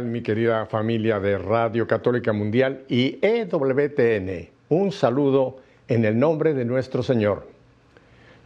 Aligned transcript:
mi 0.00 0.22
querida 0.22 0.66
familia 0.66 1.20
de 1.20 1.38
Radio 1.38 1.86
Católica 1.86 2.32
Mundial 2.32 2.84
y 2.88 3.18
EWTN? 3.22 4.48
Un 4.68 4.90
saludo 4.90 5.58
en 5.86 6.04
el 6.04 6.18
nombre 6.18 6.52
de 6.52 6.64
nuestro 6.64 7.02
Señor. 7.02 7.46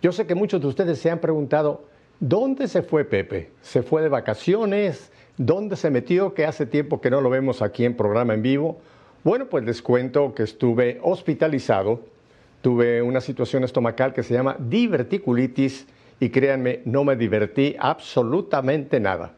Yo 0.02 0.12
sé 0.12 0.26
que 0.26 0.34
muchos 0.34 0.60
de 0.60 0.66
ustedes 0.66 0.98
se 0.98 1.10
han 1.10 1.20
preguntado, 1.20 1.84
¿dónde 2.20 2.68
se 2.68 2.82
fue 2.82 3.04
Pepe? 3.04 3.50
¿Se 3.62 3.82
fue 3.82 4.02
de 4.02 4.08
vacaciones? 4.08 5.10
¿Dónde 5.38 5.76
se 5.76 5.90
metió? 5.90 6.34
Que 6.34 6.44
hace 6.44 6.66
tiempo 6.66 7.00
que 7.00 7.10
no 7.10 7.20
lo 7.20 7.30
vemos 7.30 7.62
aquí 7.62 7.84
en 7.84 7.96
programa 7.96 8.34
en 8.34 8.42
vivo. 8.42 8.78
Bueno, 9.24 9.46
pues 9.46 9.64
les 9.64 9.80
cuento 9.80 10.34
que 10.34 10.42
estuve 10.42 11.00
hospitalizado, 11.02 12.02
tuve 12.60 13.00
una 13.00 13.22
situación 13.22 13.64
estomacal 13.64 14.12
que 14.12 14.22
se 14.22 14.34
llama 14.34 14.56
diverticulitis 14.58 15.86
y 16.20 16.28
créanme, 16.28 16.82
no 16.84 17.04
me 17.04 17.16
divertí 17.16 17.74
absolutamente 17.78 19.00
nada. 19.00 19.37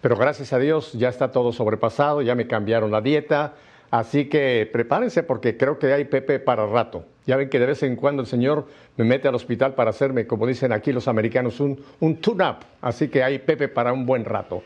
Pero 0.00 0.16
gracias 0.16 0.52
a 0.52 0.58
Dios 0.58 0.92
ya 0.92 1.08
está 1.08 1.32
todo 1.32 1.52
sobrepasado, 1.52 2.22
ya 2.22 2.34
me 2.34 2.46
cambiaron 2.46 2.90
la 2.90 3.00
dieta, 3.00 3.54
así 3.90 4.28
que 4.28 4.68
prepárense 4.72 5.22
porque 5.22 5.56
creo 5.56 5.78
que 5.78 5.92
hay 5.92 6.04
Pepe 6.04 6.38
para 6.38 6.66
rato. 6.66 7.04
Ya 7.26 7.36
ven 7.36 7.48
que 7.48 7.58
de 7.58 7.66
vez 7.66 7.82
en 7.82 7.96
cuando 7.96 8.22
el 8.22 8.28
Señor 8.28 8.66
me 8.96 9.04
mete 9.04 9.26
al 9.26 9.34
hospital 9.34 9.74
para 9.74 9.90
hacerme, 9.90 10.26
como 10.26 10.46
dicen 10.46 10.72
aquí 10.72 10.92
los 10.92 11.08
americanos, 11.08 11.58
un, 11.60 11.82
un 12.00 12.16
tune-up, 12.16 12.58
así 12.80 13.08
que 13.08 13.22
hay 13.22 13.38
Pepe 13.40 13.68
para 13.68 13.92
un 13.92 14.06
buen 14.06 14.24
rato. 14.24 14.62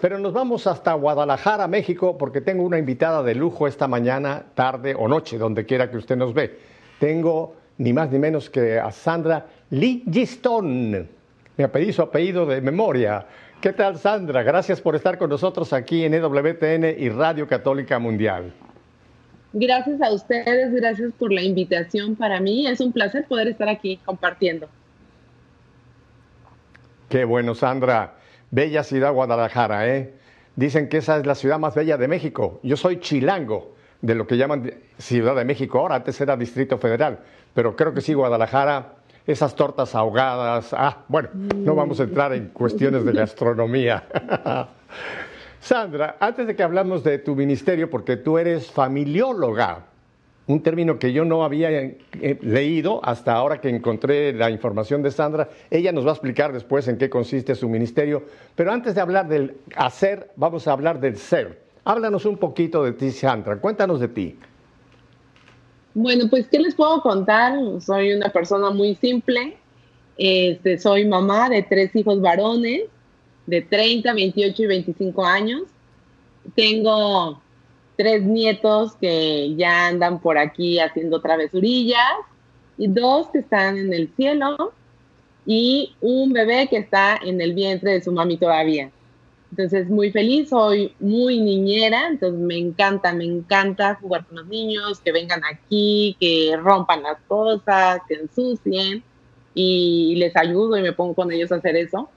Pero 0.00 0.18
nos 0.18 0.32
vamos 0.32 0.68
hasta 0.68 0.92
Guadalajara, 0.94 1.66
México, 1.66 2.16
porque 2.16 2.40
tengo 2.40 2.62
una 2.62 2.78
invitada 2.78 3.22
de 3.24 3.34
lujo 3.34 3.66
esta 3.66 3.88
mañana, 3.88 4.44
tarde 4.54 4.94
o 4.96 5.08
noche, 5.08 5.38
donde 5.38 5.66
quiera 5.66 5.90
que 5.90 5.96
usted 5.96 6.16
nos 6.16 6.32
ve. 6.32 6.56
Tengo 7.00 7.56
ni 7.78 7.92
más 7.92 8.10
ni 8.10 8.18
menos 8.18 8.48
que 8.48 8.78
a 8.78 8.92
Sandra 8.92 9.46
Ligiston. 9.70 11.08
Me 11.56 11.68
pedí 11.68 11.92
su 11.92 12.02
apellido 12.02 12.46
de 12.46 12.60
memoria. 12.60 13.26
¿Qué 13.60 13.72
tal, 13.72 13.98
Sandra? 13.98 14.44
Gracias 14.44 14.80
por 14.80 14.94
estar 14.94 15.18
con 15.18 15.30
nosotros 15.30 15.72
aquí 15.72 16.04
en 16.04 16.14
EWTN 16.14 16.94
y 16.96 17.08
Radio 17.08 17.48
Católica 17.48 17.98
Mundial. 17.98 18.52
Gracias 19.52 20.00
a 20.00 20.12
ustedes, 20.12 20.72
gracias 20.72 21.12
por 21.18 21.32
la 21.32 21.42
invitación. 21.42 22.14
Para 22.14 22.38
mí 22.38 22.68
es 22.68 22.80
un 22.80 22.92
placer 22.92 23.26
poder 23.26 23.48
estar 23.48 23.68
aquí 23.68 23.96
compartiendo. 24.04 24.68
Qué 27.08 27.24
bueno, 27.24 27.56
Sandra. 27.56 28.14
Bella 28.52 28.84
ciudad 28.84 29.12
Guadalajara, 29.12 29.88
¿eh? 29.88 30.14
Dicen 30.54 30.88
que 30.88 30.98
esa 30.98 31.16
es 31.16 31.26
la 31.26 31.34
ciudad 31.34 31.58
más 31.58 31.74
bella 31.74 31.96
de 31.96 32.06
México. 32.06 32.60
Yo 32.62 32.76
soy 32.76 33.00
chilango, 33.00 33.74
de 34.02 34.14
lo 34.14 34.28
que 34.28 34.36
llaman 34.36 34.72
Ciudad 34.98 35.34
de 35.34 35.44
México 35.44 35.80
ahora, 35.80 35.96
antes 35.96 36.20
era 36.20 36.36
Distrito 36.36 36.78
Federal, 36.78 37.18
pero 37.54 37.74
creo 37.74 37.92
que 37.92 38.00
sí, 38.02 38.14
Guadalajara 38.14 38.97
esas 39.28 39.54
tortas 39.54 39.94
ahogadas. 39.94 40.72
Ah, 40.72 41.04
bueno, 41.06 41.28
no 41.34 41.74
vamos 41.74 42.00
a 42.00 42.04
entrar 42.04 42.32
en 42.32 42.48
cuestiones 42.48 43.04
de 43.04 43.12
gastronomía. 43.12 44.04
Sandra, 45.60 46.16
antes 46.18 46.46
de 46.46 46.56
que 46.56 46.62
hablamos 46.62 47.04
de 47.04 47.18
tu 47.18 47.36
ministerio, 47.36 47.90
porque 47.90 48.16
tú 48.16 48.38
eres 48.38 48.70
familióloga, 48.70 49.84
un 50.46 50.62
término 50.62 50.98
que 50.98 51.12
yo 51.12 51.26
no 51.26 51.44
había 51.44 51.70
eh, 51.70 52.38
leído 52.40 53.04
hasta 53.04 53.34
ahora 53.34 53.60
que 53.60 53.68
encontré 53.68 54.32
la 54.32 54.50
información 54.50 55.02
de 55.02 55.10
Sandra. 55.10 55.50
Ella 55.70 55.92
nos 55.92 56.06
va 56.06 56.10
a 56.10 56.14
explicar 56.14 56.54
después 56.54 56.88
en 56.88 56.96
qué 56.96 57.10
consiste 57.10 57.54
su 57.54 57.68
ministerio. 57.68 58.22
Pero 58.54 58.72
antes 58.72 58.94
de 58.94 59.02
hablar 59.02 59.28
del 59.28 59.58
hacer, 59.76 60.30
vamos 60.36 60.66
a 60.66 60.72
hablar 60.72 61.00
del 61.00 61.18
ser. 61.18 61.60
Háblanos 61.84 62.24
un 62.24 62.38
poquito 62.38 62.82
de 62.82 62.92
ti, 62.92 63.10
Sandra. 63.10 63.58
Cuéntanos 63.58 64.00
de 64.00 64.08
ti. 64.08 64.38
Bueno, 66.00 66.28
pues, 66.30 66.46
¿qué 66.46 66.60
les 66.60 66.76
puedo 66.76 67.02
contar? 67.02 67.58
Soy 67.80 68.12
una 68.12 68.28
persona 68.28 68.70
muy 68.70 68.94
simple. 68.94 69.56
Este, 70.16 70.78
soy 70.78 71.04
mamá 71.04 71.48
de 71.48 71.64
tres 71.64 71.90
hijos 71.96 72.20
varones 72.20 72.82
de 73.46 73.62
30, 73.62 74.12
28 74.12 74.62
y 74.62 74.66
25 74.66 75.26
años. 75.26 75.62
Tengo 76.54 77.42
tres 77.96 78.22
nietos 78.22 78.94
que 79.00 79.56
ya 79.56 79.88
andan 79.88 80.20
por 80.20 80.38
aquí 80.38 80.78
haciendo 80.78 81.20
travesurillas 81.20 82.12
y 82.76 82.86
dos 82.86 83.30
que 83.30 83.40
están 83.40 83.76
en 83.76 83.92
el 83.92 84.08
cielo 84.14 84.72
y 85.46 85.96
un 86.00 86.32
bebé 86.32 86.68
que 86.68 86.76
está 86.76 87.18
en 87.24 87.40
el 87.40 87.54
vientre 87.54 87.94
de 87.94 88.02
su 88.02 88.12
mami 88.12 88.36
todavía. 88.36 88.92
Entonces, 89.50 89.88
muy 89.88 90.10
feliz, 90.10 90.50
soy 90.50 90.94
muy 91.00 91.40
niñera, 91.40 92.08
entonces 92.08 92.38
me 92.38 92.58
encanta, 92.58 93.12
me 93.12 93.24
encanta 93.24 93.94
jugar 93.94 94.26
con 94.26 94.38
los 94.38 94.46
niños, 94.46 95.00
que 95.00 95.10
vengan 95.10 95.42
aquí, 95.44 96.16
que 96.20 96.54
rompan 96.56 97.02
las 97.02 97.18
cosas, 97.26 98.00
que 98.06 98.14
ensucien 98.14 99.02
y 99.54 100.14
les 100.16 100.36
ayudo 100.36 100.76
y 100.76 100.82
me 100.82 100.92
pongo 100.92 101.14
con 101.14 101.32
ellos 101.32 101.50
a 101.50 101.56
hacer 101.56 101.76
eso. 101.76 102.10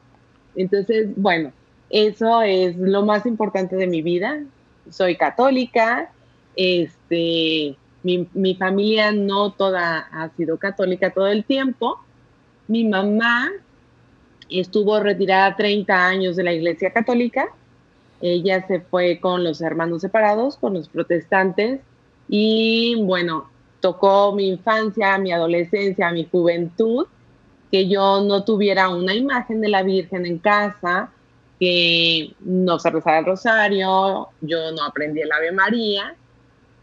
Entonces, 0.55 1.09
bueno, 1.15 1.53
eso 1.89 2.41
es 2.41 2.75
lo 2.77 3.05
más 3.05 3.25
importante 3.25 3.75
de 3.77 3.87
mi 3.87 4.01
vida. 4.01 4.43
Soy 4.89 5.15
católica, 5.15 6.11
este, 6.55 7.77
mi, 8.03 8.27
mi 8.33 8.55
familia 8.55 9.13
no 9.13 9.51
toda 9.51 9.99
ha 9.99 10.29
sido 10.35 10.57
católica 10.57 11.11
todo 11.11 11.27
el 11.27 11.45
tiempo. 11.45 11.97
Mi 12.67 12.83
mamá 12.83 13.49
estuvo 14.59 14.99
retirada 14.99 15.55
30 15.55 16.07
años 16.07 16.35
de 16.35 16.43
la 16.43 16.53
Iglesia 16.53 16.91
Católica. 16.91 17.47
Ella 18.21 18.65
se 18.67 18.81
fue 18.81 19.19
con 19.19 19.43
los 19.43 19.61
hermanos 19.61 20.01
separados, 20.01 20.57
con 20.57 20.73
los 20.73 20.89
protestantes, 20.89 21.81
y 22.27 22.95
bueno, 23.03 23.49
tocó 23.79 24.33
mi 24.33 24.47
infancia, 24.47 25.17
mi 25.17 25.31
adolescencia, 25.31 26.11
mi 26.11 26.25
juventud, 26.25 27.07
que 27.71 27.87
yo 27.87 28.21
no 28.21 28.43
tuviera 28.43 28.89
una 28.89 29.13
imagen 29.13 29.61
de 29.61 29.69
la 29.69 29.83
Virgen 29.83 30.25
en 30.25 30.37
casa, 30.37 31.11
que 31.59 32.33
no 32.39 32.79
se 32.79 32.89
rezaba 32.89 33.19
el 33.19 33.25
rosario, 33.25 34.29
yo 34.41 34.71
no 34.71 34.83
aprendí 34.83 35.21
el 35.21 35.31
Ave 35.31 35.51
María. 35.51 36.15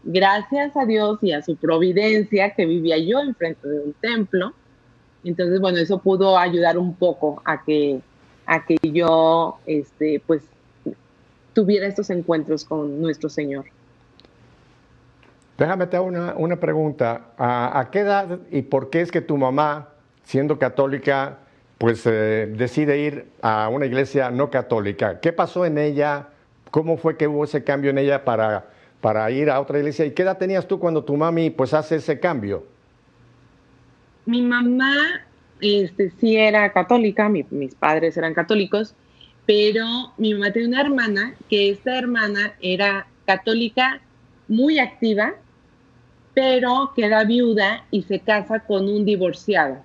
Gracias 0.03 0.75
a 0.77 0.85
Dios 0.85 1.19
y 1.21 1.33
a 1.33 1.41
su 1.41 1.57
providencia 1.57 2.51
que 2.51 2.65
vivía 2.65 2.97
yo 2.97 3.19
enfrente 3.19 3.67
de 3.67 3.79
un 3.79 3.93
templo, 3.93 4.53
entonces, 5.23 5.59
bueno, 5.59 5.79
eso 5.79 5.99
pudo 5.99 6.37
ayudar 6.37 6.77
un 6.77 6.95
poco 6.95 7.41
a 7.45 7.63
que, 7.63 7.99
a 8.45 8.65
que 8.65 8.77
yo, 8.81 9.59
este, 9.65 10.21
pues, 10.25 10.43
tuviera 11.53 11.87
estos 11.87 12.09
encuentros 12.09 12.63
con 12.63 13.01
nuestro 13.01 13.29
Señor. 13.29 13.65
Déjame 15.57 15.87
te 15.87 15.97
hago 15.97 16.07
una, 16.07 16.55
pregunta. 16.55 17.33
¿A, 17.37 17.89
qué 17.91 17.99
edad 17.99 18.39
y 18.49 18.61
por 18.61 18.89
qué 18.89 19.01
es 19.01 19.11
que 19.11 19.19
tu 19.19 19.35
mamá, 19.35 19.89
siendo 20.23 20.57
católica, 20.57 21.39
pues 21.77 22.05
eh, 22.05 22.53
decide 22.55 22.99
ir 22.99 23.25
a 23.41 23.67
una 23.67 23.85
iglesia 23.85 24.31
no 24.31 24.49
católica? 24.49 25.19
¿Qué 25.19 25.33
pasó 25.33 25.65
en 25.65 25.77
ella? 25.77 26.29
¿Cómo 26.71 26.95
fue 26.95 27.17
que 27.17 27.27
hubo 27.27 27.43
ese 27.43 27.65
cambio 27.65 27.89
en 27.89 27.97
ella 27.97 28.23
para, 28.23 28.67
para 29.01 29.29
ir 29.31 29.49
a 29.49 29.59
otra 29.59 29.79
iglesia? 29.79 30.05
¿Y 30.05 30.11
qué 30.11 30.21
edad 30.21 30.37
tenías 30.37 30.65
tú 30.65 30.79
cuando 30.79 31.03
tu 31.03 31.17
mami 31.17 31.49
pues 31.49 31.73
hace 31.73 31.97
ese 31.97 32.21
cambio? 32.21 32.63
Mi 34.29 34.43
mamá 34.43 34.93
este, 35.59 36.11
sí 36.11 36.37
era 36.37 36.71
católica, 36.71 37.27
mis 37.29 37.75
padres 37.75 38.15
eran 38.15 38.33
católicos, 38.33 38.93
pero 39.47 40.13
mi 40.17 40.33
mamá 40.33 40.53
tenía 40.53 40.67
una 40.69 40.81
hermana 40.81 41.33
que 41.49 41.71
esta 41.71 41.97
hermana 41.97 42.53
era 42.61 43.07
católica 43.25 44.01
muy 44.47 44.77
activa, 44.77 45.33
pero 46.35 46.93
queda 46.95 47.23
viuda 47.23 47.85
y 47.89 48.03
se 48.03 48.19
casa 48.19 48.59
con 48.59 48.87
un 48.87 49.03
divorciado. 49.03 49.77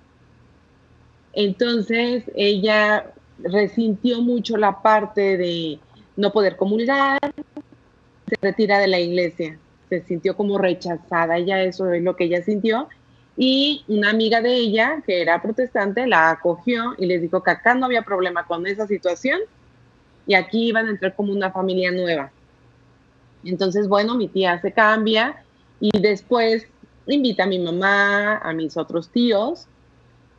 Entonces 1.33 2.23
ella 2.35 3.11
resintió 3.39 4.21
mucho 4.21 4.57
la 4.57 4.81
parte 4.83 5.37
de 5.37 5.79
no 6.15 6.31
poder 6.31 6.55
comulgar, 6.55 7.19
se 8.27 8.35
retira 8.41 8.77
de 8.77 8.87
la 8.87 8.99
iglesia, 8.99 9.57
se 9.89 10.01
sintió 10.01 10.37
como 10.37 10.59
rechazada, 10.59 11.37
ella 11.37 11.63
eso 11.63 11.91
es 11.91 12.03
lo 12.03 12.15
que 12.15 12.25
ella 12.25 12.43
sintió 12.43 12.87
y 13.37 13.83
una 13.87 14.11
amiga 14.11 14.41
de 14.41 14.55
ella, 14.55 15.03
que 15.05 15.21
era 15.21 15.41
protestante, 15.41 16.07
la 16.07 16.29
acogió 16.29 16.95
y 16.97 17.05
les 17.05 17.21
dijo 17.21 17.43
que 17.43 17.51
acá 17.51 17.75
no 17.75 17.85
había 17.85 18.03
problema 18.03 18.45
con 18.45 18.65
esa 18.65 18.87
situación 18.87 19.39
y 20.25 20.35
aquí 20.35 20.69
iban 20.69 20.87
a 20.87 20.91
entrar 20.91 21.15
como 21.15 21.33
una 21.33 21.51
familia 21.51 21.91
nueva. 21.91 22.31
Entonces, 23.43 23.87
bueno, 23.87 24.15
mi 24.15 24.27
tía 24.27 24.59
se 24.61 24.71
cambia 24.71 25.43
y 25.79 25.91
después 25.99 26.67
invita 27.07 27.43
a 27.43 27.47
mi 27.47 27.59
mamá, 27.59 28.37
a 28.37 28.53
mis 28.53 28.77
otros 28.77 29.09
tíos 29.09 29.67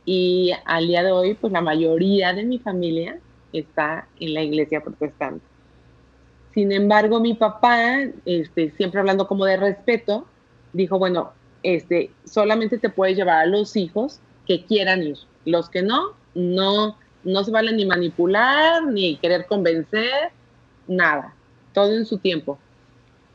y 0.03 0.51
al 0.65 0.87
día 0.87 1.03
de 1.03 1.11
hoy, 1.11 1.35
pues 1.35 1.53
la 1.53 1.61
mayoría 1.61 2.33
de 2.33 2.43
mi 2.43 2.59
familia 2.59 3.19
está 3.53 4.07
en 4.19 4.33
la 4.33 4.41
iglesia 4.41 4.81
protestante. 4.81 5.45
Sin 6.53 6.71
embargo, 6.71 7.19
mi 7.19 7.35
papá, 7.35 7.99
este, 8.25 8.71
siempre 8.71 8.99
hablando 8.99 9.27
como 9.27 9.45
de 9.45 9.57
respeto, 9.57 10.25
dijo, 10.73 10.97
bueno, 10.97 11.31
este, 11.67 12.11
solamente 12.23 12.77
te 12.77 12.89
puedes 12.89 13.17
llevar 13.17 13.39
a 13.39 13.45
los 13.45 13.75
hijos 13.75 14.21
que 14.47 14.63
quieran 14.63 15.03
ir. 15.03 15.17
Los 15.43 15.69
que 15.69 15.81
no, 15.81 16.13
no, 16.33 16.97
no 17.25 17.43
se 17.43 17.51
vale 17.51 17.73
ni 17.73 17.85
manipular, 17.85 18.85
ni 18.85 19.17
querer 19.17 19.45
convencer, 19.47 20.31
nada. 20.87 21.33
Todo 21.73 21.93
en 21.93 22.05
su 22.05 22.19
tiempo. 22.19 22.57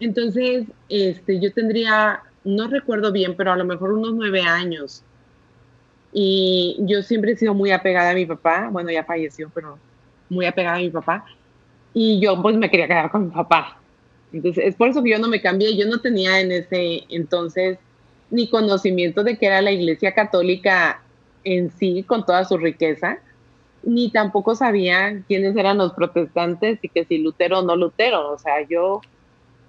Entonces, 0.01 0.65
este, 0.89 1.41
yo 1.41 1.53
tendría, 1.53 2.23
no 2.43 2.69
recuerdo 2.69 3.13
bien, 3.13 3.37
pero 3.37 3.53
a 3.53 3.57
lo 3.57 3.67
mejor 3.67 3.93
unos 3.93 4.15
nueve 4.15 4.41
años. 4.41 5.03
Y 6.11 6.79
yo 6.81 7.03
siempre 7.03 7.33
he 7.33 7.37
sido 7.37 7.53
muy 7.53 7.71
apegada 7.71 8.13
a 8.13 8.15
mi 8.15 8.25
papá. 8.25 8.71
Bueno, 8.73 8.91
ya 8.91 9.05
falleció, 9.05 9.51
pero 9.55 9.79
muy 10.31 10.47
apegada 10.47 10.77
a 10.77 10.81
mi 10.81 10.89
papá. 10.89 11.27
y 11.93 12.19
yo 12.19 12.41
pues 12.41 12.57
me 12.57 12.71
quería 12.71 12.89
quedar 12.89 13.11
con 13.11 13.27
mi 13.27 13.31
papá. 13.31 13.77
Entonces, 14.33 14.65
es 14.67 14.75
por 14.75 14.89
eso 14.89 15.03
que 15.03 15.11
yo 15.11 15.19
no 15.19 15.29
me 15.29 15.43
cambié. 15.43 15.77
Yo 15.77 15.87
no 15.87 16.01
tenía 16.01 16.41
en 16.41 16.51
ese 16.51 17.05
entonces 17.11 17.79
ni 18.33 18.49
conocimiento 18.49 19.23
de 19.23 19.37
que 19.37 19.47
era 19.47 19.61
la 19.61 19.71
Iglesia 19.71 20.15
Católica 20.15 21.03
en 21.45 21.71
sí, 21.71 22.03
con 22.03 22.25
toda 22.25 22.45
su 22.47 22.57
riqueza, 22.57 23.19
ni 23.83 24.11
tampoco 24.11 24.55
sabía 24.55 25.23
quiénes 25.29 25.55
eran 25.55 25.79
los 25.79 25.93
protestantes 25.93 26.79
y 26.83 26.89
que 26.89 27.05
si 27.05 27.19
Lutero 27.19 27.59
o 27.59 27.63
no 27.63 27.77
Lutero. 27.77 28.33
O 28.33 28.39
sea, 28.39 28.67
yo 28.67 29.03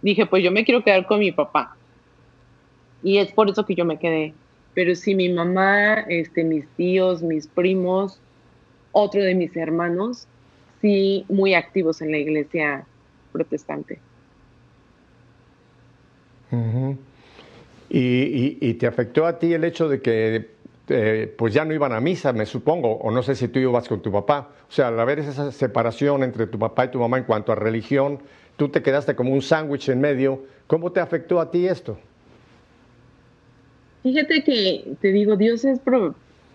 dije, 0.01 0.25
pues 0.25 0.43
yo 0.43 0.51
me 0.51 0.63
quiero 0.63 0.81
quedar 0.83 1.05
con 1.05 1.19
mi 1.19 1.33
papá. 1.33 1.75
Y 3.03 3.17
es 3.17 3.33
por 3.33 3.49
eso 3.49 3.65
que 3.65 3.75
yo 3.75 3.83
me 3.83 3.99
quedé. 3.99 4.33
Pero 4.73 4.95
si 4.95 5.13
mi 5.13 5.27
mamá, 5.27 6.05
este, 6.07 6.45
mis 6.45 6.65
tíos, 6.77 7.21
mis 7.21 7.47
primos, 7.47 8.21
otro 8.93 9.21
de 9.21 9.35
mis 9.35 9.55
hermanos, 9.57 10.25
sí 10.81 11.25
muy 11.27 11.53
activos 11.53 12.01
en 12.01 12.11
la 12.11 12.17
iglesia 12.17 12.85
protestante. 13.33 13.99
¿Y, 17.95 18.73
te 18.73 18.87
afectó 18.87 19.27
a 19.27 19.37
ti 19.37 19.53
el 19.53 19.63
hecho 19.63 19.87
de 19.87 20.01
que 20.01 20.49
eh, 20.89 21.31
pues 21.37 21.53
ya 21.53 21.63
no 21.63 21.75
iban 21.75 21.93
a 21.93 21.99
misa, 21.99 22.33
me 22.33 22.47
supongo, 22.47 22.95
o 22.95 23.11
no 23.11 23.21
sé 23.21 23.35
si 23.35 23.47
tú 23.47 23.59
ibas 23.59 23.87
con 23.87 24.01
tu 24.01 24.11
papá. 24.11 24.49
O 24.67 24.71
sea, 24.71 24.87
al 24.87 24.99
haber 24.99 25.19
esa 25.19 25.51
separación 25.51 26.23
entre 26.23 26.47
tu 26.47 26.57
papá 26.57 26.85
y 26.85 26.87
tu 26.87 26.99
mamá 26.99 27.19
en 27.19 27.25
cuanto 27.25 27.51
a 27.51 27.55
religión, 27.55 28.19
tú 28.57 28.69
te 28.69 28.81
quedaste 28.81 29.15
como 29.15 29.31
un 29.31 29.43
sándwich 29.43 29.89
en 29.89 30.01
medio. 30.01 30.43
¿Cómo 30.65 30.91
te 30.91 31.01
afectó 31.01 31.39
a 31.39 31.51
ti 31.51 31.67
esto? 31.67 31.99
Fíjate 34.01 34.43
que 34.43 34.95
te 34.99 35.11
digo, 35.11 35.35
Dios 35.35 35.63
es 35.63 35.79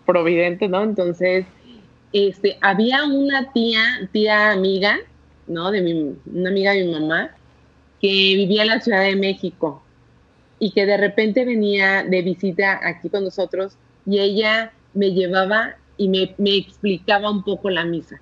providente, 0.04 0.66
¿no? 0.66 0.82
Entonces, 0.82 1.46
este, 2.12 2.58
había 2.60 3.04
una 3.04 3.52
tía, 3.52 3.80
tía 4.10 4.50
amiga, 4.50 4.98
¿no? 5.46 5.70
De 5.70 5.82
mi, 5.82 6.16
una 6.34 6.50
amiga 6.50 6.72
de 6.72 6.84
mi 6.84 6.92
mamá, 6.94 7.30
que 8.00 8.08
vivía 8.08 8.62
en 8.62 8.68
la 8.68 8.80
Ciudad 8.80 9.04
de 9.04 9.14
México 9.14 9.84
y 10.58 10.72
que 10.72 10.86
de 10.86 10.96
repente 10.96 11.44
venía 11.44 12.04
de 12.04 12.22
visita 12.22 12.80
aquí 12.82 13.08
con 13.08 13.24
nosotros 13.24 13.74
y 14.06 14.18
ella 14.18 14.72
me 14.94 15.12
llevaba 15.12 15.76
y 15.96 16.08
me, 16.08 16.34
me 16.38 16.56
explicaba 16.56 17.30
un 17.30 17.42
poco 17.42 17.70
la 17.70 17.84
misa. 17.84 18.20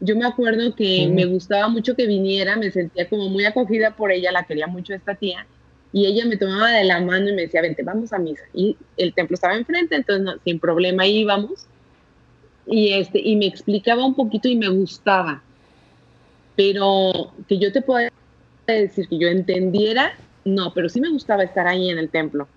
Yo 0.00 0.14
me 0.14 0.26
acuerdo 0.26 0.74
que 0.74 1.08
me 1.08 1.24
gustaba 1.24 1.68
mucho 1.68 1.96
que 1.96 2.06
viniera, 2.06 2.56
me 2.56 2.70
sentía 2.70 3.08
como 3.08 3.28
muy 3.30 3.44
acogida 3.44 3.96
por 3.96 4.12
ella, 4.12 4.30
la 4.30 4.44
quería 4.44 4.66
mucho 4.66 4.92
esta 4.92 5.14
tía, 5.14 5.46
y 5.92 6.04
ella 6.04 6.26
me 6.26 6.36
tomaba 6.36 6.70
de 6.70 6.84
la 6.84 7.00
mano 7.00 7.30
y 7.30 7.32
me 7.32 7.42
decía, 7.42 7.62
vente, 7.62 7.82
vamos 7.82 8.12
a 8.12 8.18
misa. 8.18 8.42
Y 8.52 8.76
el 8.98 9.14
templo 9.14 9.34
estaba 9.34 9.56
enfrente, 9.56 9.94
entonces 9.94 10.36
sin 10.44 10.60
problema 10.60 11.06
íbamos 11.06 11.66
y, 12.66 12.92
este, 12.92 13.20
y 13.20 13.36
me 13.36 13.46
explicaba 13.46 14.04
un 14.04 14.14
poquito 14.14 14.48
y 14.48 14.56
me 14.56 14.68
gustaba. 14.68 15.42
Pero 16.56 17.32
que 17.48 17.58
yo 17.58 17.72
te 17.72 17.80
pueda 17.80 18.10
decir 18.66 19.08
que 19.08 19.18
yo 19.18 19.28
entendiera, 19.28 20.12
no, 20.46 20.72
pero 20.72 20.88
sí 20.88 21.00
me 21.00 21.10
gustaba 21.10 21.42
estar 21.42 21.66
ahí 21.66 21.90
en 21.90 21.98
el 21.98 22.08
templo. 22.08 22.48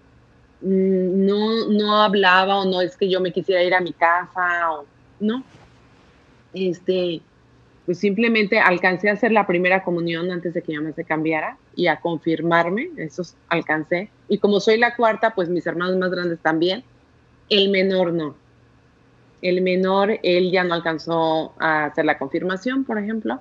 Mm, 0.61 1.25
no, 1.25 1.69
no 1.69 2.01
hablaba 2.01 2.59
o 2.59 2.65
no 2.65 2.81
es 2.81 2.95
que 2.95 3.09
yo 3.09 3.19
me 3.19 3.33
quisiera 3.33 3.63
ir 3.63 3.73
a 3.73 3.81
mi 3.81 3.93
casa 3.93 4.83
no. 5.19 5.43
Este, 6.53 7.21
pues 7.85 7.99
simplemente 7.99 8.59
alcancé 8.59 9.09
a 9.09 9.13
hacer 9.13 9.31
la 9.31 9.47
primera 9.47 9.83
comunión 9.83 10.31
antes 10.31 10.53
de 10.53 10.61
que 10.61 10.73
yo 10.73 10.81
me 10.81 10.93
se 10.93 11.03
cambiara 11.03 11.57
y 11.75 11.87
a 11.87 11.99
confirmarme, 11.99 12.89
eso 12.97 13.23
alcancé. 13.47 14.09
Y 14.27 14.37
como 14.37 14.59
soy 14.59 14.77
la 14.77 14.95
cuarta, 14.95 15.33
pues 15.33 15.49
mis 15.49 15.65
hermanos 15.65 15.97
más 15.97 16.11
grandes 16.11 16.39
también, 16.39 16.83
el 17.49 17.69
menor 17.69 18.13
no. 18.13 18.35
El 19.41 19.61
menor, 19.61 20.19
él 20.21 20.51
ya 20.51 20.63
no 20.63 20.75
alcanzó 20.75 21.53
a 21.59 21.85
hacer 21.85 22.05
la 22.05 22.17
confirmación, 22.17 22.83
por 22.83 22.99
ejemplo, 22.99 23.39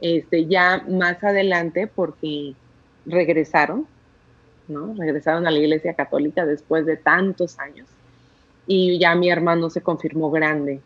este, 0.00 0.46
ya 0.46 0.84
más 0.88 1.22
adelante 1.24 1.86
porque 1.86 2.54
regresaron, 3.06 3.86
¿no? 4.68 4.94
Regresaron 4.96 5.46
a 5.46 5.50
la 5.50 5.58
iglesia 5.58 5.94
católica 5.94 6.44
después 6.46 6.86
de 6.86 6.96
tantos 6.96 7.58
años 7.58 7.86
y 8.66 8.98
ya 8.98 9.14
mi 9.14 9.30
hermano 9.30 9.68
se 9.70 9.80
confirmó 9.80 10.30
grande. 10.30 10.80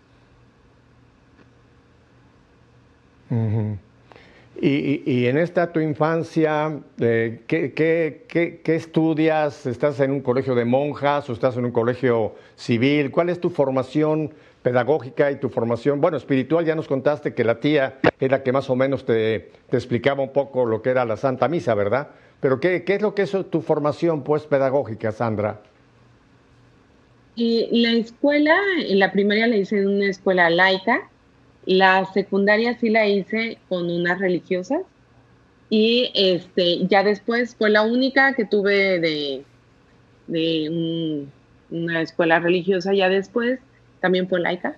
y, 4.60 5.26
en 5.26 5.36
esta 5.36 5.72
tu 5.72 5.80
infancia, 5.80 6.80
eh, 6.98 7.42
¿qué, 7.46 7.74
qué, 7.74 8.60
qué, 8.62 8.74
estudias? 8.74 9.66
¿Estás 9.66 10.00
en 10.00 10.12
un 10.12 10.20
colegio 10.20 10.54
de 10.54 10.64
monjas 10.64 11.28
o 11.28 11.32
estás 11.32 11.56
en 11.56 11.64
un 11.64 11.72
colegio 11.72 12.36
civil? 12.54 13.10
¿Cuál 13.10 13.28
es 13.28 13.40
tu 13.40 13.50
formación 13.50 14.32
pedagógica 14.64 15.30
y 15.30 15.36
tu 15.36 15.50
formación, 15.50 16.00
bueno, 16.00 16.16
espiritual, 16.16 16.64
ya 16.64 16.74
nos 16.74 16.88
contaste 16.88 17.34
que 17.34 17.44
la 17.44 17.60
tía 17.60 17.98
era 18.18 18.42
que 18.42 18.50
más 18.50 18.70
o 18.70 18.74
menos 18.74 19.04
te, 19.04 19.50
explicaba 19.70 20.22
un 20.22 20.32
poco 20.32 20.64
lo 20.64 20.80
que 20.80 20.88
era 20.88 21.04
la 21.04 21.18
Santa 21.18 21.48
Misa, 21.48 21.74
¿verdad? 21.74 22.08
Pero 22.40 22.60
¿qué, 22.60 22.82
es 22.84 23.02
lo 23.02 23.14
que 23.14 23.22
es 23.22 23.36
tu 23.50 23.60
formación, 23.60 24.24
pues, 24.24 24.46
pedagógica, 24.46 25.12
Sandra? 25.12 25.60
La 27.36 27.92
escuela, 27.92 28.56
la 28.88 29.12
primaria 29.12 29.46
la 29.46 29.56
hice 29.56 29.80
en 29.80 29.88
una 29.88 30.06
escuela 30.06 30.48
laica, 30.48 31.10
la 31.66 32.06
secundaria 32.14 32.78
sí 32.78 32.88
la 32.88 33.06
hice 33.06 33.58
con 33.68 33.90
unas 33.90 34.18
religiosas 34.18 34.80
y 35.68 36.10
este, 36.14 36.86
ya 36.86 37.02
después 37.02 37.54
fue 37.54 37.68
la 37.68 37.82
única 37.82 38.32
que 38.32 38.46
tuve 38.46 38.98
de, 38.98 39.44
de 40.26 41.26
una 41.70 42.00
escuela 42.00 42.38
religiosa 42.38 42.94
ya 42.94 43.08
después 43.08 43.60
también 44.04 44.28
fue 44.28 44.38
laica. 44.38 44.76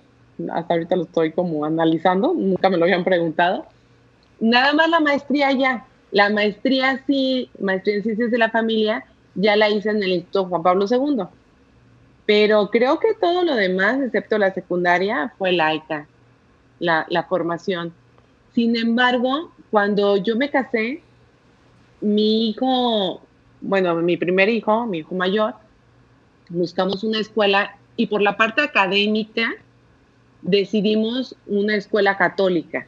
Hasta 0.53 0.73
ahorita 0.73 0.95
lo 0.95 1.03
estoy 1.03 1.33
como 1.33 1.65
analizando, 1.65 2.33
nunca 2.33 2.69
me 2.69 2.77
lo 2.77 2.85
habían 2.85 3.03
preguntado. 3.03 3.65
Nada 4.39 4.71
más 4.71 4.89
la 4.89 5.01
maestría 5.01 5.51
ya. 5.51 5.85
La 6.11 6.29
maestría 6.29 7.03
sí, 7.05 7.49
maestría 7.59 7.97
en 7.97 8.03
ciencias 8.03 8.31
de 8.31 8.37
la 8.37 8.49
familia, 8.49 9.03
ya 9.35 9.57
la 9.57 9.69
hice 9.69 9.89
en 9.89 10.01
el 10.01 10.13
Instituto 10.13 10.45
Juan 10.45 10.63
Pablo 10.63 10.85
II. 10.89 11.23
Pero 12.25 12.69
creo 12.69 12.99
que 12.99 13.15
todo 13.15 13.43
lo 13.43 13.55
demás, 13.55 13.99
excepto 13.99 14.37
la 14.37 14.53
secundaria, 14.53 15.33
fue 15.37 15.51
laica, 15.51 16.07
la, 16.79 17.05
la 17.09 17.23
formación. 17.23 17.91
Sin 18.53 18.77
embargo, 18.77 19.51
cuando 19.71 20.15
yo 20.15 20.37
me 20.37 20.49
casé, 20.49 21.01
mi 21.99 22.47
hijo, 22.47 23.21
bueno, 23.59 23.93
mi 23.95 24.15
primer 24.15 24.47
hijo, 24.47 24.85
mi 24.85 24.99
hijo 24.99 25.15
mayor, 25.15 25.55
buscamos 26.47 27.03
una 27.03 27.19
escuela 27.19 27.76
y 27.97 28.07
por 28.07 28.21
la 28.21 28.37
parte 28.37 28.61
académica 28.61 29.49
decidimos 30.41 31.35
una 31.47 31.75
escuela 31.75 32.15
católica. 32.15 32.87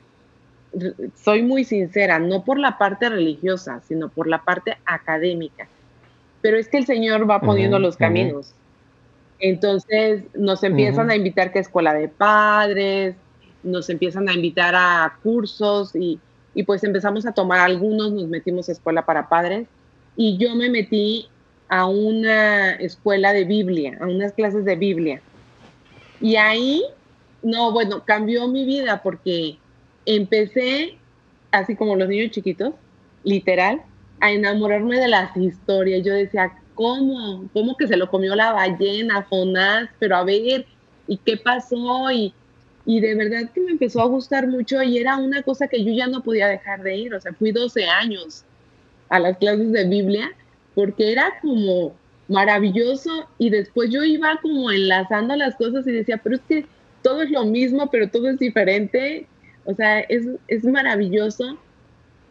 Soy 1.15 1.41
muy 1.41 1.63
sincera, 1.63 2.19
no 2.19 2.45
por 2.45 2.59
la 2.59 2.77
parte 2.77 3.09
religiosa, 3.09 3.81
sino 3.87 4.09
por 4.09 4.27
la 4.27 4.43
parte 4.43 4.77
académica. 4.85 5.67
Pero 6.41 6.57
es 6.57 6.69
que 6.69 6.77
el 6.77 6.85
Señor 6.85 7.29
va 7.29 7.41
poniendo 7.41 7.79
los 7.79 7.97
caminos. 7.97 8.53
Entonces 9.39 10.23
nos 10.35 10.63
empiezan 10.63 11.09
a 11.09 11.15
invitar 11.15 11.51
que 11.51 11.59
escuela 11.59 11.93
de 11.93 12.07
padres, 12.07 13.15
nos 13.63 13.89
empiezan 13.89 14.29
a 14.29 14.33
invitar 14.33 14.75
a 14.75 15.17
cursos 15.23 15.95
y, 15.95 16.19
y 16.53 16.63
pues 16.63 16.83
empezamos 16.83 17.25
a 17.25 17.31
tomar 17.31 17.59
algunos, 17.59 18.11
nos 18.11 18.27
metimos 18.27 18.69
a 18.69 18.73
escuela 18.73 19.05
para 19.05 19.27
padres 19.27 19.67
y 20.15 20.37
yo 20.37 20.55
me 20.55 20.69
metí 20.69 21.29
a 21.69 21.85
una 21.85 22.71
escuela 22.73 23.31
de 23.31 23.45
Biblia, 23.45 23.97
a 24.01 24.07
unas 24.07 24.33
clases 24.33 24.65
de 24.65 24.75
Biblia. 24.75 25.21
Y 26.19 26.35
ahí, 26.35 26.83
no, 27.43 27.71
bueno, 27.71 28.03
cambió 28.03 28.47
mi 28.47 28.65
vida 28.65 29.01
porque 29.01 29.57
empecé, 30.05 30.97
así 31.51 31.75
como 31.75 31.95
los 31.95 32.09
niños 32.09 32.31
chiquitos, 32.31 32.73
literal, 33.23 33.81
a 34.19 34.31
enamorarme 34.31 34.99
de 34.99 35.07
las 35.07 35.37
historias. 35.37 36.03
Yo 36.03 36.13
decía, 36.13 36.51
¿cómo? 36.73 37.47
¿Cómo 37.53 37.77
que 37.77 37.87
se 37.87 37.97
lo 37.97 38.09
comió 38.09 38.35
la 38.35 38.51
ballena, 38.51 39.25
Jonás? 39.29 39.89
Pero 39.99 40.15
a 40.15 40.23
ver, 40.23 40.65
¿y 41.07 41.17
qué 41.17 41.37
pasó? 41.37 42.11
Y, 42.11 42.33
y 42.85 42.99
de 42.99 43.13
verdad 43.13 43.51
que 43.53 43.61
me 43.61 43.71
empezó 43.71 44.01
a 44.01 44.05
gustar 44.05 44.47
mucho 44.47 44.81
y 44.81 44.97
era 44.97 45.17
una 45.17 45.43
cosa 45.43 45.67
que 45.67 45.83
yo 45.83 45.93
ya 45.93 46.07
no 46.07 46.23
podía 46.23 46.47
dejar 46.47 46.81
de 46.81 46.97
ir. 46.97 47.13
O 47.13 47.21
sea, 47.21 47.31
fui 47.33 47.51
12 47.51 47.85
años 47.85 48.43
a 49.09 49.19
las 49.19 49.37
clases 49.37 49.71
de 49.71 49.87
Biblia 49.87 50.31
porque 50.79 51.11
era 51.11 51.37
como 51.41 51.93
maravilloso 52.29 53.27
y 53.37 53.49
después 53.49 53.89
yo 53.89 54.01
iba 54.01 54.39
como 54.41 54.71
enlazando 54.71 55.35
las 55.35 55.55
cosas 55.55 55.85
y 55.85 55.91
decía, 55.91 56.21
pero 56.23 56.37
es 56.37 56.41
que 56.47 56.65
todo 57.01 57.21
es 57.21 57.29
lo 57.31 57.43
mismo, 57.43 57.91
pero 57.91 58.09
todo 58.09 58.29
es 58.29 58.39
diferente. 58.39 59.27
O 59.65 59.73
sea, 59.73 59.99
es, 59.99 60.25
es 60.47 60.63
maravilloso 60.63 61.57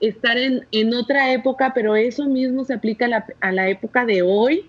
estar 0.00 0.38
en, 0.38 0.67
en, 0.73 0.95
otra 0.95 1.31
época, 1.31 1.73
pero 1.75 1.95
eso 1.95 2.25
mismo 2.25 2.64
se 2.64 2.73
aplica 2.73 3.05
a 3.05 3.09
la, 3.09 3.26
a 3.40 3.52
la, 3.52 3.69
época 3.69 4.07
de 4.07 4.23
hoy 4.23 4.64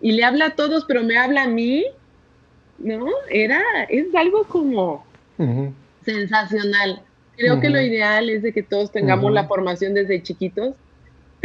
y 0.00 0.12
le 0.12 0.22
habla 0.22 0.46
a 0.46 0.54
todos, 0.54 0.84
pero 0.84 1.02
me 1.02 1.18
habla 1.18 1.42
a 1.42 1.48
mí, 1.48 1.86
¿no? 2.78 3.04
Era, 3.30 3.62
es 3.88 4.14
algo 4.14 4.44
como 4.44 5.04
sensacional. 6.04 7.02
Creo 7.36 7.58
que 7.58 7.68
lo 7.68 7.80
ideal 7.80 8.30
es 8.30 8.44
de 8.44 8.52
que 8.52 8.62
todos 8.62 8.92
tengamos 8.92 9.32
la 9.32 9.48
formación 9.48 9.92
desde 9.92 10.22
chiquitos 10.22 10.76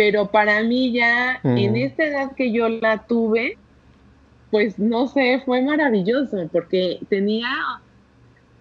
pero 0.01 0.31
para 0.31 0.63
mí 0.63 0.91
ya 0.91 1.39
en 1.43 1.75
esta 1.75 2.03
edad 2.03 2.31
que 2.31 2.51
yo 2.51 2.67
la 2.69 3.05
tuve, 3.05 3.59
pues 4.49 4.79
no 4.79 5.07
sé, 5.07 5.43
fue 5.45 5.61
maravilloso 5.61 6.49
porque 6.51 6.97
tenía 7.07 7.47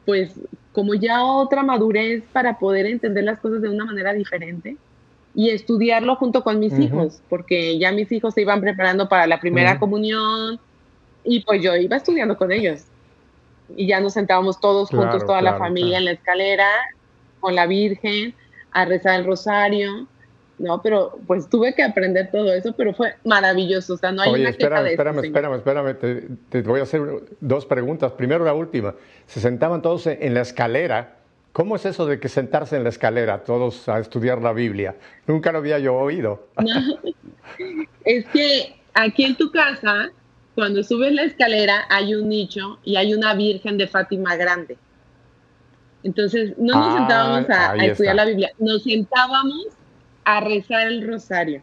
pues 0.05 0.39
como 0.73 0.93
ya 0.93 1.25
otra 1.25 1.63
madurez 1.63 2.23
para 2.35 2.59
poder 2.59 2.85
entender 2.85 3.25
las 3.25 3.39
cosas 3.39 3.63
de 3.63 3.71
una 3.71 3.87
manera 3.87 4.13
diferente 4.13 4.77
y 5.35 5.49
estudiarlo 5.49 6.15
junto 6.17 6.45
con 6.45 6.59
mis 6.59 6.79
hijos, 6.79 7.23
porque 7.31 7.79
ya 7.79 7.91
mis 7.91 8.13
hijos 8.13 8.35
se 8.35 8.43
iban 8.43 8.61
preparando 8.61 9.09
para 9.09 9.27
la 9.27 9.41
primera 9.41 9.79
comunión 9.79 10.61
y 11.25 11.41
pues 11.41 11.63
yo 11.63 11.75
iba 11.75 11.97
estudiando 11.97 12.37
con 12.37 12.53
ellos. 12.53 12.83
Y 13.75 13.87
ya 13.87 13.99
nos 14.01 14.13
sentábamos 14.13 14.61
todos 14.61 14.91
juntos, 14.91 15.25
toda 15.25 15.41
la 15.41 15.57
familia 15.57 15.97
en 15.97 16.05
la 16.05 16.11
escalera, 16.11 16.69
con 17.41 17.55
la 17.55 17.67
Virgen, 17.67 18.35
a 18.73 18.85
rezar 18.85 19.21
el 19.21 19.25
rosario. 19.25 20.07
No, 20.61 20.83
pero 20.83 21.19
pues 21.27 21.49
tuve 21.49 21.75
que 21.75 21.83
aprender 21.83 22.31
todo 22.31 22.53
eso, 22.53 22.75
pero 22.77 22.93
fue 22.93 23.15
maravilloso. 23.25 23.95
O 23.95 23.97
sea, 23.97 24.13
no 24.13 24.21
hay 24.21 24.31
Oye, 24.31 24.43
una 24.43 24.51
espérame, 24.51 24.85
de 24.85 24.91
espérame, 24.91 25.25
espérame, 25.25 25.55
espérame, 25.55 25.95
te, 25.99 26.29
te, 26.51 26.69
voy 26.69 26.81
a 26.81 26.83
hacer 26.83 27.01
dos 27.41 27.65
preguntas. 27.65 28.13
Primero 28.13 28.45
la 28.45 28.53
última. 28.53 28.95
Se 29.27 29.41
sentaban 29.41 29.81
todos 29.81 30.07
en 30.07 30.35
la 30.35 30.43
escalera. 30.43 31.17
¿Cómo 31.53 31.77
es 31.77 31.87
eso 31.87 32.05
de 32.05 32.21
que 32.21 32.29
sentarse 32.29 32.77
en 32.77 32.83
la 32.85 32.91
escalera, 32.91 33.43
todos 33.43 33.89
a 33.89 34.01
estudiar 34.01 34.43
la 34.43 34.53
Biblia? 34.53 34.97
Nunca 35.27 35.51
lo 35.51 35.59
había 35.59 35.79
yo 35.79 35.95
oído. 35.95 36.49
es 38.05 38.27
que 38.27 38.79
aquí 38.93 39.25
en 39.25 39.37
tu 39.37 39.51
casa, 39.51 40.11
cuando 40.55 40.83
subes 40.85 41.15
la 41.15 41.23
escalera, 41.23 41.87
hay 41.89 42.15
un 42.15 42.29
nicho 42.29 42.79
y 42.85 42.97
hay 42.97 43.15
una 43.15 43.33
Virgen 43.33 43.79
de 43.79 43.87
Fátima 43.87 44.37
grande. 44.37 44.77
Entonces, 46.03 46.53
no 46.59 46.75
nos 46.75 46.95
ah, 46.95 46.99
sentábamos 46.99 47.51
a, 47.51 47.73
a 47.73 47.77
estudiar 47.87 48.15
la 48.15 48.27
Biblia, 48.27 48.53
nos 48.59 48.83
sentábamos 48.83 49.80
a 50.25 50.41
rezar 50.41 50.87
el 50.89 51.07
rosario. 51.07 51.63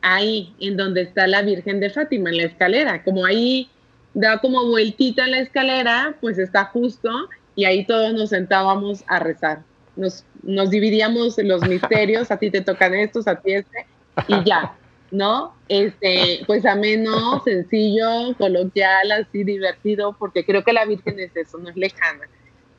Ahí, 0.00 0.54
en 0.58 0.76
donde 0.76 1.02
está 1.02 1.26
la 1.26 1.42
Virgen 1.42 1.80
de 1.80 1.90
Fátima, 1.90 2.30
en 2.30 2.38
la 2.38 2.44
escalera. 2.44 3.04
Como 3.04 3.24
ahí 3.24 3.70
da 4.14 4.38
como 4.38 4.66
vueltita 4.66 5.24
en 5.24 5.32
la 5.32 5.38
escalera, 5.38 6.16
pues 6.20 6.38
está 6.38 6.64
justo 6.66 7.10
y 7.54 7.64
ahí 7.64 7.84
todos 7.84 8.12
nos 8.14 8.30
sentábamos 8.30 9.04
a 9.06 9.18
rezar. 9.18 9.62
Nos, 9.96 10.24
nos 10.42 10.70
dividíamos 10.70 11.36
los 11.38 11.66
misterios, 11.68 12.30
a 12.30 12.38
ti 12.38 12.50
te 12.50 12.62
tocan 12.62 12.94
estos, 12.94 13.28
a 13.28 13.40
ti 13.40 13.52
este, 13.52 13.86
y 14.28 14.44
ya, 14.44 14.74
¿no? 15.10 15.54
Este, 15.68 16.42
pues 16.46 16.64
ameno, 16.64 17.42
sencillo, 17.44 18.34
coloquial, 18.38 19.12
así 19.12 19.44
divertido, 19.44 20.16
porque 20.18 20.44
creo 20.44 20.64
que 20.64 20.72
la 20.72 20.86
Virgen 20.86 21.20
es 21.20 21.36
eso, 21.36 21.58
no 21.58 21.68
es 21.68 21.76
lejana, 21.76 22.26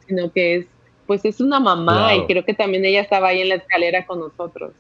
sino 0.08 0.32
que 0.32 0.56
es 0.56 0.66
pues 1.06 1.26
es 1.26 1.40
una 1.42 1.60
mamá 1.60 2.16
y 2.16 2.26
creo 2.26 2.44
que 2.46 2.54
también 2.54 2.86
ella 2.86 3.02
estaba 3.02 3.30
ahí 3.30 3.42
en 3.42 3.50
la 3.50 3.56
escalera 3.56 4.06
con 4.06 4.20
nosotros. 4.20 4.74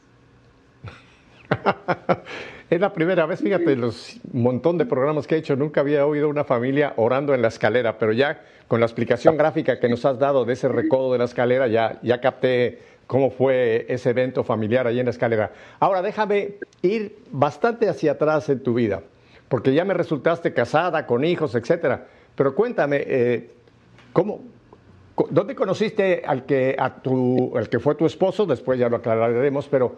es 2.69 2.79
la 2.79 2.93
primera 2.93 3.25
vez, 3.25 3.41
fíjate, 3.41 3.75
los 3.75 4.19
montón 4.31 4.77
de 4.77 4.85
programas 4.85 5.27
que 5.27 5.35
he 5.35 5.37
hecho, 5.37 5.55
nunca 5.55 5.81
había 5.81 6.05
oído 6.05 6.29
una 6.29 6.43
familia 6.43 6.93
orando 6.97 7.33
en 7.33 7.41
la 7.41 7.49
escalera, 7.49 7.97
pero 7.97 8.13
ya 8.13 8.41
con 8.67 8.79
la 8.79 8.85
explicación 8.85 9.37
gráfica 9.37 9.79
que 9.79 9.89
nos 9.89 10.05
has 10.05 10.17
dado 10.19 10.45
de 10.45 10.53
ese 10.53 10.67
recodo 10.67 11.11
de 11.13 11.19
la 11.19 11.25
escalera, 11.25 11.67
ya, 11.67 11.99
ya 12.01 12.19
capté 12.21 12.79
cómo 13.07 13.29
fue 13.29 13.85
ese 13.89 14.09
evento 14.11 14.43
familiar 14.43 14.87
ahí 14.87 14.99
en 14.99 15.05
la 15.05 15.11
escalera. 15.11 15.51
Ahora 15.79 16.01
déjame 16.01 16.55
ir 16.81 17.17
bastante 17.31 17.89
hacia 17.89 18.13
atrás 18.13 18.49
en 18.49 18.63
tu 18.63 18.73
vida, 18.73 19.01
porque 19.49 19.73
ya 19.73 19.85
me 19.85 19.93
resultaste 19.93 20.53
casada, 20.53 21.05
con 21.05 21.23
hijos, 21.23 21.53
etcétera. 21.55 22.07
Pero 22.35 22.55
cuéntame, 22.55 23.03
eh, 23.05 23.51
¿cómo, 24.13 24.41
¿Dónde 25.29 25.53
conociste 25.53 26.23
al 26.25 26.45
que, 26.45 26.75
a 26.77 27.01
tu, 27.01 27.55
al 27.55 27.69
que 27.69 27.79
fue 27.79 27.95
tu 27.95 28.05
esposo? 28.05 28.45
Después 28.45 28.79
ya 28.79 28.89
lo 28.89 28.97
aclararemos, 28.97 29.67
pero 29.67 29.95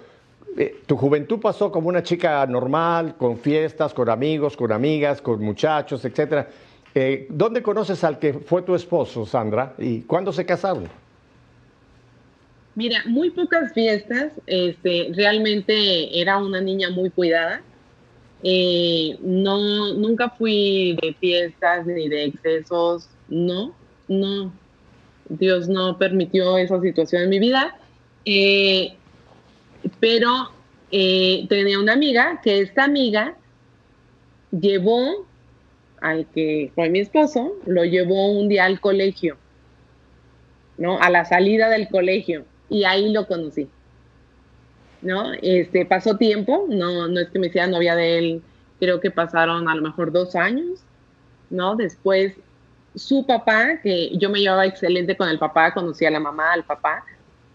eh, 0.58 0.82
tu 0.86 0.98
juventud 0.98 1.40
pasó 1.40 1.72
como 1.72 1.88
una 1.88 2.04
chica 2.04 2.46
normal, 2.46 3.16
con 3.18 3.38
fiestas, 3.38 3.94
con 3.94 4.10
amigos, 4.10 4.58
con 4.58 4.74
amigas, 4.74 5.22
con 5.22 5.42
muchachos, 5.42 6.04
etc. 6.04 6.48
Eh, 6.94 7.28
¿Dónde 7.30 7.62
conoces 7.62 8.04
al 8.04 8.20
que 8.20 8.34
fue 8.34 8.62
tu 8.62 8.76
esposo, 8.76 9.26
Sandra? 9.26 9.74
¿Y 9.78 10.02
cuándo 10.02 10.34
se 10.34 10.46
casaron? 10.46 10.90
Mira, 12.76 13.04
muy 13.06 13.32
pocas 13.32 13.74
fiestas. 13.74 14.34
Este, 14.48 15.12
realmente 15.14 16.20
era 16.20 16.38
una 16.38 16.60
niña 16.60 16.90
muy 16.90 17.10
cuidada. 17.10 17.62
Eh, 18.44 19.18
no, 19.22 19.94
nunca 19.94 20.30
fui 20.30 20.98
de 21.02 21.14
fiestas 21.14 21.86
ni 21.86 22.10
de 22.10 22.26
excesos. 22.26 23.10
No, 23.30 23.74
no, 24.08 24.52
Dios 25.30 25.68
no 25.68 25.98
permitió 25.98 26.58
esa 26.58 26.80
situación 26.82 27.24
en 27.24 27.30
mi 27.30 27.40
vida. 27.40 27.76
Eh, 28.26 28.96
pero 30.00 30.52
eh, 30.92 31.46
tenía 31.50 31.80
una 31.80 31.94
amiga 31.94 32.42
que 32.44 32.60
esta 32.60 32.84
amiga 32.84 33.36
llevó 34.52 35.26
al 36.02 36.28
que 36.28 36.72
fue 36.76 36.90
mi 36.90 37.00
esposo, 37.00 37.54
lo 37.66 37.84
llevó 37.84 38.32
un 38.32 38.48
día 38.48 38.66
al 38.66 38.80
colegio, 38.80 39.38
¿no? 40.78 41.00
A 41.00 41.10
la 41.10 41.26
salida 41.26 41.70
del 41.70 41.88
colegio 41.90 42.46
y 42.70 42.84
ahí 42.84 43.12
lo 43.12 43.28
conocí, 43.28 43.70
¿no? 45.02 45.34
Este, 45.42 45.86
pasó 45.86 46.18
tiempo, 46.18 46.66
no, 46.70 47.08
no 47.08 47.20
es 47.20 47.30
que 47.30 47.40
me 47.40 47.48
hiciera 47.48 47.68
novia 47.68 47.96
de 47.96 48.18
él, 48.20 48.42
creo 48.80 49.00
que 49.00 49.12
pasaron 49.12 49.68
a 49.68 49.76
lo 49.76 49.82
mejor 49.82 50.12
dos 50.12 50.36
años, 50.36 50.84
¿no? 51.50 51.76
Después 51.76 52.34
su 52.96 53.26
papá, 53.26 53.80
que 53.82 54.18
yo 54.18 54.30
me 54.30 54.40
llevaba 54.40 54.66
excelente 54.66 55.16
con 55.16 55.30
el 55.30 55.40
papá, 55.40 55.74
conocía 55.74 56.08
a 56.08 56.12
la 56.12 56.20
mamá, 56.20 56.54
al 56.54 56.64
papá, 56.64 57.04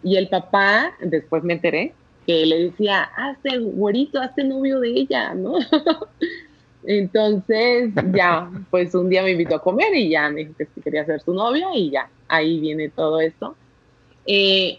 y 0.02 0.16
el 0.16 0.28
papá, 0.28 0.92
después 1.00 1.42
me 1.42 1.54
enteré, 1.54 1.94
que 2.26 2.47
le 2.47 2.64
decía, 2.64 3.02
hazte 3.16 3.59
güerito, 3.59 4.20
hazte 4.20 4.44
novio 4.44 4.80
de 4.80 4.90
ella, 4.90 5.35
¿no? 5.35 5.54
Entonces, 6.85 7.92
ya, 8.14 8.50
pues 8.70 8.94
un 8.94 9.11
día 9.11 9.23
me 9.23 9.32
invitó 9.32 9.56
a 9.56 9.62
comer 9.62 9.94
y 9.94 10.11
ya 10.11 10.30
me 10.30 10.40
dijo 10.40 10.54
que 10.56 10.66
quería 10.82 11.04
ser 11.04 11.20
su 11.20 11.35
novia 11.35 11.68
y 11.75 11.90
ya, 11.90 12.09
ahí 12.28 12.59
viene 12.61 12.88
todo 12.88 13.20
esto. 13.20 13.54
Eh, 14.26 14.78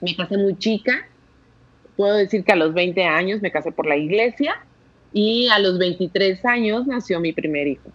me 0.00 0.16
casé 0.16 0.36
muy 0.36 0.56
chica, 0.58 1.06
puedo 1.96 2.16
decir 2.16 2.44
que 2.44 2.52
a 2.52 2.56
los 2.56 2.74
20 2.74 3.04
años 3.04 3.40
me 3.40 3.52
casé 3.52 3.70
por 3.70 3.86
la 3.86 3.96
iglesia 3.96 4.56
y 5.12 5.48
a 5.48 5.58
los 5.60 5.78
23 5.78 6.44
años 6.44 6.86
nació 6.86 7.20
mi 7.20 7.32
primer 7.32 7.68
hijo. 7.68 7.90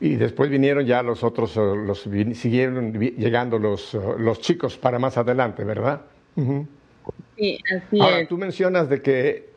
Y 0.00 0.16
después 0.16 0.48
vinieron 0.48 0.86
ya 0.86 1.02
los 1.02 1.22
otros, 1.22 1.56
eh, 1.56 1.60
los, 1.60 2.08
siguieron 2.34 2.92
llegando 2.92 3.58
los, 3.58 3.94
eh, 3.94 4.00
los 4.18 4.40
chicos 4.40 4.78
para 4.78 4.98
más 4.98 5.18
adelante, 5.18 5.62
¿verdad? 5.62 6.00
Sí, 7.36 7.58
así 7.76 8.00
Ahora, 8.00 8.26
tú 8.26 8.38
mencionas 8.38 8.88
de 8.88 9.02
que 9.02 9.50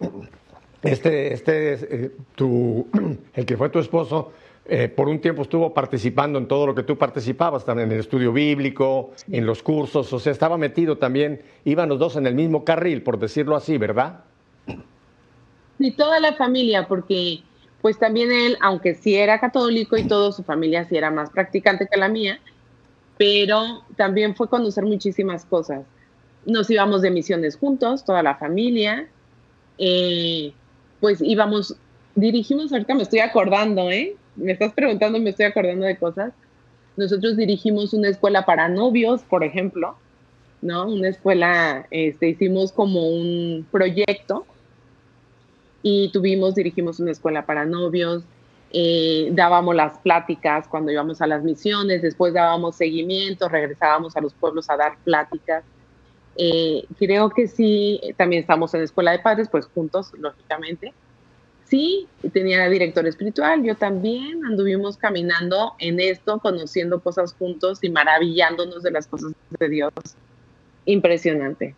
este, 0.82 1.34
este, 1.34 1.74
eh, 2.06 2.12
tu, 2.36 2.88
el 3.34 3.46
que 3.46 3.56
fue 3.56 3.70
tu 3.70 3.80
esposo, 3.80 4.34
por 4.96 5.10
un 5.10 5.20
tiempo 5.20 5.42
estuvo 5.42 5.74
participando 5.74 6.40
en 6.40 6.48
todo 6.48 6.68
lo 6.68 6.74
que 6.74 6.84
tú 6.84 6.98
participabas, 6.98 7.66
también 7.66 7.90
en 7.90 7.96
el 7.96 8.00
estudio 8.00 8.32
bíblico, 8.32 9.12
en 9.30 9.46
los 9.46 9.62
cursos, 9.62 10.12
o 10.14 10.20
sea, 10.20 10.32
estaba 10.32 10.58
metido 10.58 10.98
también, 10.98 11.42
iban 11.66 11.90
los 11.90 12.00
dos 12.00 12.16
en 12.16 12.28
el 12.28 12.34
mismo 12.34 12.64
carril, 12.64 13.04
por 13.04 13.20
decirlo 13.20 13.58
así, 13.58 13.78
¿verdad? 13.78 14.24
Y 15.84 15.92
toda 15.92 16.20
la 16.20 16.34
familia, 16.34 16.88
porque 16.88 17.44
pues 17.82 18.00
también 18.00 18.32
él, 18.32 18.58
aunque 18.62 18.96
sí 18.96 19.16
era 19.16 19.40
católico 19.40 19.98
y 19.98 20.08
todo, 20.08 20.32
su 20.32 20.44
familia 20.44 20.86
sí 20.86 20.96
era 20.96 21.12
más 21.12 21.30
practicante 21.30 21.88
que 21.92 22.00
la 22.00 22.08
mía, 22.08 22.40
pero 23.18 23.84
también 23.98 24.36
fue 24.36 24.48
conocer 24.48 24.86
muchísimas 24.86 25.44
cosas. 25.44 25.84
Nos 26.46 26.70
íbamos 26.70 27.02
de 27.02 27.12
misiones 27.12 27.58
juntos, 27.58 28.06
toda 28.06 28.24
la 28.24 28.36
familia, 28.36 29.08
eh, 29.78 30.54
pues 31.02 31.22
íbamos, 31.22 31.76
dirigimos, 32.16 32.72
ahorita 32.72 32.96
me 32.96 33.04
estoy 33.04 33.20
acordando, 33.20 33.92
¿eh? 33.92 34.16
Me 34.38 34.54
estás 34.54 34.72
preguntando, 34.74 35.20
me 35.20 35.32
estoy 35.32 35.48
acordando 35.48 35.86
de 35.86 35.98
cosas. 35.98 36.32
Nosotros 36.96 37.36
dirigimos 37.36 37.94
una 37.94 38.08
escuela 38.08 38.46
para 38.46 38.70
novios, 38.70 39.24
por 39.24 39.44
ejemplo, 39.44 39.98
¿no? 40.62 40.88
Una 40.88 41.10
escuela, 41.10 41.86
este, 41.92 42.30
hicimos 42.30 42.72
como 42.72 43.10
un 43.10 43.68
proyecto 43.70 44.46
y 45.84 46.10
tuvimos, 46.10 46.56
dirigimos 46.56 47.00
una 47.00 47.12
escuela 47.12 47.46
para 47.46 47.66
novios, 47.66 48.24
eh, 48.72 49.30
dábamos 49.34 49.76
las 49.76 50.00
pláticas 50.00 50.68
cuando 50.68 50.92
íbamos 50.92 51.22
a 51.22 51.28
las 51.28 51.44
misiones, 51.44 52.02
después 52.02 52.34
dábamos 52.34 52.78
seguimiento, 52.78 53.48
regresábamos 53.48 54.18
a 54.18 54.22
los 54.22 54.34
pueblos 54.34 54.68
a 54.72 54.78
dar 54.78 54.98
pláticas. 55.04 55.64
Eh, 56.36 56.86
creo 56.98 57.30
que 57.30 57.48
sí, 57.48 58.02
también 58.18 58.42
estamos 58.42 58.74
en 58.74 58.80
la 58.80 58.86
escuela 58.86 59.12
de 59.12 59.20
padres, 59.20 59.48
pues 59.50 59.68
juntos, 59.68 60.12
lógicamente. 60.18 60.94
Sí, 61.66 62.08
tenía 62.34 62.68
director 62.70 63.06
espiritual, 63.06 63.64
yo 63.64 63.76
también 63.76 64.44
anduvimos 64.46 64.98
caminando 64.98 65.74
en 65.80 66.00
esto, 66.00 66.40
conociendo 66.40 67.00
cosas 67.00 67.34
juntos 67.34 67.80
y 67.84 67.90
maravillándonos 67.90 68.82
de 68.84 68.92
las 68.92 69.06
cosas 69.06 69.34
de 69.60 69.70
Dios. 69.70 69.94
Impresionante. 70.86 71.76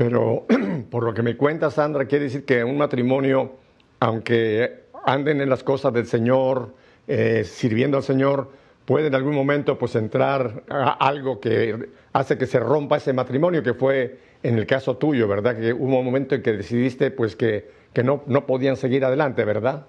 Pero 0.00 0.46
por 0.90 1.04
lo 1.04 1.12
que 1.12 1.20
me 1.20 1.36
cuenta 1.36 1.70
Sandra, 1.70 2.06
quiere 2.06 2.24
decir 2.24 2.46
que 2.46 2.64
un 2.64 2.78
matrimonio, 2.78 3.52
aunque 3.98 4.84
anden 5.04 5.42
en 5.42 5.50
las 5.50 5.62
cosas 5.62 5.92
del 5.92 6.06
Señor, 6.06 6.74
eh, 7.06 7.44
sirviendo 7.44 7.98
al 7.98 8.02
Señor, 8.02 8.50
puede 8.86 9.08
en 9.08 9.14
algún 9.14 9.34
momento 9.34 9.78
pues 9.78 9.94
entrar 9.96 10.64
a 10.70 10.92
algo 11.06 11.38
que 11.38 11.90
hace 12.14 12.38
que 12.38 12.46
se 12.46 12.58
rompa 12.58 12.96
ese 12.96 13.12
matrimonio, 13.12 13.62
que 13.62 13.74
fue 13.74 14.18
en 14.42 14.56
el 14.56 14.66
caso 14.66 14.96
tuyo, 14.96 15.28
¿verdad? 15.28 15.58
Que 15.58 15.74
hubo 15.74 15.98
un 15.98 16.04
momento 16.06 16.34
en 16.34 16.42
que 16.42 16.54
decidiste 16.54 17.10
pues 17.10 17.36
que, 17.36 17.70
que 17.92 18.02
no, 18.02 18.22
no 18.26 18.46
podían 18.46 18.78
seguir 18.78 19.04
adelante, 19.04 19.44
¿verdad? 19.44 19.84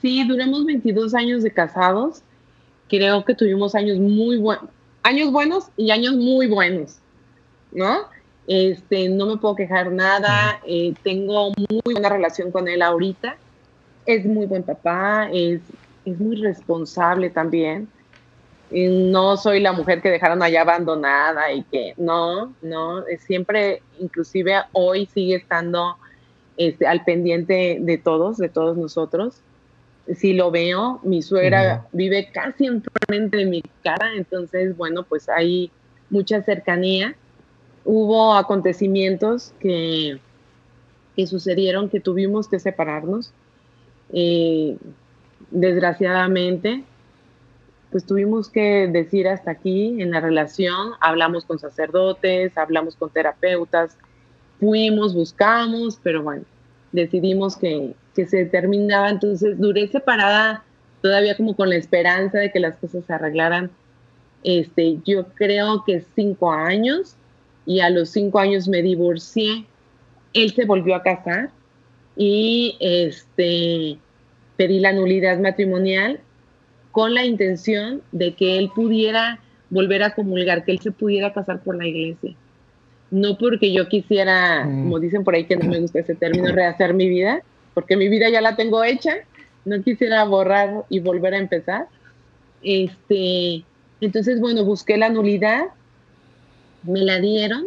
Sí, 0.00 0.26
duramos 0.26 0.64
22 0.64 1.12
años 1.12 1.42
de 1.42 1.50
casados. 1.50 2.22
Creo 2.88 3.26
que 3.26 3.34
tuvimos 3.34 3.74
años 3.74 3.98
muy 3.98 4.38
buenos, 4.38 4.70
años 5.02 5.30
buenos 5.30 5.66
y 5.76 5.90
años 5.90 6.14
muy 6.14 6.46
buenos, 6.46 6.96
¿no? 7.72 8.10
Este, 8.46 9.08
no 9.08 9.26
me 9.26 9.36
puedo 9.36 9.54
quejar 9.54 9.92
nada, 9.92 10.60
eh, 10.66 10.94
tengo 11.04 11.52
muy 11.56 11.80
buena 11.84 12.08
relación 12.08 12.50
con 12.50 12.66
él 12.66 12.82
ahorita, 12.82 13.36
es 14.04 14.26
muy 14.26 14.46
buen 14.46 14.64
papá, 14.64 15.28
es, 15.32 15.60
es 16.04 16.18
muy 16.18 16.36
responsable 16.36 17.30
también. 17.30 17.88
no 18.70 19.36
soy 19.36 19.60
la 19.60 19.72
mujer 19.72 20.02
que 20.02 20.10
dejaron 20.10 20.42
allá 20.42 20.62
abandonada 20.62 21.52
y 21.52 21.62
que 21.64 21.94
no, 21.96 22.52
no, 22.62 23.04
siempre, 23.20 23.82
inclusive 24.00 24.54
hoy 24.72 25.06
sigue 25.06 25.36
estando 25.36 25.96
este, 26.56 26.86
al 26.86 27.04
pendiente 27.04 27.78
de 27.80 27.98
todos, 27.98 28.38
de 28.38 28.48
todos 28.48 28.76
nosotros. 28.76 29.36
Si 30.16 30.32
lo 30.32 30.50
veo, 30.50 30.98
mi 31.04 31.22
suegra 31.22 31.86
vive 31.92 32.28
casi 32.32 32.66
enfrente 32.66 33.36
de 33.36 33.46
mi 33.46 33.62
cara, 33.84 34.14
entonces, 34.16 34.76
bueno, 34.76 35.04
pues 35.04 35.28
hay 35.28 35.70
mucha 36.10 36.42
cercanía 36.42 37.14
hubo 37.84 38.34
acontecimientos 38.34 39.52
que, 39.60 40.20
que 41.16 41.26
sucedieron 41.26 41.88
que 41.88 42.00
tuvimos 42.00 42.48
que 42.48 42.58
separarnos. 42.58 43.32
Eh, 44.12 44.76
desgraciadamente, 45.50 46.84
pues 47.90 48.04
tuvimos 48.04 48.48
que 48.48 48.88
decir 48.88 49.28
hasta 49.28 49.50
aquí 49.50 50.00
en 50.00 50.10
la 50.10 50.20
relación, 50.20 50.92
hablamos 51.00 51.44
con 51.44 51.58
sacerdotes, 51.58 52.56
hablamos 52.56 52.96
con 52.96 53.10
terapeutas, 53.10 53.96
fuimos, 54.58 55.14
buscamos, 55.14 55.98
pero 56.02 56.22
bueno, 56.22 56.44
decidimos 56.92 57.56
que, 57.56 57.94
que 58.14 58.26
se 58.26 58.46
terminaba, 58.46 59.10
entonces 59.10 59.58
duré 59.58 59.88
separada 59.88 60.64
todavía 61.02 61.36
como 61.36 61.54
con 61.54 61.68
la 61.68 61.76
esperanza 61.76 62.38
de 62.38 62.50
que 62.50 62.60
las 62.60 62.76
cosas 62.76 63.04
se 63.04 63.12
arreglaran. 63.12 63.70
Este, 64.44 64.98
yo 65.04 65.26
creo 65.34 65.84
que 65.84 66.04
cinco 66.14 66.50
años, 66.52 67.16
y 67.66 67.80
a 67.80 67.90
los 67.90 68.10
cinco 68.10 68.38
años 68.38 68.68
me 68.68 68.82
divorcié. 68.82 69.66
Él 70.32 70.52
se 70.52 70.64
volvió 70.64 70.94
a 70.94 71.02
casar 71.02 71.50
y 72.16 72.76
este, 72.80 73.98
pedí 74.56 74.80
la 74.80 74.92
nulidad 74.92 75.38
matrimonial 75.38 76.20
con 76.90 77.14
la 77.14 77.24
intención 77.24 78.02
de 78.12 78.34
que 78.34 78.58
él 78.58 78.70
pudiera 78.74 79.40
volver 79.70 80.02
a 80.02 80.14
comulgar, 80.14 80.64
que 80.64 80.72
él 80.72 80.80
se 80.80 80.92
pudiera 80.92 81.32
casar 81.32 81.62
por 81.62 81.76
la 81.76 81.86
iglesia. 81.86 82.34
No 83.10 83.38
porque 83.38 83.72
yo 83.72 83.88
quisiera, 83.88 84.64
mm. 84.64 84.82
como 84.84 85.00
dicen 85.00 85.24
por 85.24 85.34
ahí 85.34 85.44
que 85.44 85.56
no 85.56 85.68
me 85.68 85.80
gusta 85.80 86.00
ese 86.00 86.14
término, 86.14 86.52
rehacer 86.52 86.94
mi 86.94 87.08
vida, 87.08 87.42
porque 87.74 87.96
mi 87.96 88.08
vida 88.08 88.28
ya 88.28 88.40
la 88.40 88.56
tengo 88.56 88.84
hecha, 88.84 89.14
no 89.64 89.82
quisiera 89.82 90.24
borrar 90.24 90.84
y 90.88 91.00
volver 91.00 91.34
a 91.34 91.38
empezar. 91.38 91.86
Este, 92.62 93.64
entonces, 94.00 94.40
bueno, 94.40 94.64
busqué 94.64 94.96
la 94.96 95.08
nulidad 95.08 95.64
me 96.84 97.00
la 97.00 97.20
dieron 97.20 97.66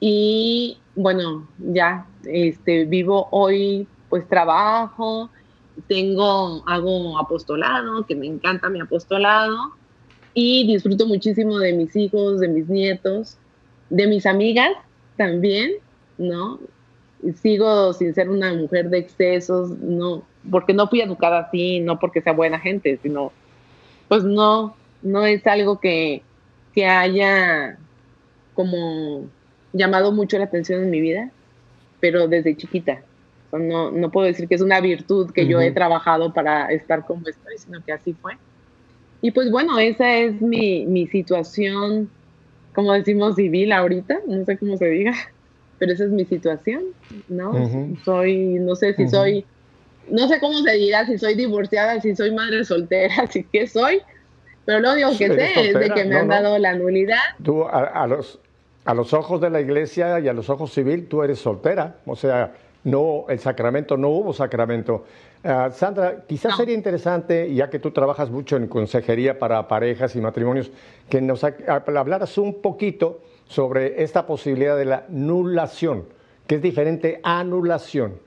y 0.00 0.78
bueno, 0.94 1.48
ya 1.58 2.06
este, 2.24 2.84
vivo 2.84 3.28
hoy, 3.30 3.86
pues 4.08 4.28
trabajo, 4.28 5.30
tengo, 5.86 6.64
hago 6.66 7.18
apostolado, 7.18 8.04
que 8.06 8.16
me 8.16 8.26
encanta 8.26 8.68
mi 8.68 8.80
apostolado 8.80 9.56
y 10.34 10.66
disfruto 10.66 11.06
muchísimo 11.06 11.58
de 11.58 11.72
mis 11.72 11.94
hijos, 11.94 12.40
de 12.40 12.48
mis 12.48 12.68
nietos, 12.68 13.38
de 13.90 14.06
mis 14.06 14.26
amigas 14.26 14.70
también, 15.16 15.72
¿no? 16.16 16.58
Sigo 17.40 17.92
sin 17.92 18.14
ser 18.14 18.28
una 18.28 18.52
mujer 18.54 18.90
de 18.90 18.98
excesos, 18.98 19.70
no, 19.70 20.24
porque 20.50 20.72
no 20.72 20.88
fui 20.88 21.00
educada 21.00 21.40
así, 21.40 21.80
no 21.80 21.98
porque 21.98 22.22
sea 22.22 22.32
buena 22.32 22.58
gente, 22.58 22.98
sino, 23.02 23.32
pues 24.08 24.24
no, 24.24 24.76
no 25.02 25.24
es 25.26 25.46
algo 25.46 25.80
que, 25.80 26.22
que 26.74 26.86
haya 26.86 27.78
como 28.58 29.30
llamado 29.72 30.10
mucho 30.10 30.36
la 30.36 30.46
atención 30.46 30.82
en 30.82 30.90
mi 30.90 31.00
vida, 31.00 31.30
pero 32.00 32.26
desde 32.26 32.56
chiquita. 32.56 33.04
no, 33.52 33.92
no 33.92 34.10
puedo 34.10 34.26
decir 34.26 34.48
que 34.48 34.56
es 34.56 34.60
una 34.60 34.80
virtud 34.80 35.30
que 35.30 35.46
yo 35.46 35.60
he 35.60 35.70
trabajado 35.70 36.34
para 36.34 36.66
estar 36.72 37.06
como 37.06 37.28
estoy, 37.28 37.56
sino 37.56 37.80
que 37.84 37.92
así 37.92 38.14
fue. 38.14 38.32
Y 39.22 39.30
pues 39.30 39.52
bueno, 39.52 39.78
esa 39.78 40.12
es 40.16 40.42
mi, 40.42 40.84
mi 40.86 41.06
situación, 41.06 42.10
como 42.74 42.94
decimos, 42.94 43.36
civil 43.36 43.70
ahorita, 43.70 44.22
no 44.26 44.44
sé 44.44 44.58
cómo 44.58 44.76
se 44.76 44.86
diga, 44.86 45.12
pero 45.78 45.92
esa 45.92 46.06
es 46.06 46.10
mi 46.10 46.24
situación, 46.24 46.82
¿no? 47.28 47.52
Soy, 48.04 48.58
no 48.58 48.74
sé 48.74 48.92
si 48.94 49.06
soy, 49.06 49.44
no 50.10 50.26
sé 50.26 50.40
cómo 50.40 50.62
se 50.64 50.72
dirá, 50.72 51.06
si 51.06 51.16
soy 51.16 51.36
divorciada, 51.36 52.00
si 52.00 52.16
soy 52.16 52.32
madre 52.34 52.64
soltera, 52.64 53.24
si 53.30 53.44
qué 53.44 53.68
soy, 53.68 54.00
pero 54.64 54.80
lo 54.80 54.94
único 54.94 55.10
que 55.16 55.28
sé 55.28 55.68
es 55.70 55.74
de 55.74 55.90
que 55.90 56.04
me 56.04 56.16
han 56.16 56.26
dado 56.26 56.58
la 56.58 56.74
nulidad. 56.74 57.22
Tú 57.44 57.62
a, 57.64 58.06
los, 58.08 58.40
a 58.84 58.94
los 58.94 59.12
ojos 59.12 59.40
de 59.40 59.50
la 59.50 59.60
iglesia 59.60 60.20
y 60.20 60.28
a 60.28 60.32
los 60.32 60.48
ojos 60.50 60.72
civil, 60.72 61.08
tú 61.08 61.22
eres 61.22 61.38
soltera. 61.38 61.96
O 62.06 62.16
sea, 62.16 62.54
no, 62.84 63.26
el 63.28 63.38
sacramento, 63.38 63.96
no 63.96 64.08
hubo 64.08 64.32
sacramento. 64.32 65.04
Ah, 65.44 65.70
Sandra, 65.70 66.24
quizás 66.26 66.56
sería 66.56 66.74
interesante, 66.74 67.52
ya 67.54 67.70
que 67.70 67.78
tú 67.78 67.90
trabajas 67.90 68.30
mucho 68.30 68.56
en 68.56 68.66
consejería 68.66 69.38
para 69.38 69.68
parejas 69.68 70.16
y 70.16 70.20
matrimonios, 70.20 70.70
que 71.08 71.20
nos 71.20 71.44
hablaras 71.44 72.38
un 72.38 72.60
poquito 72.60 73.20
sobre 73.46 74.02
esta 74.02 74.26
posibilidad 74.26 74.76
de 74.76 74.84
la 74.84 75.04
nulación, 75.08 76.06
que 76.46 76.56
es 76.56 76.62
diferente 76.62 77.20
a 77.22 77.40
anulación. 77.40 78.20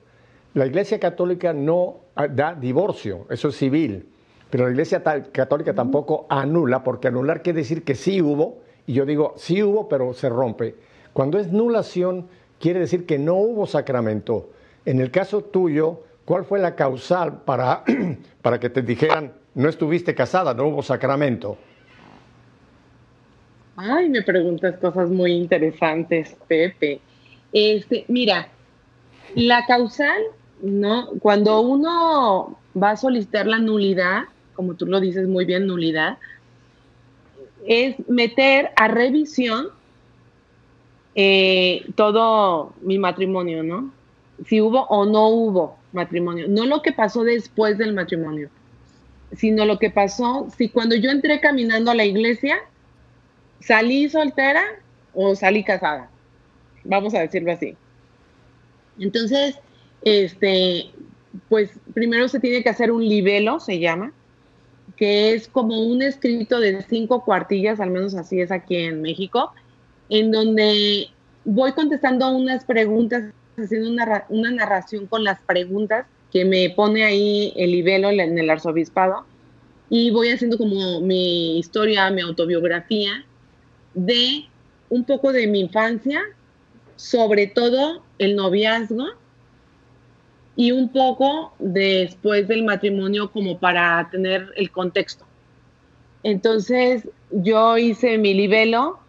La 0.54 0.66
Iglesia 0.66 1.00
Católica 1.00 1.54
no 1.54 1.98
ah, 2.16 2.28
da 2.28 2.56
divorcio, 2.56 3.26
eso 3.30 3.50
es 3.50 3.56
civil, 3.56 4.08
pero 4.50 4.66
la 4.66 4.72
Iglesia 4.72 5.02
Católica 5.32 5.74
tampoco 5.74 6.26
anula, 6.30 6.84
porque 6.84 7.08
anular 7.08 7.42
quiere 7.42 7.60
decir 7.60 7.84
que 7.84 7.96
sí 7.96 8.22
hubo, 8.22 8.60
y 8.88 8.94
yo 8.94 9.06
digo, 9.06 9.34
sí 9.38 9.62
hubo, 9.64 9.88
pero 9.88 10.14
se 10.14 10.30
rompe. 10.30 10.76
Cuando 11.14 11.40
es 11.40 11.52
nulación, 11.52 12.28
quiere 12.60 12.80
decir 12.80 13.06
que 13.06 13.20
no 13.20 13.36
hubo 13.36 13.66
sacramento. 13.66 14.50
En 14.86 15.00
el 15.00 15.12
caso 15.12 15.44
tuyo, 15.44 16.02
¿cuál 16.26 16.46
fue 16.46 16.60
la 16.60 16.76
causal 16.76 17.42
para, 17.44 17.84
para 18.42 18.60
que 18.60 18.70
te 18.70 18.82
dijeran, 18.82 19.34
no 19.56 19.70
estuviste 19.70 20.16
casada, 20.16 20.54
no 20.54 20.68
hubo 20.68 20.82
sacramento? 20.82 21.58
Ay, 23.76 24.10
me 24.10 24.22
preguntas 24.22 24.78
cosas 24.78 25.10
muy 25.10 25.32
interesantes, 25.32 26.36
Pepe. 26.48 27.02
Este, 27.52 28.06
mira, 28.08 28.50
la 29.36 29.66
causal, 29.66 30.22
¿no? 30.62 31.08
Cuando 31.20 31.62
uno 31.62 32.58
va 32.82 32.92
a 32.92 32.98
solicitar 32.98 33.48
la 33.48 33.60
nulidad, 33.60 34.24
como 34.54 34.76
tú 34.76 34.86
lo 34.86 35.00
dices 35.00 35.28
muy 35.28 35.46
bien, 35.46 35.68
nulidad, 35.68 36.18
es 37.66 37.96
meter 38.10 38.72
a 38.76 38.88
revisión 38.88 39.68
eh, 41.16 41.86
todo 41.96 42.74
mi 42.82 42.98
matrimonio, 42.98 43.64
¿no? 43.64 43.92
Si 44.46 44.62
hubo 44.62 44.86
o 44.88 45.06
no 45.06 45.28
hubo 45.28 45.78
matrimonio. 45.92 46.48
No 46.48 46.66
lo 46.66 46.82
que 46.82 46.94
pasó 46.94 47.24
después 47.24 47.78
del 47.78 47.94
matrimonio, 47.94 48.50
sino 49.36 49.66
lo 49.66 49.78
que 49.78 49.90
pasó 49.90 50.48
si 50.58 50.70
cuando 50.70 50.96
yo 50.96 51.12
entré 51.12 51.40
caminando 51.40 51.92
a 51.92 51.96
la 51.96 52.06
iglesia, 52.06 52.58
salí 53.60 54.10
soltera 54.10 54.64
o 55.14 55.36
salí 55.36 55.64
casada. 55.64 56.10
Vamos 56.84 57.14
a 57.14 57.20
decirlo 57.20 57.52
así. 57.52 57.76
Entonces, 59.00 59.60
este, 60.04 60.92
pues 61.50 61.72
primero 61.94 62.28
se 62.28 62.40
tiene 62.40 62.64
que 62.64 62.70
hacer 62.70 62.92
un 62.92 63.08
libelo, 63.08 63.60
se 63.60 63.80
llama, 63.80 64.14
que 65.02 65.34
es 65.34 65.48
como 65.48 65.82
un 65.82 66.04
escrito 66.04 66.60
de 66.60 66.80
cinco 66.84 67.26
cuartillas, 67.26 67.80
al 67.80 67.90
menos 67.90 68.14
así 68.14 68.40
es 68.40 68.52
aquí 68.52 68.76
en 68.76 69.02
México, 69.02 69.52
en 70.10 70.32
donde 70.32 71.08
voy 71.44 71.72
contestando 71.72 72.30
unas 72.30 72.66
preguntas, 72.66 73.34
haciendo 73.58 73.90
una, 73.90 74.26
una 74.30 74.52
narración 74.52 75.08
con 75.08 75.24
las 75.24 75.42
preguntas 75.42 76.06
que 76.32 76.46
me 76.46 76.70
pone 76.70 77.04
ahí 77.04 77.52
el 77.56 77.72
libelo 77.72 78.12
en 78.12 78.38
el 78.38 78.48
arzobispado, 78.48 79.26
y 79.90 80.12
voy 80.12 80.30
haciendo 80.30 80.60
como 80.60 81.02
mi 81.02 81.58
historia, 81.58 82.12
mi 82.12 82.22
autobiografía 82.22 83.26
de 83.96 84.46
un 84.92 85.04
poco 85.04 85.34
de 85.34 85.48
mi 85.48 85.62
infancia, 85.62 86.22
sobre 86.96 87.48
todo 87.48 88.04
el 88.20 88.36
noviazgo 88.36 89.08
y 90.56 90.72
un 90.72 90.90
poco 90.90 91.54
después 91.60 92.48
del 92.48 92.64
matrimonio 92.64 93.32
como 93.32 93.58
para 93.58 94.10
tener 94.12 94.50
el 94.56 94.72
contexto. 94.72 95.26
Entonces 96.24 97.08
yo 97.32 97.78
hice 97.78 98.18
mi 98.18 98.34
libelo 98.34 99.00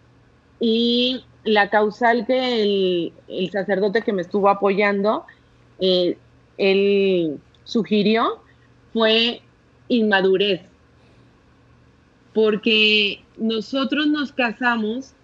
y 0.61 1.25
la 1.45 1.69
causal 1.71 2.27
que 2.27 3.13
el, 3.29 3.51
sacerdote 3.51 4.03
que 4.03 4.13
me 4.13 4.23
estuvo 4.23 4.49
apoyando, 4.49 5.25
eh, 5.81 6.17
él 6.57 7.39
sugirió 7.65 8.41
fue 8.93 9.43
inmadurez, 9.89 10.63
porque 12.35 13.23
nosotros 13.37 14.07
nos 14.07 14.33
casamos 14.33 15.15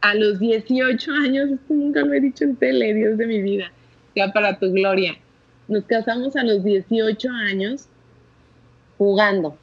a 0.00 0.14
los 0.14 0.38
18 0.40 1.12
años, 1.12 1.50
esto 1.50 1.74
nunca 1.74 2.00
lo 2.00 2.12
he 2.12 2.20
dicho 2.20 2.44
en 2.44 2.56
tele, 2.56 2.92
Dios 2.92 3.16
de 3.16 3.26
mi 3.26 3.40
vida, 3.40 3.72
ya 4.14 4.32
para 4.32 4.58
tu 4.58 4.70
gloria. 4.72 5.16
Nos 5.68 5.84
casamos 5.84 6.36
a 6.36 6.42
los 6.42 6.64
18 6.64 7.28
años 7.30 7.86
jugando. 8.98 9.56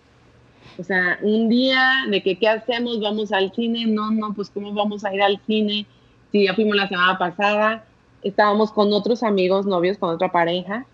O 0.78 0.84
sea, 0.84 1.20
un 1.22 1.50
día 1.50 2.06
de 2.10 2.24
que 2.24 2.38
qué 2.38 2.48
hacemos, 2.48 3.00
vamos 3.02 3.32
al 3.32 3.54
cine, 3.54 3.86
no, 3.86 4.12
no, 4.12 4.34
pues 4.34 4.50
cómo 4.50 4.74
vamos 4.74 5.04
a 5.04 5.14
ir 5.14 5.22
al 5.22 5.40
cine, 5.46 5.86
si 6.32 6.46
ya 6.46 6.54
fuimos 6.54 6.76
la 6.76 6.88
semana 6.88 7.18
pasada, 7.18 7.86
estábamos 8.22 8.72
con 8.72 8.94
otros 8.94 9.24
amigos, 9.24 9.66
novios, 9.66 9.98
con 9.98 10.10
otra 10.10 10.32
pareja, 10.32 10.86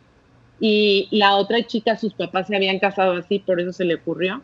y 0.60 1.08
la 1.12 1.36
otra 1.36 1.65
chica, 1.65 1.98
sus 1.98 2.13
papás 2.13 2.48
se 2.48 2.56
habían 2.56 2.80
casado 2.80 3.13
así, 3.13 3.39
por 3.39 3.60
eso 3.60 3.74
se 3.74 3.86
le 3.86 3.96
ocurrió. 3.96 4.41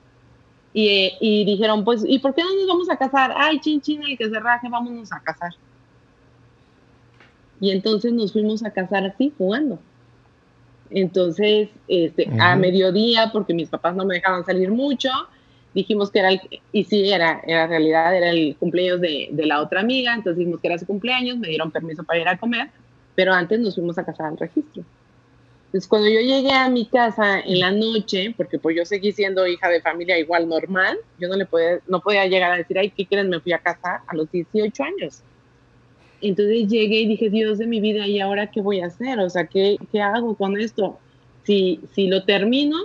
Y, 0.73 1.13
y, 1.19 1.43
dijeron, 1.43 1.83
pues, 1.83 2.03
¿y 2.07 2.19
por 2.19 2.33
qué 2.33 2.43
no 2.43 2.53
nos 2.53 2.67
vamos 2.67 2.89
a 2.89 2.97
casar? 2.97 3.33
Ay, 3.35 3.59
chin, 3.59 3.81
chin, 3.81 4.03
el 4.03 4.17
que 4.17 4.29
se 4.29 4.39
raje, 4.39 4.69
vámonos 4.69 5.11
a 5.11 5.19
casar. 5.19 5.51
Y 7.61 7.71
entonces 7.71 8.11
nos 8.11 8.33
fuimos 8.33 8.65
a 8.65 8.71
casar 8.71 9.05
así, 9.05 9.31
jugando. 9.37 9.79
Entonces, 10.89 11.69
este, 11.87 12.27
a 12.37 12.57
mediodía, 12.57 13.29
porque 13.31 13.53
mis 13.53 13.69
papás 13.69 13.95
no 13.95 14.03
me 14.03 14.15
dejaban 14.15 14.45
salir 14.45 14.71
mucho, 14.71 15.09
dijimos 15.73 16.11
que 16.11 16.19
era, 16.19 16.31
el, 16.31 16.41
y 16.73 16.83
sí, 16.83 17.09
era, 17.09 17.41
era 17.47 17.67
realidad, 17.67 18.13
era 18.15 18.31
el 18.31 18.57
cumpleaños 18.57 18.99
de, 18.99 19.29
de, 19.31 19.45
la 19.45 19.61
otra 19.61 19.79
amiga, 19.79 20.13
entonces 20.13 20.39
dijimos 20.39 20.59
que 20.59 20.67
era 20.67 20.77
su 20.77 20.85
cumpleaños, 20.85 21.37
me 21.37 21.47
dieron 21.47 21.71
permiso 21.71 22.03
para 22.03 22.19
ir 22.19 22.27
a 22.27 22.37
comer, 22.37 22.69
pero 23.15 23.31
antes 23.31 23.59
nos 23.59 23.75
fuimos 23.75 23.97
a 23.97 24.03
casar 24.03 24.25
al 24.25 24.37
registro. 24.37 24.83
Entonces, 25.67 25.87
cuando 25.87 26.09
yo 26.09 26.19
llegué 26.19 26.51
a 26.51 26.67
mi 26.67 26.85
casa 26.85 27.39
en 27.39 27.61
la 27.61 27.71
noche, 27.71 28.33
porque 28.35 28.59
pues 28.59 28.75
yo 28.75 28.83
seguí 28.83 29.13
siendo 29.13 29.47
hija 29.47 29.69
de 29.69 29.79
familia 29.79 30.19
igual 30.19 30.49
normal, 30.49 30.97
yo 31.17 31.29
no 31.29 31.37
le 31.37 31.45
podía, 31.45 31.79
no 31.87 32.01
podía 32.01 32.25
llegar 32.25 32.51
a 32.51 32.57
decir, 32.57 32.77
ay, 32.77 32.89
¿qué 32.89 33.05
quieren? 33.05 33.29
Me 33.29 33.39
fui 33.39 33.53
a 33.53 33.59
casar 33.59 34.01
a 34.05 34.13
los 34.13 34.29
18 34.29 34.83
años. 34.83 35.23
Entonces 36.21 36.67
llegué 36.67 37.01
y 37.01 37.07
dije, 37.07 37.29
Dios 37.29 37.57
de 37.57 37.67
mi 37.67 37.79
vida, 37.79 38.07
¿y 38.07 38.19
ahora 38.19 38.51
qué 38.51 38.61
voy 38.61 38.81
a 38.81 38.87
hacer? 38.87 39.19
O 39.19 39.29
sea, 39.29 39.47
¿qué, 39.47 39.77
qué 39.91 40.01
hago 40.01 40.35
con 40.35 40.59
esto? 40.59 40.99
Si, 41.43 41.79
si 41.93 42.07
lo 42.07 42.23
termino, 42.23 42.77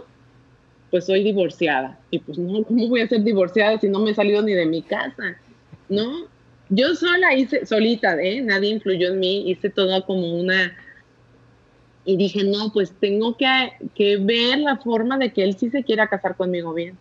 pues 0.90 1.06
soy 1.06 1.22
divorciada. 1.22 1.98
Y 2.10 2.18
pues 2.20 2.38
no, 2.38 2.64
¿cómo 2.64 2.88
voy 2.88 3.00
a 3.00 3.08
ser 3.08 3.22
divorciada 3.22 3.78
si 3.78 3.88
no 3.88 4.00
me 4.00 4.12
he 4.12 4.14
salido 4.14 4.42
ni 4.42 4.52
de 4.52 4.66
mi 4.66 4.82
casa? 4.82 5.36
¿No? 5.88 6.26
Yo 6.68 6.94
sola 6.94 7.34
hice, 7.34 7.66
solita, 7.66 8.20
¿eh? 8.20 8.40
Nadie 8.42 8.70
influyó 8.70 9.12
en 9.12 9.20
mí, 9.20 9.50
hice 9.50 9.70
todo 9.70 10.04
como 10.04 10.34
una 10.34 10.74
y 12.06 12.16
dije, 12.16 12.44
no, 12.44 12.72
pues 12.72 12.92
tengo 13.00 13.36
que, 13.36 14.16
ver 14.18 14.58
la 14.60 14.76
forma 14.76 15.18
de 15.18 15.32
que 15.32 15.42
él 15.42 15.56
sí 15.58 15.70
se 15.70 15.82
quiera 15.82 16.06
casar 16.06 16.36
conmigo 16.36 16.72
bien. 16.72 16.96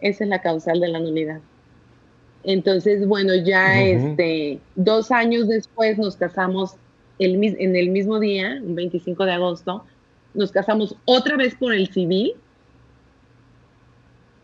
Esa 0.00 0.24
es 0.24 0.30
la 0.30 0.40
causal 0.40 0.80
de 0.80 0.88
la 0.88 0.98
nulidad. 0.98 1.40
Entonces, 2.44 3.06
bueno, 3.06 3.34
ya 3.34 3.82
este, 3.82 4.60
dos 4.76 5.10
años 5.10 5.48
después 5.48 5.98
nos 5.98 6.16
casamos 6.16 6.76
el, 7.18 7.42
en 7.42 7.76
el 7.76 7.90
mismo 7.90 8.20
día, 8.20 8.60
un 8.62 8.74
25 8.74 9.24
de 9.24 9.32
agosto, 9.32 9.84
nos 10.34 10.52
casamos 10.52 10.96
otra 11.04 11.36
vez 11.36 11.54
por 11.54 11.74
el 11.74 11.88
civil. 11.88 12.34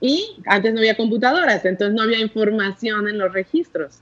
Y 0.00 0.37
antes 0.46 0.74
no 0.74 0.80
había 0.80 0.96
computadoras, 0.96 1.64
entonces 1.64 1.94
no 1.94 2.02
había 2.02 2.20
información 2.20 3.09
en 3.09 3.18
los 3.18 3.33
registros. 3.33 4.00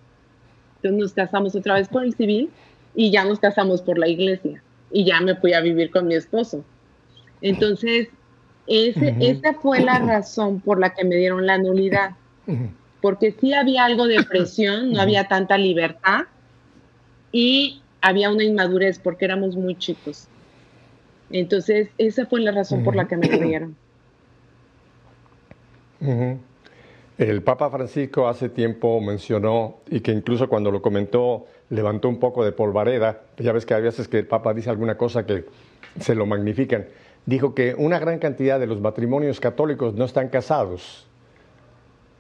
Entonces 0.77 1.01
nos 1.01 1.13
casamos 1.13 1.55
otra 1.55 1.75
vez 1.75 1.89
por 1.89 2.03
el 2.03 2.15
civil 2.15 2.51
y 2.95 3.11
ya 3.11 3.25
nos 3.25 3.39
casamos 3.39 3.83
por 3.83 3.99
la 3.99 4.09
iglesia 4.09 4.63
y 4.91 5.05
ya 5.05 5.21
me 5.21 5.37
fui 5.37 5.53
a 5.53 5.61
vivir 5.61 5.91
con 5.91 6.09
mi 6.09 6.15
esposo. 6.15 6.65
Entonces, 7.41 8.09
ese, 8.67 9.17
esa 9.21 9.55
fue 9.55 9.81
la 9.81 9.99
razón 9.99 10.61
por 10.61 10.79
la 10.79 10.95
que 10.95 11.05
me 11.05 11.17
dieron 11.17 11.47
la 11.47 11.59
nulidad, 11.59 12.13
porque 13.03 13.33
sí 13.39 13.53
había 13.53 13.85
algo 13.85 14.07
de 14.07 14.23
presión, 14.31 14.93
no 14.93 15.03
había 15.03 15.29
tanta 15.29 15.59
libertad 15.59 16.23
y 17.31 17.83
había 18.01 18.31
una 18.31 18.45
inmadurez 18.45 18.99
porque 18.99 19.27
éramos 19.27 19.57
muy 19.57 19.77
chicos. 19.77 20.29
Entonces, 21.31 21.89
esa 21.99 22.27
fue 22.27 22.41
la 22.41 22.53
razón 22.53 22.85
por 22.85 22.97
la 22.97 23.07
que 23.09 23.17
me 23.17 23.29
dieron. 23.29 23.77
El 27.19 27.43
Papa 27.43 27.71
Francisco 27.71 28.29
hace 28.29 28.49
tiempo 28.49 29.01
mencionó, 29.01 29.79
y 29.89 30.01
que 30.01 30.13
incluso 30.13 30.49
cuando 30.49 30.71
lo 30.71 30.83
comentó 30.83 31.47
levantó 31.71 32.09
un 32.09 32.19
poco 32.19 32.45
de 32.45 32.53
polvareda, 32.53 33.23
ya 33.39 33.53
ves 33.53 33.65
que 33.65 33.75
hay 33.75 33.83
veces 33.83 34.09
que 34.09 34.19
el 34.19 34.27
Papa 34.27 34.53
dice 34.53 34.69
alguna 34.69 34.97
cosa 34.97 35.25
que 35.25 35.45
se 36.01 36.15
lo 36.15 36.27
magnifican, 36.27 36.87
dijo 37.25 37.55
que 37.55 37.75
una 37.75 37.99
gran 37.99 38.19
cantidad 38.19 38.61
de 38.61 38.67
los 38.67 38.81
matrimonios 38.81 39.41
católicos 39.41 39.95
no 39.95 40.05
están 40.05 40.29
casados. 40.29 41.07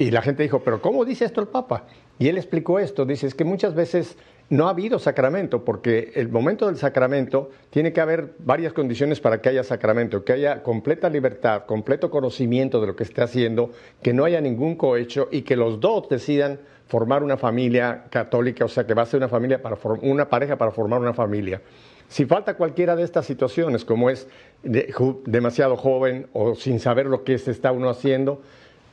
Y 0.03 0.11
la 0.11 0.21
gente 0.21 0.43
dijo, 0.43 0.65
pero 0.65 0.83
¿cómo 0.83 1.05
dice 1.05 1.25
esto 1.25 1.41
el 1.41 1.47
Papa? 1.47 1.85
Y 2.19 2.27
él 2.27 2.37
explicó 2.37 2.81
esto, 2.81 3.05
dice, 3.05 3.29
es 3.29 3.37
que 3.37 3.45
muchas 3.45 3.77
veces 3.77 4.17
no 4.51 4.67
ha 4.67 4.71
habido 4.71 4.99
sacramento, 4.99 5.65
porque 5.65 6.11
el 6.17 6.29
momento 6.29 6.67
del 6.67 6.77
sacramento 6.77 7.51
tiene 7.71 7.93
que 7.93 8.01
haber 8.01 8.35
varias 8.41 8.73
condiciones 8.73 9.21
para 9.21 9.41
que 9.41 9.51
haya 9.51 9.62
sacramento, 9.62 10.25
que 10.25 10.33
haya 10.33 10.65
completa 10.65 11.09
libertad, 11.09 11.67
completo 11.67 12.11
conocimiento 12.11 12.81
de 12.81 12.88
lo 12.88 12.97
que 12.97 13.05
esté 13.05 13.23
haciendo, 13.23 13.71
que 14.03 14.12
no 14.12 14.25
haya 14.25 14.41
ningún 14.41 14.75
cohecho 14.75 15.29
y 15.31 15.43
que 15.43 15.55
los 15.55 15.79
dos 15.79 16.09
decidan 16.09 16.59
formar 16.88 17.23
una 17.23 17.37
familia 17.37 18.07
católica, 18.11 18.65
o 18.65 18.69
sea, 18.69 18.85
que 18.85 18.95
va 18.95 19.03
a 19.03 19.07
ser 19.07 19.19
una 19.19 19.29
familia 19.29 19.62
para 19.62 19.77
una 20.01 20.29
pareja 20.29 20.59
para 20.59 20.73
formar 20.73 21.01
una 21.01 21.15
familia. 21.15 21.62
Si 22.09 22.27
falta 22.27 22.55
cualquiera 22.57 22.97
de 22.97 23.05
estas 23.05 23.25
situaciones, 23.25 23.85
como 23.85 24.11
es 24.11 24.27
demasiado 24.65 25.77
joven 25.77 26.27
o 26.33 26.57
sin 26.57 26.81
saber 26.81 27.07
lo 27.07 27.23
que 27.23 27.38
se 27.38 27.53
está 27.53 27.71
uno 27.71 27.88
haciendo, 27.88 28.43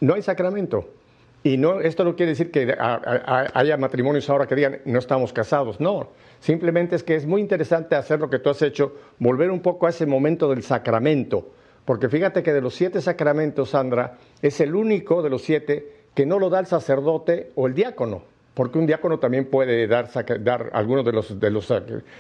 no 0.01 0.13
hay 0.13 0.21
sacramento. 0.21 0.98
Y 1.43 1.57
no, 1.57 1.79
esto 1.79 2.03
no 2.03 2.15
quiere 2.15 2.31
decir 2.31 2.51
que 2.51 2.75
haya 2.77 3.77
matrimonios 3.77 4.29
ahora 4.29 4.45
que 4.45 4.55
digan 4.55 4.79
no 4.85 4.99
estamos 4.99 5.31
casados, 5.31 5.79
no. 5.79 6.09
Simplemente 6.41 6.95
es 6.95 7.03
que 7.03 7.15
es 7.15 7.25
muy 7.25 7.41
interesante 7.41 7.95
hacer 7.95 8.19
lo 8.19 8.29
que 8.29 8.39
tú 8.39 8.49
has 8.49 8.61
hecho, 8.61 8.93
volver 9.19 9.49
un 9.51 9.61
poco 9.61 9.87
a 9.87 9.89
ese 9.89 10.05
momento 10.05 10.49
del 10.49 10.63
sacramento. 10.63 11.49
Porque 11.85 12.09
fíjate 12.09 12.43
que 12.43 12.53
de 12.53 12.61
los 12.61 12.75
siete 12.75 13.01
sacramentos, 13.01 13.71
Sandra, 13.71 14.17
es 14.41 14.59
el 14.59 14.75
único 14.75 15.21
de 15.21 15.29
los 15.29 15.41
siete 15.41 15.99
que 16.13 16.25
no 16.25 16.39
lo 16.39 16.49
da 16.49 16.59
el 16.59 16.65
sacerdote 16.65 17.51
o 17.55 17.67
el 17.67 17.73
diácono. 17.73 18.21
Porque 18.53 18.77
un 18.77 18.85
diácono 18.85 19.19
también 19.19 19.45
puede 19.45 19.87
dar, 19.87 20.09
dar 20.41 20.69
algunos 20.73 21.05
de 21.05 21.13
los, 21.13 21.39
de 21.39 21.49
los 21.49 21.73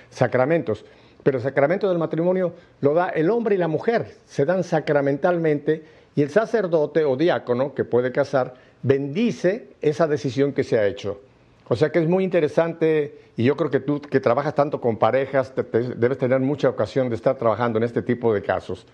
sacramentos. 0.09 0.85
Pero 1.23 1.37
el 1.37 1.43
sacramento 1.43 1.89
del 1.89 1.97
matrimonio 1.97 2.53
lo 2.79 2.93
da 2.93 3.09
el 3.09 3.29
hombre 3.29 3.55
y 3.55 3.57
la 3.57 3.67
mujer. 3.67 4.15
Se 4.25 4.45
dan 4.45 4.63
sacramentalmente 4.63 5.83
y 6.15 6.21
el 6.21 6.29
sacerdote 6.29 7.03
o 7.05 7.15
diácono 7.15 7.73
que 7.73 7.83
puede 7.83 8.11
casar 8.11 8.55
bendice 8.81 9.69
esa 9.81 10.07
decisión 10.07 10.53
que 10.53 10.63
se 10.63 10.77
ha 10.77 10.85
hecho. 10.87 11.21
O 11.67 11.75
sea 11.75 11.91
que 11.91 11.99
es 11.99 12.07
muy 12.07 12.23
interesante 12.23 13.19
y 13.37 13.43
yo 13.43 13.55
creo 13.55 13.69
que 13.69 13.79
tú 13.79 14.01
que 14.01 14.19
trabajas 14.19 14.55
tanto 14.55 14.81
con 14.81 14.97
parejas 14.97 15.53
debes 15.97 16.17
tener 16.17 16.39
mucha 16.39 16.69
ocasión 16.69 17.09
de 17.09 17.15
estar 17.15 17.37
trabajando 17.37 17.77
en 17.77 17.83
este 17.83 18.01
tipo 18.01 18.33
de 18.33 18.41
casos. 18.41 18.87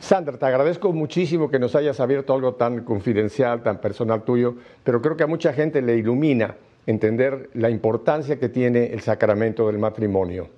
Sandra, 0.00 0.38
te 0.38 0.46
agradezco 0.46 0.92
muchísimo 0.92 1.50
que 1.50 1.58
nos 1.58 1.74
hayas 1.74 2.00
abierto 2.00 2.32
algo 2.32 2.54
tan 2.54 2.84
confidencial, 2.84 3.62
tan 3.62 3.80
personal 3.80 4.22
tuyo, 4.22 4.54
pero 4.84 5.02
creo 5.02 5.16
que 5.16 5.24
a 5.24 5.26
mucha 5.26 5.52
gente 5.52 5.82
le 5.82 5.96
ilumina 5.96 6.56
entender 6.86 7.50
la 7.54 7.68
importancia 7.68 8.38
que 8.38 8.48
tiene 8.48 8.92
el 8.92 9.00
sacramento 9.00 9.66
del 9.66 9.78
matrimonio. 9.78 10.48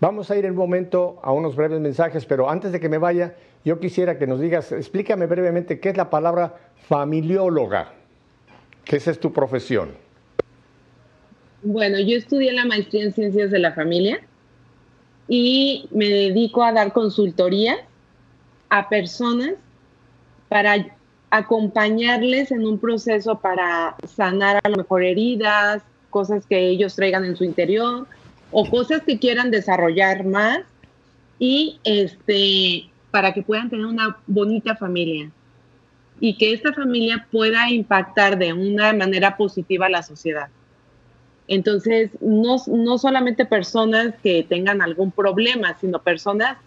Vamos 0.00 0.30
a 0.30 0.36
ir 0.36 0.44
en 0.44 0.52
un 0.52 0.58
momento 0.58 1.18
a 1.22 1.32
unos 1.32 1.56
breves 1.56 1.80
mensajes, 1.80 2.26
pero 2.26 2.50
antes 2.50 2.72
de 2.72 2.80
que 2.80 2.88
me 2.88 2.98
vaya, 2.98 3.34
yo 3.64 3.80
quisiera 3.80 4.18
que 4.18 4.26
nos 4.26 4.40
digas, 4.40 4.72
explícame 4.72 5.26
brevemente 5.26 5.80
qué 5.80 5.90
es 5.90 5.96
la 5.96 6.10
palabra 6.10 6.54
familióloga, 6.88 7.92
¿Qué 8.84 8.96
esa 8.96 9.10
es 9.10 9.18
tu 9.18 9.32
profesión. 9.32 9.92
Bueno, 11.62 11.98
yo 11.98 12.18
estudié 12.18 12.52
la 12.52 12.66
maestría 12.66 13.04
en 13.04 13.14
ciencias 13.14 13.50
de 13.50 13.58
la 13.58 13.72
familia 13.72 14.20
y 15.26 15.88
me 15.90 16.10
dedico 16.10 16.62
a 16.62 16.72
dar 16.72 16.92
consultoría 16.92 17.76
a 18.68 18.90
personas 18.90 19.54
para 20.50 20.86
acompañarles 21.30 22.52
en 22.52 22.66
un 22.66 22.78
proceso 22.78 23.40
para 23.40 23.96
sanar 24.06 24.60
a 24.62 24.68
lo 24.68 24.76
mejor 24.76 25.02
heridas, 25.02 25.82
cosas 26.10 26.44
que 26.44 26.68
ellos 26.68 26.94
traigan 26.94 27.24
en 27.24 27.36
su 27.36 27.44
interior 27.44 28.06
o 28.50 28.68
cosas 28.68 29.02
que 29.02 29.18
quieran 29.18 29.50
desarrollar 29.50 30.24
más 30.26 30.60
y 31.38 31.80
este 31.84 32.90
para 33.14 33.32
que 33.32 33.42
puedan 33.44 33.70
tener 33.70 33.86
una 33.86 34.16
bonita 34.26 34.74
familia 34.74 35.30
y 36.18 36.36
que 36.36 36.52
esta 36.52 36.72
familia 36.72 37.28
pueda 37.30 37.70
impactar 37.70 38.36
de 38.36 38.52
una 38.52 38.92
manera 38.92 39.36
positiva 39.36 39.86
a 39.86 39.88
la 39.88 40.02
sociedad. 40.02 40.48
Entonces, 41.46 42.10
no, 42.20 42.56
no 42.66 42.98
solamente 42.98 43.46
personas 43.46 44.16
que 44.20 44.42
tengan 44.42 44.82
algún 44.82 45.12
problema, 45.12 45.78
sino 45.80 46.02
personas 46.02 46.58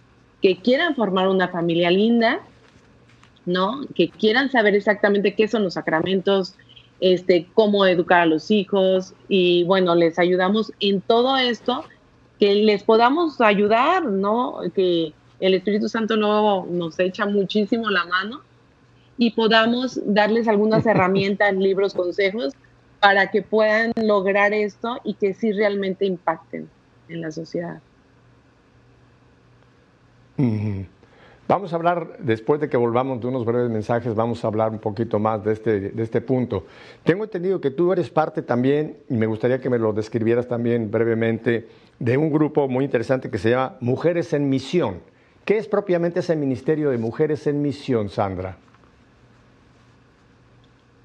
que 0.42 0.56
quieran 0.56 0.96
formar 0.96 1.28
una 1.28 1.50
familia 1.50 1.92
linda, 1.92 2.40
¿no? 3.46 3.82
Que 3.94 4.08
quieran 4.08 4.50
saber 4.50 4.74
exactamente 4.74 5.36
qué 5.36 5.50
son 5.50 5.66
los 5.66 5.74
sacramentos, 5.74 6.56
este, 7.02 7.46
cómo 7.56 7.86
educar 7.86 8.22
a 8.22 8.26
los 8.26 8.52
hijos 8.52 9.14
y 9.28 9.66
bueno, 9.66 9.96
les 9.96 10.18
ayudamos 10.18 10.72
en 10.80 11.02
todo 11.02 11.36
esto, 11.36 11.84
que 12.40 12.56
les 12.56 12.84
podamos 12.84 13.42
ayudar, 13.42 14.06
¿no? 14.06 14.62
Que 14.74 15.12
el 15.40 15.54
Espíritu 15.54 15.90
Santo 15.90 16.16
luego 16.16 16.68
nos 16.70 17.00
echa 17.00 17.26
muchísimo 17.26 17.90
la 17.90 18.06
mano 18.06 18.42
y 19.18 19.32
podamos 19.32 20.00
darles 20.06 20.48
algunas 20.48 20.86
herramientas, 20.88 21.54
libros, 21.56 21.94
consejos 21.94 22.54
para 23.00 23.30
que 23.30 23.42
puedan 23.42 23.92
lograr 23.96 24.54
esto 24.54 25.00
y 25.04 25.14
que 25.14 25.34
sí 25.34 25.52
realmente 25.52 26.06
impacten 26.06 26.68
en 27.10 27.22
la 27.22 27.32
sociedad. 27.32 27.80
Vamos 31.48 31.72
a 31.72 31.78
hablar, 31.78 32.18
después 32.20 32.60
de 32.60 32.68
que 32.68 32.76
volvamos 32.76 33.22
de 33.22 33.28
unos 33.28 33.46
breves 33.46 33.70
mensajes, 33.70 34.14
vamos 34.14 34.44
a 34.44 34.48
hablar 34.48 34.72
un 34.72 34.80
poquito 34.80 35.18
más 35.18 35.44
de 35.46 35.54
este, 35.54 35.80
de 35.92 36.04
este 36.04 36.20
punto. 36.20 36.66
Tengo 37.04 37.24
entendido 37.24 37.62
que 37.62 37.72
tú 37.72 37.94
eres 37.94 38.10
parte 38.10 38.42
también, 38.42 38.98
y 39.10 39.16
me 39.16 39.28
gustaría 39.28 39.62
que 39.62 39.70
me 39.70 39.80
lo 39.80 39.94
describieras 39.94 40.48
también 40.48 40.92
brevemente, 40.92 41.68
de 42.00 42.18
un 42.18 42.30
grupo 42.32 42.68
muy 42.68 42.84
interesante 42.84 43.32
que 43.32 43.38
se 43.38 43.52
llama 43.52 43.78
Mujeres 43.80 44.34
en 44.34 44.50
Misión. 44.50 45.00
¿Qué 45.48 45.58
es 45.58 45.70
propiamente 45.70 46.20
ese 46.20 46.36
Ministerio 46.36 46.90
de 46.90 46.98
Mujeres 46.98 47.48
en 47.48 47.62
Misión, 47.62 48.10
Sandra? 48.10 48.58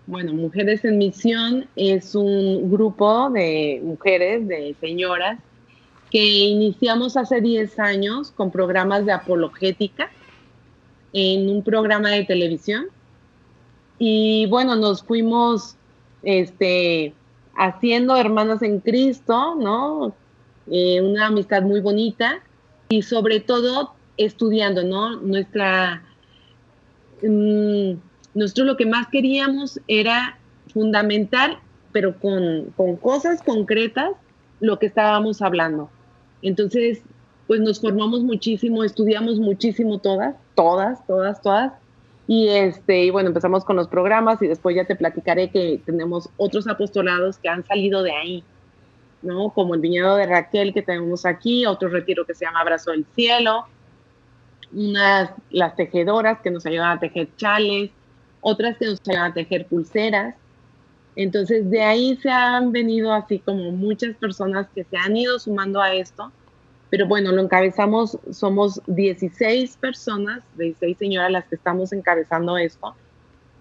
Bueno, 0.09 0.33
Mujeres 0.33 0.85
en 0.85 0.99
Misión 0.99 1.69
es 1.77 2.17
un 2.17 2.69
grupo 2.69 3.31
de 3.31 3.81
mujeres, 3.85 4.49
de 4.49 4.75
señoras, 4.81 5.39
que 6.11 6.19
iniciamos 6.19 7.17
hace 7.17 7.41
10 7.41 7.79
años 7.79 8.33
con 8.33 8.51
programas 8.51 9.07
de 9.07 9.13
apologética 9.13 10.11
en 11.13 11.49
un 11.49 11.63
programa 11.63 12.11
de 12.11 12.25
televisión. 12.25 12.87
Y 14.01 14.47
bueno, 14.47 14.75
nos 14.75 15.05
fuimos 15.05 15.77
este, 16.25 17.15
haciendo 17.55 18.17
hermanas 18.17 18.61
en 18.63 18.81
Cristo, 18.81 19.55
¿no? 19.55 20.13
Eh, 20.69 21.01
una 21.01 21.29
amistad 21.29 21.63
muy 21.63 21.79
bonita 21.79 22.43
y 22.89 23.03
sobre 23.03 23.39
todo 23.39 24.02
estudiando, 24.17 24.85
¿no? 24.85 25.17
Nuestra... 25.21 26.03
Mm, 27.23 27.93
nosotros 28.35 28.67
lo 28.67 28.77
que 28.77 28.87
más 28.87 29.09
queríamos 29.09 29.81
era 29.89 30.39
fundamentar, 30.73 31.59
pero 31.93 32.19
con, 32.19 32.73
con 32.77 32.97
cosas 32.97 33.43
concretas, 33.43 34.13
lo 34.61 34.79
que 34.79 34.87
estábamos 34.87 35.43
hablando. 35.43 35.91
Entonces, 36.41 37.03
pues 37.47 37.61
nos 37.61 37.81
formamos 37.81 38.23
muchísimo, 38.23 38.85
estudiamos 38.85 39.39
muchísimo 39.39 39.99
todas, 39.99 40.37
todas, 40.55 41.07
todas, 41.07 41.43
todas. 41.43 41.73
Y 42.27 42.49
este, 42.49 43.05
y 43.05 43.11
bueno, 43.11 43.29
empezamos 43.29 43.65
con 43.65 43.77
los 43.77 43.89
programas 43.89 44.41
y 44.43 44.47
después 44.47 44.77
ya 44.77 44.85
te 44.85 44.97
platicaré 44.97 45.51
que 45.51 45.81
tenemos 45.85 46.29
otros 46.37 46.67
apostolados 46.69 47.39
que 47.39 47.49
han 47.49 47.65
salido 47.65 48.03
de 48.03 48.13
ahí, 48.13 48.45
¿no? 49.23 49.51
Como 49.51 49.75
el 49.75 49.81
viñedo 49.81 50.17
de 50.17 50.27
Raquel 50.27 50.73
que 50.73 50.83
tenemos 50.83 51.27
aquí, 51.27 51.67
otro 51.67 51.89
retiro 51.89 52.25
que 52.25 52.35
se 52.35 52.45
llama 52.45 52.61
Abrazo 52.61 52.93
del 52.93 53.05
Cielo, 53.15 53.67
unas, 54.75 55.31
las 55.51 55.77
tejedoras 55.77 56.41
que 56.41 56.51
nos 56.51 56.67
ayudan 56.67 56.97
a 56.97 57.01
tejer 57.01 57.29
chales, 57.37 57.91
otras 58.41 58.77
que 58.77 58.87
nos 58.87 59.01
ayudan 59.07 59.31
a 59.31 59.35
tejer 59.35 59.67
pulseras. 59.67 60.35
Entonces 61.17 61.71
de 61.71 61.83
ahí 61.83 62.17
se 62.17 62.31
han 62.31 62.73
venido 62.73 63.13
así 63.13 63.39
como 63.39 63.71
muchas 63.73 64.17
personas 64.17 64.67
que 64.75 64.85
se 64.85 64.97
han 64.97 65.17
ido 65.17 65.39
sumando 65.39 65.81
a 65.81 65.95
esto, 65.95 66.33
pero 66.91 67.07
bueno, 67.07 67.33
lo 67.33 67.43
encabezamos, 67.43 68.19
somos 68.31 68.81
16 68.87 69.77
personas, 69.79 70.43
16 70.57 70.97
señoras 70.99 71.31
las 71.31 71.45
que 71.47 71.57
estamos 71.57 71.93
encabezando 71.93 72.57
esto, 72.57 72.95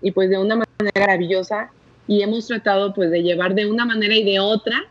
y 0.02 0.12
pues 0.12 0.30
de 0.30 0.38
una 0.38 0.56
manera 0.56 1.00
maravillosa, 1.00 1.72
y 2.08 2.24
hemos 2.24 2.48
tratado 2.48 2.94
pues 2.94 3.12
de 3.12 3.24
llevar 3.24 3.54
de 3.54 3.70
una 3.70 3.86
manera 3.86 4.16
y 4.16 4.24
de 4.24 4.40
otra 4.40 4.84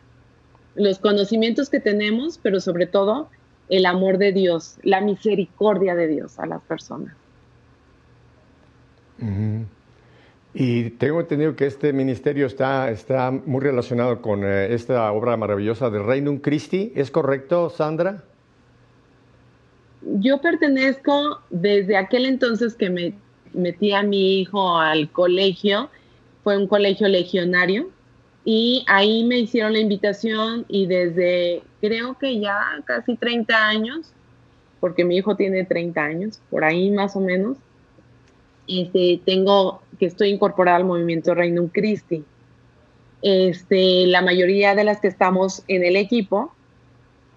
los 0.74 0.98
conocimientos 0.98 1.68
que 1.68 1.80
tenemos, 1.80 2.38
pero 2.42 2.60
sobre 2.60 2.86
todo 2.86 3.28
el 3.70 3.86
amor 3.86 4.18
de 4.18 4.32
Dios, 4.32 4.76
la 4.82 5.00
misericordia 5.00 5.94
de 5.94 6.08
Dios 6.08 6.38
a 6.38 6.46
las 6.46 6.60
personas. 6.62 7.14
Y 10.52 10.90
tengo 10.90 11.20
entendido 11.20 11.54
que 11.54 11.66
este 11.66 11.92
ministerio 11.92 12.46
está, 12.46 12.90
está 12.90 13.30
muy 13.30 13.60
relacionado 13.60 14.20
con 14.20 14.44
eh, 14.44 14.74
esta 14.74 15.12
obra 15.12 15.36
maravillosa 15.36 15.88
de 15.90 16.02
Reino 16.02 16.40
Christi. 16.42 16.92
¿Es 16.96 17.10
correcto, 17.10 17.70
Sandra? 17.70 18.24
Yo 20.02 20.40
pertenezco 20.40 21.40
desde 21.50 21.96
aquel 21.96 22.26
entonces 22.26 22.74
que 22.74 22.90
me 22.90 23.14
metí 23.52 23.92
a 23.92 24.02
mi 24.02 24.40
hijo 24.40 24.78
al 24.78 25.10
colegio. 25.10 25.90
Fue 26.42 26.56
un 26.56 26.66
colegio 26.66 27.06
legionario 27.06 27.90
y 28.44 28.84
ahí 28.86 29.24
me 29.24 29.38
hicieron 29.38 29.72
la 29.72 29.80
invitación 29.80 30.64
y 30.68 30.86
desde 30.86 31.62
creo 31.80 32.16
que 32.18 32.40
ya 32.40 32.82
casi 32.84 33.16
30 33.16 33.68
años, 33.68 34.12
porque 34.80 35.04
mi 35.04 35.16
hijo 35.16 35.36
tiene 35.36 35.64
30 35.64 36.02
años, 36.02 36.40
por 36.50 36.64
ahí 36.64 36.90
más 36.90 37.16
o 37.16 37.20
menos, 37.20 37.58
este, 38.66 39.20
tengo 39.24 39.82
que 39.98 40.06
estoy 40.06 40.30
incorporada 40.30 40.78
al 40.78 40.84
movimiento 40.84 41.34
Reino 41.34 41.68
Christi. 41.72 42.24
Este, 43.22 44.06
la 44.06 44.22
mayoría 44.22 44.74
de 44.74 44.84
las 44.84 45.00
que 45.00 45.08
estamos 45.08 45.62
en 45.68 45.84
el 45.84 45.96
equipo 45.96 46.54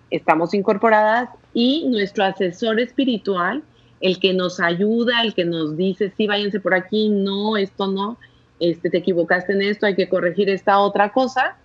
estamos 0.09 0.53
incorporadas 0.53 1.29
y 1.53 1.87
nuestro 1.89 2.23
asesor 2.23 2.79
espiritual, 2.79 3.63
el 3.99 4.19
que 4.19 4.33
nos 4.33 4.59
ayuda, 4.59 5.23
el 5.23 5.33
que 5.33 5.43
nos 5.43 5.75
dice, 5.75 6.13
sí, 6.15 6.27
váyanse 6.27 6.59
por 6.59 6.75
aquí, 6.75 7.09
no, 7.09 7.57
esto 7.57 7.87
no, 7.87 8.17
este, 8.59 8.89
te 8.89 8.97
equivocaste 8.97 9.53
en 9.53 9.61
esto, 9.61 9.85
hay 9.85 9.95
que 9.95 10.09
corregir 10.09 10.49
esta 10.49 10.79
otra 10.79 11.11
cosa, 11.11 11.57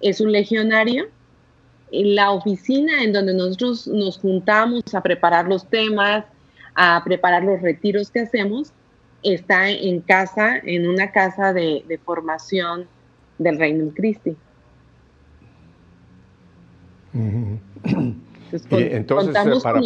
es 0.00 0.20
un 0.20 0.32
legionario. 0.32 1.06
La 1.90 2.30
oficina 2.30 3.02
en 3.02 3.12
donde 3.12 3.34
nosotros 3.34 3.86
nos 3.86 4.18
juntamos 4.18 4.82
a 4.94 5.02
preparar 5.02 5.46
los 5.46 5.68
temas, 5.68 6.24
a 6.74 7.02
preparar 7.04 7.44
los 7.44 7.60
retiros 7.60 8.10
que 8.10 8.20
hacemos, 8.20 8.72
está 9.22 9.70
en 9.70 10.00
casa, 10.00 10.58
en 10.58 10.88
una 10.88 11.12
casa 11.12 11.52
de, 11.52 12.00
formación 12.04 12.86
del 13.38 13.58
Reino 13.58 13.92
Christi. 13.94 14.36
Entonces, 18.70 19.34
eh, 19.34 19.60
para, 19.62 19.80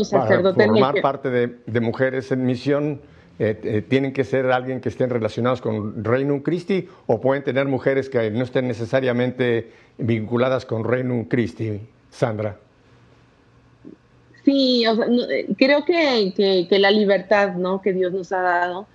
formar 0.54 1.00
parte 1.00 1.30
de, 1.30 1.80
mujeres 1.80 2.30
en 2.32 2.46
misión, 2.46 3.00
eh, 3.38 3.58
eh, 3.62 3.82
¿tienen 3.82 4.12
que 4.12 4.24
ser 4.24 4.46
alguien 4.50 4.80
que 4.80 4.88
estén 4.88 5.10
relacionados 5.10 5.60
con 5.60 6.02
Reino 6.04 6.42
Christi 6.42 6.88
o 7.06 7.20
pueden 7.20 7.44
tener 7.44 7.66
mujeres 7.66 8.08
que 8.08 8.30
no 8.30 8.44
estén 8.44 8.66
necesariamente 8.66 9.70
vinculadas 9.98 10.64
con 10.64 10.84
Reino 10.84 11.26
Christi, 11.28 11.80
Sandra? 12.10 12.58
Sí, 14.44 14.84
creo 15.58 15.84
que, 15.84 16.66
que, 16.68 16.78
la 16.78 16.90
libertad 16.90 17.54
¿no? 17.56 17.82
que 17.82 17.92
Dios 17.92 18.12
nos 18.12 18.30
ha 18.32 18.40
dado 18.40 18.86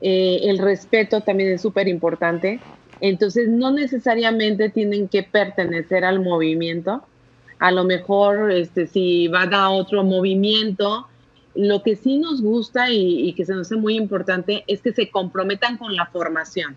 eh, 0.00 0.40
el 0.44 0.58
respeto 0.58 1.20
también 1.22 1.52
es 1.52 1.62
súper 1.62 1.88
importante. 1.88 2.60
Entonces, 3.00 3.48
no 3.48 3.70
necesariamente 3.70 4.68
tienen 4.70 5.08
que 5.08 5.22
pertenecer 5.22 6.04
al 6.04 6.20
movimiento. 6.20 7.02
A 7.58 7.70
lo 7.70 7.84
mejor, 7.84 8.52
este, 8.52 8.86
si 8.86 9.28
van 9.28 9.54
a 9.54 9.70
otro 9.70 10.04
movimiento, 10.04 11.06
lo 11.58 11.82
que 11.82 11.96
sí 11.96 12.18
nos 12.18 12.40
gusta 12.40 12.90
y, 12.90 13.32
que 13.34 13.44
se 13.44 13.52
nos 13.54 13.66
hace 13.66 13.76
muy 13.76 13.96
importante 13.96 14.64
es 14.66 14.80
que 14.80 14.92
se 14.92 15.10
comprometan 15.10 15.76
con 15.76 15.94
la 15.94 16.06
formación. 16.06 16.76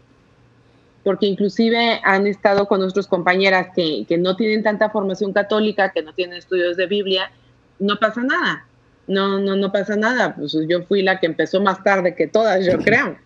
Porque 1.03 1.25
inclusive 1.25 1.99
han 2.03 2.27
estado 2.27 2.67
con 2.67 2.81
nuestras 2.81 3.07
compañeras 3.07 3.67
que, 3.75 4.05
que 4.07 4.17
no 4.17 4.35
tienen 4.35 4.63
tanta 4.63 4.89
formación 4.89 5.33
católica, 5.33 5.91
que 5.91 6.03
no 6.03 6.13
tienen 6.13 6.37
estudios 6.37 6.77
de 6.77 6.85
Biblia, 6.87 7.31
no 7.79 7.97
pasa 7.97 8.21
nada 8.21 8.65
no, 9.07 9.39
no, 9.39 9.55
no 9.55 9.71
pasa 9.71 9.95
nada, 9.95 10.35
pues 10.35 10.55
yo 10.67 10.83
fui 10.83 11.01
la 11.01 11.19
que 11.19 11.25
empezó 11.25 11.61
más 11.61 11.83
tarde 11.83 12.15
que 12.15 12.27
todas, 12.27 12.65
yo 12.65 12.77
creo, 12.79 13.17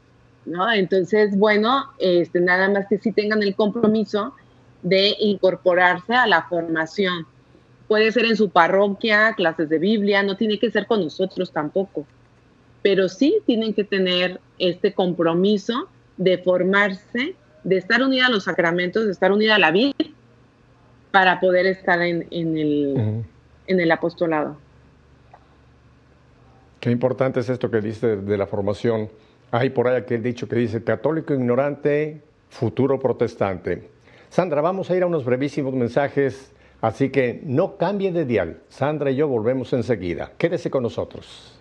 ¿no? 0.45 0.71
Entonces, 0.71 1.37
bueno, 1.37 1.91
este, 1.99 2.39
nada 2.39 2.69
más 2.69 2.87
que 2.87 2.97
sí 2.97 3.11
tengan 3.11 3.43
el 3.43 3.55
compromiso 3.55 4.33
de 4.81 5.15
incorporarse 5.19 6.13
a 6.13 6.27
la 6.27 6.43
formación. 6.43 7.27
Puede 7.87 8.11
ser 8.11 8.25
en 8.25 8.35
su 8.35 8.49
parroquia, 8.49 9.33
clases 9.33 9.69
de 9.69 9.77
Biblia, 9.77 10.23
no 10.23 10.37
tiene 10.37 10.59
que 10.59 10.71
ser 10.71 10.87
con 10.87 11.01
nosotros 11.01 11.51
tampoco, 11.51 12.05
pero 12.81 13.09
sí 13.09 13.37
tienen 13.45 13.73
que 13.73 13.83
tener 13.83 14.39
este 14.57 14.93
compromiso 14.93 15.87
de 16.17 16.37
formarse, 16.39 17.35
de 17.63 17.77
estar 17.77 18.01
unida 18.01 18.27
a 18.27 18.29
los 18.29 18.45
sacramentos, 18.45 19.05
de 19.05 19.11
estar 19.11 19.31
unida 19.31 19.55
a 19.55 19.59
la 19.59 19.71
vida, 19.71 19.93
para 21.11 21.39
poder 21.39 21.65
estar 21.65 22.01
en, 22.01 22.27
el, 22.31 23.23
en 23.67 23.79
el 23.79 23.91
apostolado. 23.91 24.57
Qué 26.79 26.91
importante 26.91 27.39
es 27.39 27.49
esto 27.49 27.71
que 27.71 27.81
dice 27.81 28.17
de 28.17 28.37
la 28.37 28.45
formación. 28.45 29.09
Hay 29.51 29.69
por 29.69 29.87
ahí 29.87 29.95
aquel 29.95 30.21
dicho 30.21 30.47
que 30.47 30.55
dice 30.57 30.83
católico 30.83 31.33
ignorante, 31.33 32.21
futuro 32.49 32.99
protestante. 32.99 33.89
Sandra, 34.29 34.61
vamos 34.61 34.91
a 34.91 34.95
ir 34.95 35.03
a 35.03 35.07
unos 35.07 35.23
brevísimos 35.25 35.73
mensajes, 35.73 36.51
así 36.85 37.09
que 37.09 37.41
no 37.43 37.77
cambie 37.77 38.11
de 38.11 38.25
dial. 38.25 38.61
Sandra 38.69 39.11
y 39.11 39.15
yo 39.15 39.27
volvemos 39.27 39.73
enseguida. 39.73 40.31
Quédese 40.37 40.69
con 40.69 40.83
nosotros. 40.83 41.54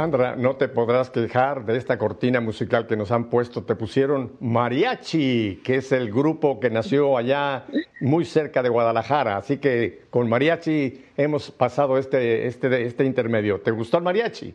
Sandra, 0.00 0.34
no 0.34 0.56
te 0.56 0.68
podrás 0.68 1.10
quejar 1.10 1.66
de 1.66 1.76
esta 1.76 1.98
cortina 1.98 2.40
musical 2.40 2.86
que 2.86 2.96
nos 2.96 3.12
han 3.12 3.28
puesto. 3.28 3.64
Te 3.64 3.76
pusieron 3.76 4.32
Mariachi, 4.40 5.60
que 5.62 5.74
es 5.74 5.92
el 5.92 6.10
grupo 6.10 6.58
que 6.58 6.70
nació 6.70 7.18
allá 7.18 7.66
muy 8.00 8.24
cerca 8.24 8.62
de 8.62 8.70
Guadalajara. 8.70 9.36
Así 9.36 9.58
que 9.58 10.04
con 10.08 10.26
Mariachi 10.26 11.04
hemos 11.18 11.50
pasado 11.50 11.98
este, 11.98 12.46
este, 12.46 12.86
este 12.86 13.04
intermedio. 13.04 13.60
¿Te 13.60 13.72
gustó 13.72 13.98
el 13.98 14.04
Mariachi? 14.04 14.54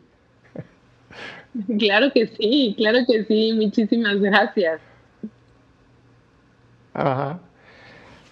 Claro 1.77 2.11
que 2.11 2.25
sí, 2.25 2.73
claro 2.75 2.97
que 3.07 3.23
sí. 3.25 3.53
Muchísimas 3.53 4.19
gracias. 4.19 4.81
Ajá. 6.91 7.39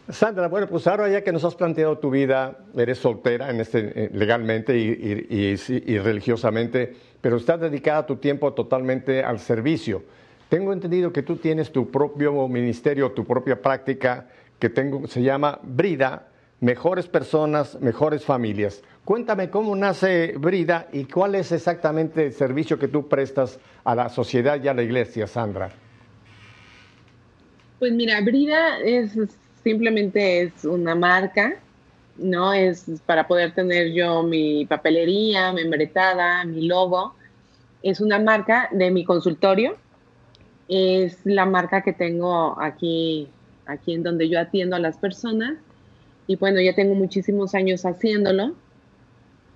Sandra, 0.10 0.50
bueno, 0.50 0.68
pues 0.68 0.86
ahora 0.86 1.08
ya 1.08 1.24
que 1.24 1.32
nos 1.32 1.46
has 1.46 1.56
planteado 1.56 1.98
tu 1.98 2.10
vida, 2.10 2.58
eres 2.76 2.98
soltera 2.98 3.50
en 3.50 3.62
este, 3.62 4.06
eh, 4.06 4.10
legalmente 4.14 4.78
y, 4.78 5.98
religiosamente, 6.00 6.94
pero 7.22 7.38
estás 7.38 7.62
dedicada 7.62 8.06
tu 8.06 8.18
tiempo 8.18 8.54
totalmente 8.54 9.24
al 9.24 9.40
servicio. 9.40 10.04
Tengo 10.50 10.74
entendido 10.74 11.14
que 11.14 11.24
tú 11.24 11.38
tienes 11.38 11.72
tu 11.72 11.90
propio 11.90 12.48
ministerio, 12.50 13.14
tu 13.14 13.24
propia 13.24 13.62
práctica, 13.62 14.28
que 14.60 14.72
se 15.08 15.22
llama 15.22 15.60
Brida, 15.64 16.28
Mejores 16.60 17.08
Personas, 17.08 17.80
Mejores 17.80 18.26
Familias. 18.26 18.84
Cuéntame 19.06 19.50
cómo 19.50 19.74
nace 19.74 20.36
Brida 20.38 20.88
y 20.92 21.06
cuál 21.06 21.36
es 21.36 21.54
exactamente 21.54 22.26
el 22.26 22.34
servicio 22.34 22.78
que 22.78 22.90
tú 22.90 23.08
prestas 23.08 23.58
a 23.86 23.96
la 23.96 24.10
sociedad 24.10 24.62
y 24.62 24.68
a 24.68 24.74
la 24.74 24.84
iglesia, 24.84 25.28
Sandra. 25.28 25.72
Pues 27.80 27.94
mira, 27.94 28.22
Brida 28.22 28.80
es 28.80 29.18
simplemente 29.64 30.42
es 30.42 30.66
una 30.66 30.96
marca, 30.96 31.56
¿no? 32.18 32.54
Es 32.54 32.86
para 33.06 33.28
poder 33.28 33.54
tener 33.54 33.92
yo 33.94 34.24
mi 34.24 34.66
papelería, 34.66 35.52
mi 35.52 35.62
membretada, 35.62 36.44
mi 36.46 36.68
logo. 36.68 37.16
Es 37.82 38.02
una 38.02 38.20
marca 38.20 38.70
de 38.72 38.92
mi 38.92 39.04
consultorio. 39.04 39.76
Es 40.68 41.20
la 41.26 41.46
marca 41.46 41.82
que 41.82 41.94
tengo 41.94 42.60
aquí, 42.62 43.28
aquí 43.66 43.94
en 43.94 44.04
donde 44.04 44.30
yo 44.30 44.40
atiendo 44.40 44.76
a 44.76 44.80
las 44.80 44.98
personas. 44.98 45.58
Y 46.28 46.36
bueno, 46.38 46.62
ya 46.62 46.74
tengo 46.74 46.96
muchísimos 46.96 47.54
años 47.56 47.86
haciéndolo. 47.86 48.56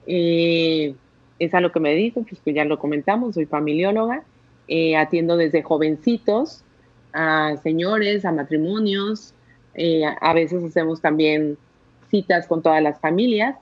Eh, 0.05 0.95
es 1.39 1.53
a 1.53 1.61
lo 1.61 1.71
que 1.71 1.79
me 1.79 1.91
dedico, 1.91 2.23
pues 2.23 2.41
que 2.41 2.53
ya 2.53 2.65
lo 2.65 2.79
comentamos, 2.79 3.35
soy 3.35 3.45
familióloga. 3.45 4.23
Eh, 4.67 4.97
atiendo 4.97 5.37
desde 5.37 5.63
jovencitos 5.63 6.63
a 7.13 7.55
señores, 7.63 8.25
a 8.25 8.33
matrimonios, 8.33 9.33
eh, 9.77 10.03
a 10.05 10.33
veces 10.33 10.63
hacemos 10.63 10.99
también 10.99 11.57
citas 12.09 12.47
con 12.47 12.61
todas 12.61 12.81
las 12.81 12.99
familias. 12.99 13.55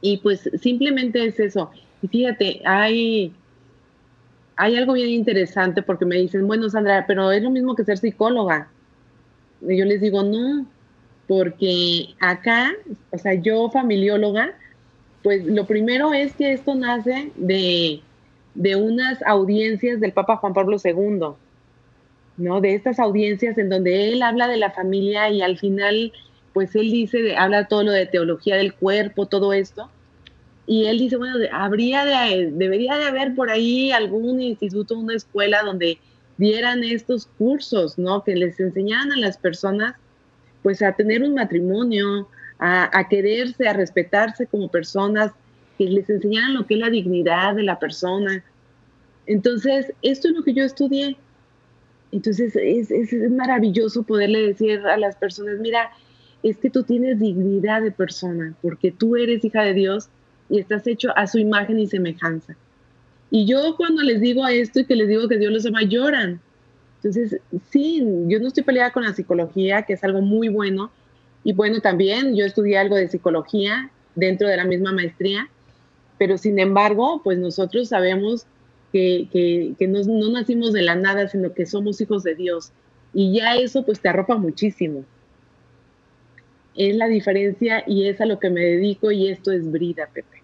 Y 0.00 0.18
pues 0.18 0.50
simplemente 0.60 1.24
es 1.24 1.40
eso. 1.40 1.70
Y 2.02 2.08
fíjate, 2.08 2.60
hay, 2.64 3.32
hay 4.56 4.76
algo 4.76 4.92
bien 4.92 5.08
interesante 5.08 5.82
porque 5.82 6.04
me 6.04 6.16
dicen, 6.16 6.46
bueno, 6.46 6.68
Sandra, 6.68 7.06
pero 7.06 7.32
es 7.32 7.42
lo 7.42 7.50
mismo 7.50 7.74
que 7.74 7.84
ser 7.84 7.98
psicóloga. 7.98 8.68
Yo 9.62 9.84
les 9.84 10.00
digo, 10.00 10.22
no, 10.22 10.66
porque 11.26 12.14
acá, 12.20 12.72
o 13.10 13.18
sea, 13.18 13.34
yo 13.34 13.70
familióloga, 13.70 14.54
pues 15.22 15.44
lo 15.46 15.66
primero 15.66 16.12
es 16.12 16.34
que 16.34 16.52
esto 16.52 16.74
nace 16.74 17.32
de, 17.36 18.00
de 18.54 18.76
unas 18.76 19.22
audiencias 19.22 19.98
del 20.00 20.12
Papa 20.12 20.36
Juan 20.36 20.52
Pablo 20.52 20.76
II. 20.82 21.36
¿No? 22.36 22.60
De 22.60 22.74
estas 22.74 22.98
audiencias 22.98 23.56
en 23.58 23.68
donde 23.68 24.08
él 24.08 24.22
habla 24.22 24.48
de 24.48 24.56
la 24.56 24.70
familia 24.70 25.30
y 25.30 25.42
al 25.42 25.58
final, 25.58 26.12
pues 26.52 26.74
él 26.74 26.90
dice, 26.90 27.36
habla 27.36 27.68
todo 27.68 27.84
lo 27.84 27.92
de 27.92 28.06
teología 28.06 28.56
del 28.56 28.74
cuerpo, 28.74 29.26
todo 29.26 29.52
esto. 29.52 29.90
Y 30.66 30.86
él 30.86 30.98
dice, 30.98 31.16
bueno, 31.16 31.36
habría 31.52 32.04
de, 32.04 32.50
debería 32.52 32.96
de 32.96 33.04
haber 33.04 33.34
por 33.34 33.50
ahí 33.50 33.92
algún 33.92 34.40
instituto, 34.42 34.98
una 34.98 35.14
escuela 35.14 35.62
donde 35.62 35.98
dieran 36.38 36.82
estos 36.84 37.26
cursos, 37.38 37.98
¿no? 37.98 38.24
Que 38.24 38.34
les 38.34 38.58
enseñaran 38.58 39.12
a 39.12 39.16
las 39.16 39.38
personas, 39.38 39.94
pues 40.62 40.82
a 40.82 40.92
tener 40.92 41.22
un 41.22 41.34
matrimonio, 41.34 42.28
a, 42.58 42.98
a 42.98 43.08
quererse, 43.08 43.68
a 43.68 43.72
respetarse 43.72 44.46
como 44.46 44.68
personas, 44.68 45.32
que 45.78 45.84
les 45.84 46.08
enseñaran 46.10 46.54
lo 46.54 46.66
que 46.66 46.74
es 46.74 46.80
la 46.80 46.90
dignidad 46.90 47.54
de 47.54 47.62
la 47.62 47.78
persona. 47.78 48.42
Entonces, 49.26 49.92
esto 50.02 50.28
es 50.28 50.34
lo 50.34 50.42
que 50.42 50.54
yo 50.54 50.64
estudié 50.64 51.16
entonces 52.16 52.56
es, 52.56 52.90
es, 52.90 53.30
maravilloso 53.30 54.02
poderle 54.02 54.40
decir 54.46 54.80
a 54.80 54.96
las 54.96 55.16
personas, 55.16 55.58
mira, 55.60 55.90
es 56.42 56.56
que 56.58 56.70
tú 56.70 56.82
tienes 56.82 57.18
dignidad 57.18 57.82
de 57.82 57.90
persona, 57.90 58.54
porque 58.62 58.90
tú 58.90 59.16
eres 59.16 59.44
hija 59.44 59.62
de 59.62 59.74
Dios 59.74 60.08
y 60.48 60.58
estás 60.58 60.86
hecho 60.86 61.16
a 61.16 61.26
su 61.26 61.38
imagen 61.38 61.78
y 61.78 61.86
semejanza. 61.86 62.56
Y 63.30 63.46
yo 63.46 63.76
cuando 63.76 64.02
les 64.02 64.20
digo 64.20 64.46
esto 64.46 64.80
y 64.80 64.84
que 64.84 64.96
les 64.96 65.08
digo 65.08 65.28
que 65.28 65.38
Dios 65.38 65.52
los 65.52 65.66
ama, 65.66 65.82
lloran. 65.82 66.40
Entonces, 66.96 67.40
sí, 67.70 68.02
yo 68.28 68.38
no 68.40 68.48
estoy 68.48 68.62
peleada 68.62 68.92
con 68.92 69.04
la 69.04 69.12
psicología, 69.12 69.82
que 69.82 69.94
es 69.94 70.04
algo 70.04 70.20
muy 70.20 70.48
bueno. 70.48 70.90
Y 71.44 71.52
bueno, 71.52 71.80
también 71.80 72.34
yo 72.36 72.44
estudié 72.44 72.78
algo 72.78 72.96
de 72.96 73.08
psicología 73.08 73.90
dentro 74.14 74.48
de 74.48 74.56
la 74.56 74.64
misma 74.64 74.92
maestría, 74.92 75.48
pero 76.18 76.38
sin 76.38 76.58
embargo, 76.58 77.20
pues 77.22 77.38
nosotros 77.38 77.88
sabemos 77.88 78.46
que, 78.92 79.76
no, 79.88 80.30
nacimos 80.30 80.72
de 80.72 80.82
la 80.82 80.94
nada, 80.94 81.28
sino 81.28 81.52
que 81.52 81.66
somos 81.66 82.00
hijos 82.00 82.22
de 82.22 82.34
Dios. 82.34 82.72
Y 83.12 83.34
ya 83.34 83.56
eso 83.56 83.84
pues 83.84 84.00
te 84.00 84.08
arropa 84.08 84.36
muchísimo. 84.36 85.04
Es 86.74 86.96
la 86.96 87.08
diferencia 87.08 87.84
y 87.86 88.06
es 88.06 88.20
a 88.20 88.26
lo 88.26 88.38
que 88.38 88.50
me 88.50 88.60
dedico 88.60 89.10
y 89.10 89.28
esto 89.28 89.52
es 89.52 89.70
Brida, 89.70 90.08
Pepe. 90.12 90.42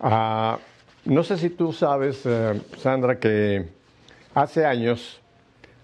Ah, 0.00 0.58
no 1.04 1.22
sé 1.22 1.36
si 1.36 1.50
tú 1.50 1.72
sabes, 1.72 2.22
eh, 2.24 2.60
Sandra, 2.76 3.18
que 3.18 3.68
hace 4.34 4.64
años 4.64 5.20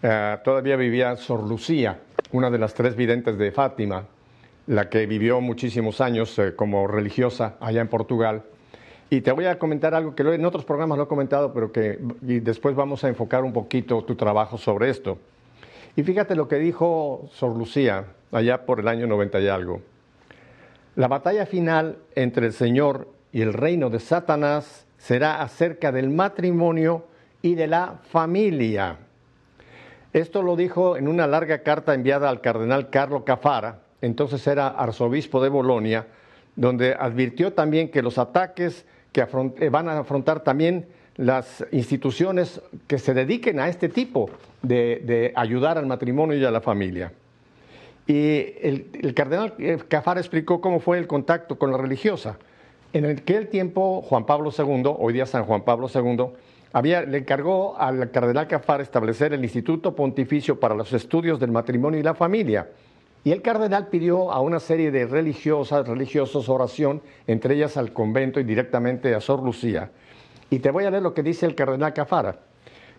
eh, 0.03 0.39
todavía 0.45 0.77
vivía 0.77 1.17
Sor 1.17 1.43
Lucía, 1.49 1.99
una 2.33 2.51
de 2.51 2.59
las 2.59 2.75
tres 2.75 2.97
videntes 2.97 3.39
de 3.39 3.51
Fátima, 3.51 4.07
la 4.67 4.89
que 4.89 5.07
vivió 5.07 5.41
muchísimos 5.41 6.01
años 6.01 6.39
eh, 6.39 6.55
como 6.55 6.87
religiosa 6.87 7.57
allá 7.61 7.81
en 7.81 7.89
Portugal. 7.89 8.43
Y 9.09 9.21
te 9.21 9.31
voy 9.31 9.45
a 9.45 9.59
comentar 9.59 9.95
algo 9.95 10.15
que 10.15 10.23
en 10.23 10.45
otros 10.45 10.65
programas 10.65 10.99
lo 10.99 11.05
he 11.05 11.09
comentado, 11.09 11.53
pero 11.53 11.71
que 11.71 11.99
después 12.21 12.75
vamos 12.75 13.05
a 13.05 13.09
enfocar 13.09 13.45
un 13.45 13.53
poquito 13.53 14.03
tu 14.03 14.17
trabajo 14.17 14.59
sobre 14.59 14.91
esto. 14.91 15.19
Y 15.95 16.03
fíjate 16.03 16.35
lo 16.35 16.49
que 16.49 16.57
dijo 16.57 17.29
Sor 17.33 17.57
Lucía 17.57 18.05
allá 18.33 18.67
por 18.67 18.81
el 18.81 18.89
año 18.89 19.07
90 19.07 19.41
y 19.41 19.49
algo. 19.49 19.81
La 20.97 21.09
batalla 21.09 21.47
final 21.47 21.99
entre 22.15 22.47
el 22.47 22.53
Señor 22.53 23.09
y 23.33 23.43
el 23.43 23.53
reino 23.53 23.91
de 23.91 24.01
Satanás 24.01 24.87
será 24.99 25.41
acerca 25.41 25.93
del 25.93 26.11
matrimonio 26.11 27.07
y 27.43 27.55
de 27.55 27.67
la 27.67 28.01
familia. 28.11 28.97
Esto 30.13 30.43
lo 30.43 30.57
dijo 30.57 30.97
en 30.97 31.07
una 31.07 31.27
larga 31.27 31.59
carta 31.59 31.95
enviada 31.95 32.29
al 32.29 32.41
cardenal 32.41 32.91
Carlo 32.91 33.25
Cafara, 33.25 33.81
entonces 34.01 34.47
era 34.47 34.69
arzobispo 34.69 35.43
de 35.43 35.51
Bolonia, 35.51 36.07
donde 36.57 36.95
advirtió 36.99 37.53
también 37.53 37.91
que 37.91 38.03
los 38.03 38.19
ataques 38.19 38.87
que 39.17 39.65
eh, 39.65 39.71
van 39.71 39.89
a 39.89 39.99
afrontar 39.99 40.41
también 40.41 40.85
las 41.17 41.65
instituciones 41.73 42.61
que 42.87 42.99
se 42.99 43.15
dediquen 43.15 43.59
a 43.59 43.69
este 43.71 43.89
tipo 43.89 44.29
de, 44.61 45.33
ayudar 45.35 45.79
al 45.79 45.87
matrimonio 45.87 46.37
y 46.37 46.45
a 46.45 46.51
la 46.51 46.61
familia. 46.61 47.13
Y 48.07 48.53
el, 48.61 49.15
cardenal 49.15 49.55
eh, 49.59 49.79
Cafar 49.89 50.19
explicó 50.19 50.61
cómo 50.61 50.81
fue 50.81 50.99
el 50.99 51.07
contacto 51.07 51.59
con 51.59 51.73
la 51.73 51.79
religiosa. 51.79 52.37
En 52.93 53.07
aquel 53.07 53.49
tiempo, 53.49 54.03
Juan 54.03 54.27
Pablo 54.27 54.51
II, 54.57 54.83
hoy 54.99 55.15
día 55.15 55.25
San 55.25 55.45
Juan 55.45 55.63
Pablo 55.63 55.89
II, 55.93 56.27
había, 56.75 57.01
le 57.01 57.19
encargó 57.19 57.75
al 57.79 58.11
cardenal 58.11 58.47
Cafar 58.49 58.83
establecer 58.83 59.33
el 59.33 59.43
Instituto 59.43 59.97
Pontificio 59.97 60.61
para 60.61 60.75
los 60.75 60.93
Estudios 60.93 61.41
del 61.41 61.53
Matrimonio 61.53 61.99
y 61.99 62.03
la 62.03 62.15
Familia, 62.15 62.69
y 63.27 63.33
el 63.33 63.43
cardenal 63.43 63.89
pidió 63.89 64.31
a 64.31 64.39
una 64.39 64.61
serie 64.61 64.93
de 64.93 65.05
religiosas, 65.05 65.89
religiosos 65.89 66.49
oración, 66.49 67.03
entre 67.27 67.57
ellas 67.57 67.77
al 67.77 67.93
convento 67.93 68.39
y 68.39 68.45
directamente 68.45 69.17
a 69.17 69.21
Sor 69.21 69.43
Lucía. 69.43 69.91
Y 70.49 70.61
te 70.61 70.71
voy 70.71 70.85
a 70.85 70.93
leer 70.93 71.03
lo 71.03 71.13
que 71.13 71.25
dice 71.25 71.45
el 71.45 71.57
cardenal 71.57 71.93
Cafara. 71.93 72.39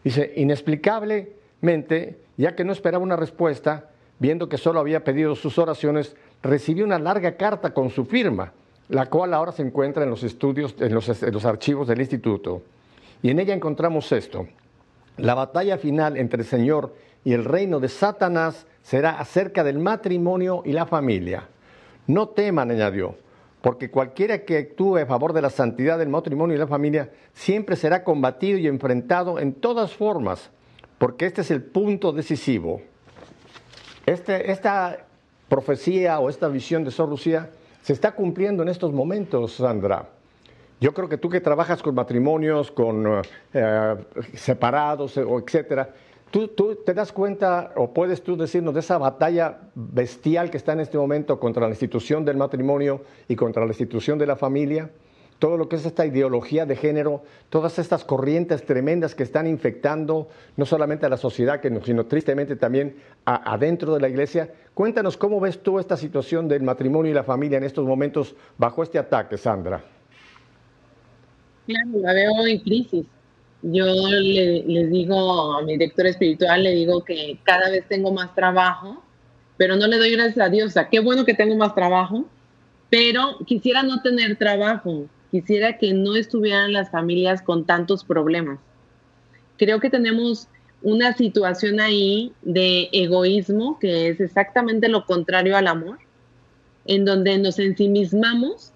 Dice, 0.04 0.34
inexplicablemente, 0.36 2.18
ya 2.36 2.58
que 2.58 2.66
no 2.66 2.74
esperaba 2.74 3.02
una 3.02 3.16
respuesta, 3.16 3.90
viendo 4.20 4.50
que 4.50 4.58
solo 4.58 4.82
había 4.82 5.06
pedido 5.06 5.34
sus 5.34 5.58
oraciones, 5.58 6.18
recibió 6.44 6.84
una 6.84 7.00
larga 7.00 7.38
carta 7.38 7.74
con 7.74 7.90
su 7.90 8.04
firma, 8.04 8.52
la 8.90 9.06
cual 9.06 9.34
ahora 9.34 9.54
se 9.54 9.62
encuentra 9.62 10.04
en 10.04 10.10
los 10.10 10.24
estudios, 10.24 10.76
en 10.80 10.94
los, 10.94 11.24
en 11.24 11.34
los 11.34 11.46
archivos 11.46 11.88
del 11.88 12.02
instituto. 12.02 12.64
Y 13.22 13.30
en 13.30 13.40
ella 13.40 13.54
encontramos 13.54 14.12
esto. 14.12 14.46
La 15.16 15.36
batalla 15.36 15.78
final 15.78 16.18
entre 16.18 16.42
el 16.42 16.48
Señor 16.50 16.94
y 17.24 17.32
el 17.32 17.46
reino 17.46 17.80
de 17.80 17.88
Satanás 17.88 18.66
será 18.88 19.20
acerca 19.20 19.66
del 19.66 19.80
matrimonio 19.80 20.62
y 20.64 20.72
la 20.72 20.86
familia. 20.86 21.50
No 22.08 22.30
teman, 22.30 22.72
añadió, 22.72 23.16
porque 23.62 23.92
cualquiera 23.92 24.46
que 24.46 24.60
actúe 24.60 25.00
a 25.00 25.06
favor 25.06 25.34
de 25.34 25.42
la 25.42 25.50
santidad 25.50 26.00
del 26.00 26.08
matrimonio 26.08 26.56
y 26.56 26.60
la 26.60 26.68
familia 26.68 27.12
siempre 27.34 27.76
será 27.76 28.06
combatido 28.06 28.58
y 28.58 28.66
enfrentado 28.66 29.40
en 29.40 29.52
todas 29.56 29.94
formas, 29.94 30.52
porque 31.00 31.26
este 31.26 31.42
es 31.42 31.52
el 31.52 31.64
punto 31.64 32.14
decisivo. 32.14 32.82
Este, 34.06 34.52
esta 34.52 35.00
profecía 35.50 36.20
o 36.20 36.30
esta 36.30 36.48
visión 36.48 36.86
de 36.86 36.92
Sor 36.92 37.10
Lucía 37.10 37.50
se 37.82 37.92
está 37.92 38.14
cumpliendo 38.14 38.64
en 38.64 38.70
estos 38.70 38.94
momentos, 38.94 39.56
Sandra. 39.56 40.08
Yo 40.80 40.94
creo 40.94 41.10
que 41.10 41.18
tú 41.18 41.28
que 41.28 41.42
trabajas 41.42 41.84
con 41.84 41.94
matrimonios, 41.94 42.72
con 42.72 43.22
eh, 43.54 43.96
separados, 44.34 45.18
etcétera, 45.18 45.90
¿tú, 46.32 46.48
¿tú, 46.50 46.76
te 46.76 46.94
das 46.94 47.12
cuenta 47.12 47.72
o 47.76 47.94
puedes 47.94 48.22
tú 48.24 48.38
decirnos 48.38 48.74
de 48.74 48.80
esa 48.82 48.98
batalla 48.98 49.60
bestial 49.76 50.50
que 50.50 50.58
está 50.58 50.74
en 50.74 50.82
este 50.82 50.98
momento 50.98 51.40
contra 51.40 51.64
la 51.64 51.70
institución 51.70 52.26
del 52.26 52.38
matrimonio 52.38 53.02
y 53.28 53.36
contra 53.36 53.64
la 53.64 53.72
institución 53.72 54.18
de 54.18 54.28
la 54.28 54.36
familia? 54.36 54.90
todo 55.40 55.58
lo 55.58 55.70
que 55.70 55.76
es 55.76 55.86
esta 55.86 56.06
ideología 56.06 56.66
de 56.66 56.76
género, 56.76 57.24
todas 57.50 57.78
estas 57.80 58.04
corrientes 58.04 58.66
tremendas 58.66 59.14
que 59.14 59.24
están 59.24 59.48
infectando 59.48 60.30
no 60.56 60.66
solamente 60.66 61.06
a 61.06 61.10
la 61.10 61.18
sociedad, 61.18 61.62
sino 61.84 62.06
tristemente 62.06 62.56
también 62.56 62.96
adentro 63.26 63.94
de 63.94 64.02
la 64.02 64.10
iglesia. 64.10 64.52
Cuéntanos 64.74 65.18
cómo 65.18 65.40
ves 65.40 65.62
tú 65.62 65.80
esta 65.80 65.98
situación 65.98 66.48
del 66.48 66.64
matrimonio 66.64 67.12
y 67.12 67.16
la 67.16 67.24
familia 67.24 67.58
en 67.58 67.64
estos 67.64 67.86
momentos 67.86 68.36
bajo 68.58 68.82
este 68.84 68.98
ataque, 68.98 69.38
Sandra. 69.38 69.84
Claro, 71.68 71.90
la 71.94 72.14
veo 72.14 72.48
en 72.48 72.60
crisis. 72.60 73.06
Yo 73.62 73.86
le, 73.86 74.64
les 74.64 74.92
digo 74.92 75.54
a 75.54 75.62
mi 75.64 75.74
director 75.74 76.08
espiritual, 76.08 76.64
le 76.64 76.72
digo 76.72 77.04
que 77.04 77.40
cada 77.44 77.70
vez 77.70 77.88
tengo 77.88 78.12
más 78.12 78.34
trabajo, 78.36 79.04
pero 79.58 79.76
no 79.76 79.88
le 79.88 79.98
doy 79.98 80.12
gracias 80.12 80.46
a 80.46 80.50
Dios. 80.50 80.78
O 80.78 80.90
qué 80.90 81.00
bueno 81.00 81.26
que 81.26 81.34
tengo 81.34 81.56
más 81.56 81.74
trabajo, 81.74 82.26
pero 82.90 83.38
quisiera 83.46 83.84
no 83.84 84.02
tener 84.02 84.38
trabajo 84.38 85.08
Quisiera 85.32 85.78
que 85.78 85.94
no 85.94 86.16
estuvieran 86.16 86.72
las 86.72 86.90
familias 86.90 87.42
con 87.42 87.66
tantos 87.66 88.04
problemas. 88.04 88.60
Creo 89.58 89.80
que 89.80 89.90
tenemos 89.90 90.48
una 90.82 91.14
situación 91.14 91.80
ahí 91.80 92.32
de 92.44 92.90
egoísmo 92.94 93.78
que 93.80 94.08
es 94.10 94.22
exactamente 94.22 94.88
lo 94.88 95.06
contrario 95.06 95.58
al 95.58 95.68
amor, 95.68 95.98
en 96.86 97.04
donde 97.04 97.38
nos 97.40 97.60
ensimismamos 97.60 98.72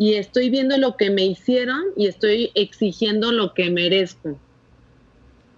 y 0.00 0.14
estoy 0.14 0.48
viendo 0.48 0.78
lo 0.78 0.96
que 0.96 1.10
me 1.10 1.26
hicieron 1.26 1.82
y 1.94 2.06
estoy 2.06 2.52
exigiendo 2.54 3.32
lo 3.32 3.52
que 3.52 3.70
merezco. 3.70 4.38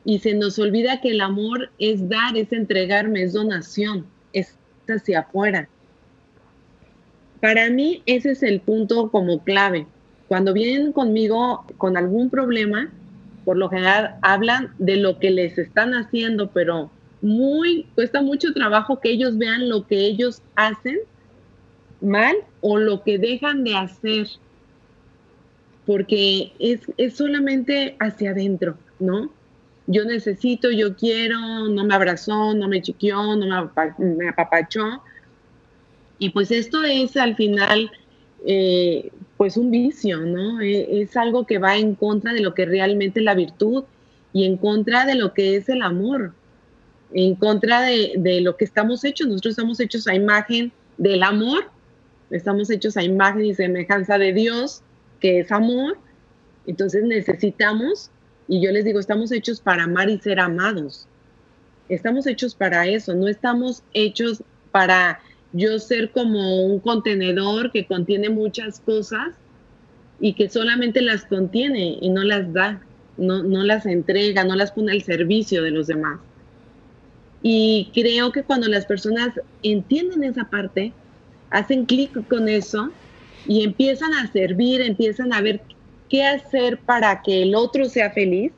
Y 0.04 0.18
se 0.18 0.34
nos 0.34 0.58
olvida 0.58 1.00
que 1.00 1.10
el 1.10 1.20
amor 1.20 1.70
es 1.78 2.08
dar, 2.08 2.36
es 2.36 2.52
entregarme, 2.52 3.22
es 3.22 3.34
donación, 3.34 4.04
es 4.32 4.58
hacia 4.88 5.20
afuera. 5.20 5.68
Para 7.40 7.70
mí 7.70 8.02
ese 8.04 8.32
es 8.32 8.42
el 8.42 8.60
punto 8.60 9.12
como 9.12 9.44
clave. 9.44 9.86
Cuando 10.26 10.52
vienen 10.52 10.90
conmigo 10.90 11.64
con 11.78 11.96
algún 11.96 12.28
problema, 12.28 12.90
por 13.44 13.56
lo 13.56 13.68
general 13.68 14.16
hablan 14.22 14.74
de 14.78 14.96
lo 14.96 15.20
que 15.20 15.30
les 15.30 15.56
están 15.56 15.94
haciendo, 15.94 16.50
pero 16.50 16.90
muy 17.20 17.86
cuesta 17.94 18.22
mucho 18.22 18.52
trabajo 18.52 18.98
que 18.98 19.10
ellos 19.12 19.38
vean 19.38 19.68
lo 19.68 19.86
que 19.86 20.00
ellos 20.00 20.42
hacen 20.56 20.98
mal 22.02 22.36
o 22.60 22.78
lo 22.78 23.02
que 23.02 23.18
dejan 23.18 23.64
de 23.64 23.76
hacer, 23.76 24.28
porque 25.86 26.52
es, 26.58 26.80
es 26.96 27.16
solamente 27.16 27.96
hacia 28.00 28.30
adentro, 28.30 28.76
¿no? 28.98 29.30
Yo 29.86 30.04
necesito, 30.04 30.70
yo 30.70 30.96
quiero, 30.96 31.68
no 31.68 31.84
me 31.84 31.94
abrazó, 31.94 32.54
no 32.54 32.68
me 32.68 32.82
chiquió, 32.82 33.36
no 33.36 33.70
me, 33.98 34.28
apapachó, 34.28 35.02
y 36.18 36.30
pues 36.30 36.52
esto 36.52 36.84
es 36.84 37.16
al 37.16 37.34
final, 37.34 37.90
eh, 38.46 39.10
pues 39.36 39.56
un 39.56 39.72
vicio, 39.72 40.20
¿no? 40.20 40.60
E, 40.60 41.02
es, 41.02 41.16
algo 41.16 41.46
que 41.46 41.58
va 41.58 41.76
en 41.76 41.96
contra 41.96 42.32
de 42.32 42.40
lo 42.40 42.54
que 42.54 42.64
realmente 42.64 43.20
es 43.20 43.24
la 43.24 43.34
virtud 43.34 43.84
y 44.32 44.44
en 44.44 44.56
contra 44.56 45.04
de 45.04 45.16
lo 45.16 45.34
que 45.34 45.56
es 45.56 45.68
el 45.68 45.82
amor, 45.82 46.32
en 47.12 47.34
contra 47.34 47.82
de, 47.82 48.12
de 48.18 48.40
lo 48.40 48.56
que 48.56 48.64
estamos 48.64 49.04
hechos. 49.04 49.26
Nosotros 49.26 49.52
estamos 49.52 49.80
hechos 49.80 50.06
a 50.06 50.14
imagen 50.14 50.72
del 50.96 51.24
amor, 51.24 51.70
estamos 52.32 52.70
hechos 52.70 52.96
a 52.96 53.02
imagen 53.04 53.44
y 53.44 53.54
semejanza 53.54 54.18
de 54.18 54.32
Dios, 54.32 54.82
que 55.20 55.40
es 55.40 55.52
amor. 55.52 55.98
Entonces 56.66 57.04
necesitamos, 57.04 58.10
y 58.48 58.62
yo 58.64 58.72
les 58.72 58.84
digo, 58.84 58.98
estamos 58.98 59.30
hechos 59.32 59.60
para 59.60 59.84
amar 59.84 60.10
y 60.10 60.18
ser 60.18 60.40
amados. 60.40 61.06
Estamos 61.88 62.26
hechos 62.26 62.54
para 62.54 62.86
eso, 62.86 63.14
no 63.14 63.28
estamos 63.28 63.82
hechos 63.92 64.42
para 64.70 65.20
yo 65.52 65.78
ser 65.78 66.10
como 66.10 66.64
un 66.64 66.80
contenedor 66.80 67.70
que 67.70 67.86
contiene 67.86 68.30
muchas 68.30 68.80
cosas 68.80 69.34
y 70.18 70.32
que 70.32 70.48
solamente 70.48 71.02
las 71.02 71.24
contiene 71.24 71.98
y 72.00 72.08
no 72.08 72.22
las 72.24 72.50
da, 72.52 72.80
no, 73.18 73.42
no 73.42 73.62
las 73.62 73.84
entrega, 73.84 74.44
no 74.44 74.56
las 74.56 74.72
pone 74.72 74.92
al 74.92 75.02
servicio 75.02 75.62
de 75.62 75.72
los 75.72 75.88
demás. 75.88 76.20
Y 77.42 77.90
creo 77.92 78.32
que 78.32 78.44
cuando 78.44 78.68
las 78.68 78.86
personas 78.86 79.38
entienden 79.62 80.22
esa 80.24 80.44
parte, 80.44 80.92
hacen 81.52 81.84
clic 81.84 82.26
con 82.28 82.48
eso 82.48 82.90
y 83.46 83.62
empiezan 83.62 84.12
a 84.14 84.30
servir, 84.32 84.80
empiezan 84.80 85.32
a 85.32 85.40
ver 85.40 85.60
qué 86.08 86.24
hacer 86.24 86.78
para 86.78 87.22
que 87.22 87.42
el 87.42 87.54
otro 87.54 87.84
sea 87.84 88.10
feliz. 88.10 88.52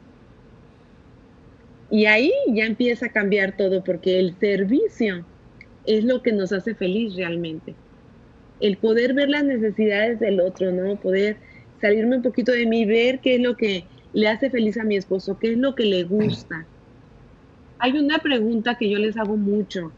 Y 1.91 2.07
ahí 2.07 2.33
ya 2.49 2.65
empieza 2.65 3.07
a 3.07 3.13
cambiar 3.13 3.57
todo 3.57 3.85
porque 3.85 4.19
el 4.19 4.35
servicio 4.39 5.25
es 5.87 6.05
lo 6.05 6.23
que 6.23 6.33
nos 6.33 6.53
hace 6.53 6.75
feliz 6.75 7.15
realmente. 7.17 7.75
El 8.61 8.77
poder 8.77 9.13
ver 9.13 9.29
las 9.29 9.45
necesidades 9.45 10.21
del 10.21 10.41
otro, 10.41 10.73
¿no? 10.73 10.97
Poder 10.97 11.37
salirme 11.81 12.17
un 12.17 12.23
poquito 12.23 12.53
de 12.53 12.67
mí, 12.67 12.85
ver 12.85 13.21
qué 13.21 13.35
es 13.35 13.41
lo 13.41 13.57
que 13.57 13.85
le 14.13 14.29
hace 14.29 14.51
feliz 14.51 14.79
a 14.79 14.85
mi 14.85 14.97
esposo, 14.97 15.39
qué 15.39 15.53
es 15.53 15.59
lo 15.59 15.75
que 15.75 15.85
le 15.85 16.05
gusta. 16.05 16.65
Hay 17.79 17.93
una 17.99 18.19
pregunta 18.19 18.79
que 18.79 18.89
yo 18.89 18.99
les 18.99 19.17
hago 19.17 19.37
mucho. 19.37 19.93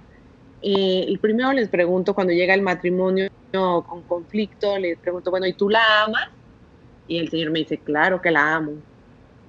Eh, 0.62 1.16
primero 1.20 1.52
les 1.52 1.68
pregunto 1.68 2.14
cuando 2.14 2.32
llega 2.32 2.54
el 2.54 2.62
matrimonio 2.62 3.28
con 3.52 4.02
conflicto, 4.02 4.78
les 4.78 4.98
pregunto, 4.98 5.30
bueno, 5.30 5.46
¿y 5.46 5.52
tú 5.52 5.68
la 5.68 6.04
amas? 6.04 6.28
Y 7.08 7.18
el 7.18 7.28
señor 7.30 7.50
me 7.50 7.60
dice, 7.60 7.78
claro 7.78 8.20
que 8.20 8.30
la 8.30 8.54
amo. 8.54 8.72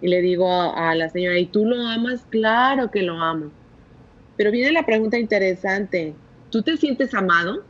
Y 0.01 0.07
le 0.07 0.21
digo 0.21 0.49
a 0.49 0.93
la 0.95 1.09
señora, 1.09 1.39
¿y 1.39 1.47
tú 1.47 1.65
lo 1.65 1.81
amas? 1.81 2.25
Claro 2.29 2.91
que 2.91 3.01
lo 3.01 3.21
amo. 3.21 3.51
Pero 4.35 4.51
viene 4.51 4.71
la 4.71 4.85
pregunta 4.85 5.17
interesante, 5.17 6.13
¿tú 6.51 6.61
te 6.61 6.77
sientes 6.77 7.13
amado? 7.13 7.63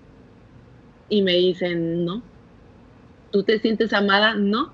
Y 1.10 1.22
me 1.22 1.34
dicen, 1.34 2.04
no. 2.04 2.22
¿Tú 3.32 3.44
te 3.44 3.60
sientes 3.60 3.94
amada? 3.94 4.36
No. 4.36 4.74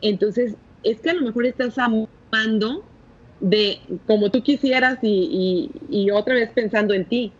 Entonces, 0.00 0.56
es 0.82 1.00
que 1.00 1.10
a 1.10 1.14
lo 1.14 1.22
mejor 1.22 1.46
estás 1.46 1.78
amando 1.78 2.84
de 3.42 3.80
como 4.06 4.30
tú 4.30 4.42
quisieras 4.42 4.98
y, 5.02 5.70
y, 5.90 6.10
otra 6.12 6.34
vez 6.34 6.50
pensando 6.50 6.94
en 6.94 7.04
ti, 7.04 7.32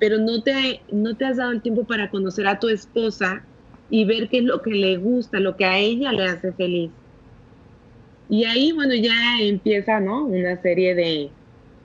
pero 0.00 0.16
no 0.18 0.42
te, 0.42 0.80
no 0.90 1.14
te 1.16 1.26
has 1.26 1.36
dado 1.36 1.52
el 1.52 1.60
tiempo 1.60 1.84
para 1.84 2.10
conocer 2.10 2.46
a 2.46 2.58
tu 2.58 2.68
esposa 2.68 3.44
y 3.90 4.06
ver 4.06 4.30
qué 4.30 4.38
es 4.38 4.44
lo 4.44 4.62
que 4.62 4.70
le 4.70 4.96
gusta, 4.96 5.40
lo 5.40 5.56
que 5.56 5.66
a 5.66 5.78
ella 5.78 6.12
le 6.12 6.24
hace 6.24 6.52
feliz. 6.52 6.90
Y 8.30 8.44
ahí, 8.44 8.72
bueno, 8.72 8.94
ya 8.94 9.38
empieza, 9.38 10.00
¿no? 10.00 10.24
Una 10.24 10.56
serie 10.62 10.94
de, 10.94 11.30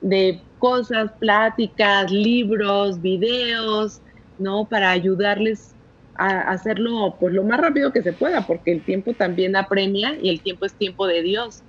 de 0.00 0.40
cosas, 0.58 1.12
pláticas, 1.20 2.10
libros, 2.10 3.02
videos, 3.02 4.00
¿no? 4.38 4.64
Para 4.64 4.90
ayudarles 4.90 5.74
a 6.14 6.40
hacerlo 6.50 7.16
pues 7.20 7.34
lo 7.34 7.44
más 7.44 7.60
rápido 7.60 7.92
que 7.92 8.02
se 8.02 8.14
pueda, 8.14 8.46
porque 8.46 8.72
el 8.72 8.82
tiempo 8.82 9.12
también 9.12 9.54
apremia 9.54 10.16
y 10.20 10.30
el 10.30 10.40
tiempo 10.40 10.64
es 10.64 10.72
tiempo 10.72 11.06
de 11.06 11.22
Dios. 11.22 11.62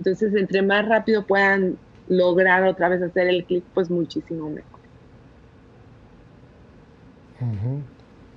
Entonces, 0.00 0.34
entre 0.34 0.62
más 0.62 0.88
rápido 0.88 1.26
puedan 1.26 1.76
lograr 2.08 2.64
otra 2.64 2.88
vez 2.88 3.02
hacer 3.02 3.28
el 3.28 3.44
clic, 3.44 3.62
pues 3.74 3.90
muchísimo 3.90 4.48
mejor. 4.48 4.80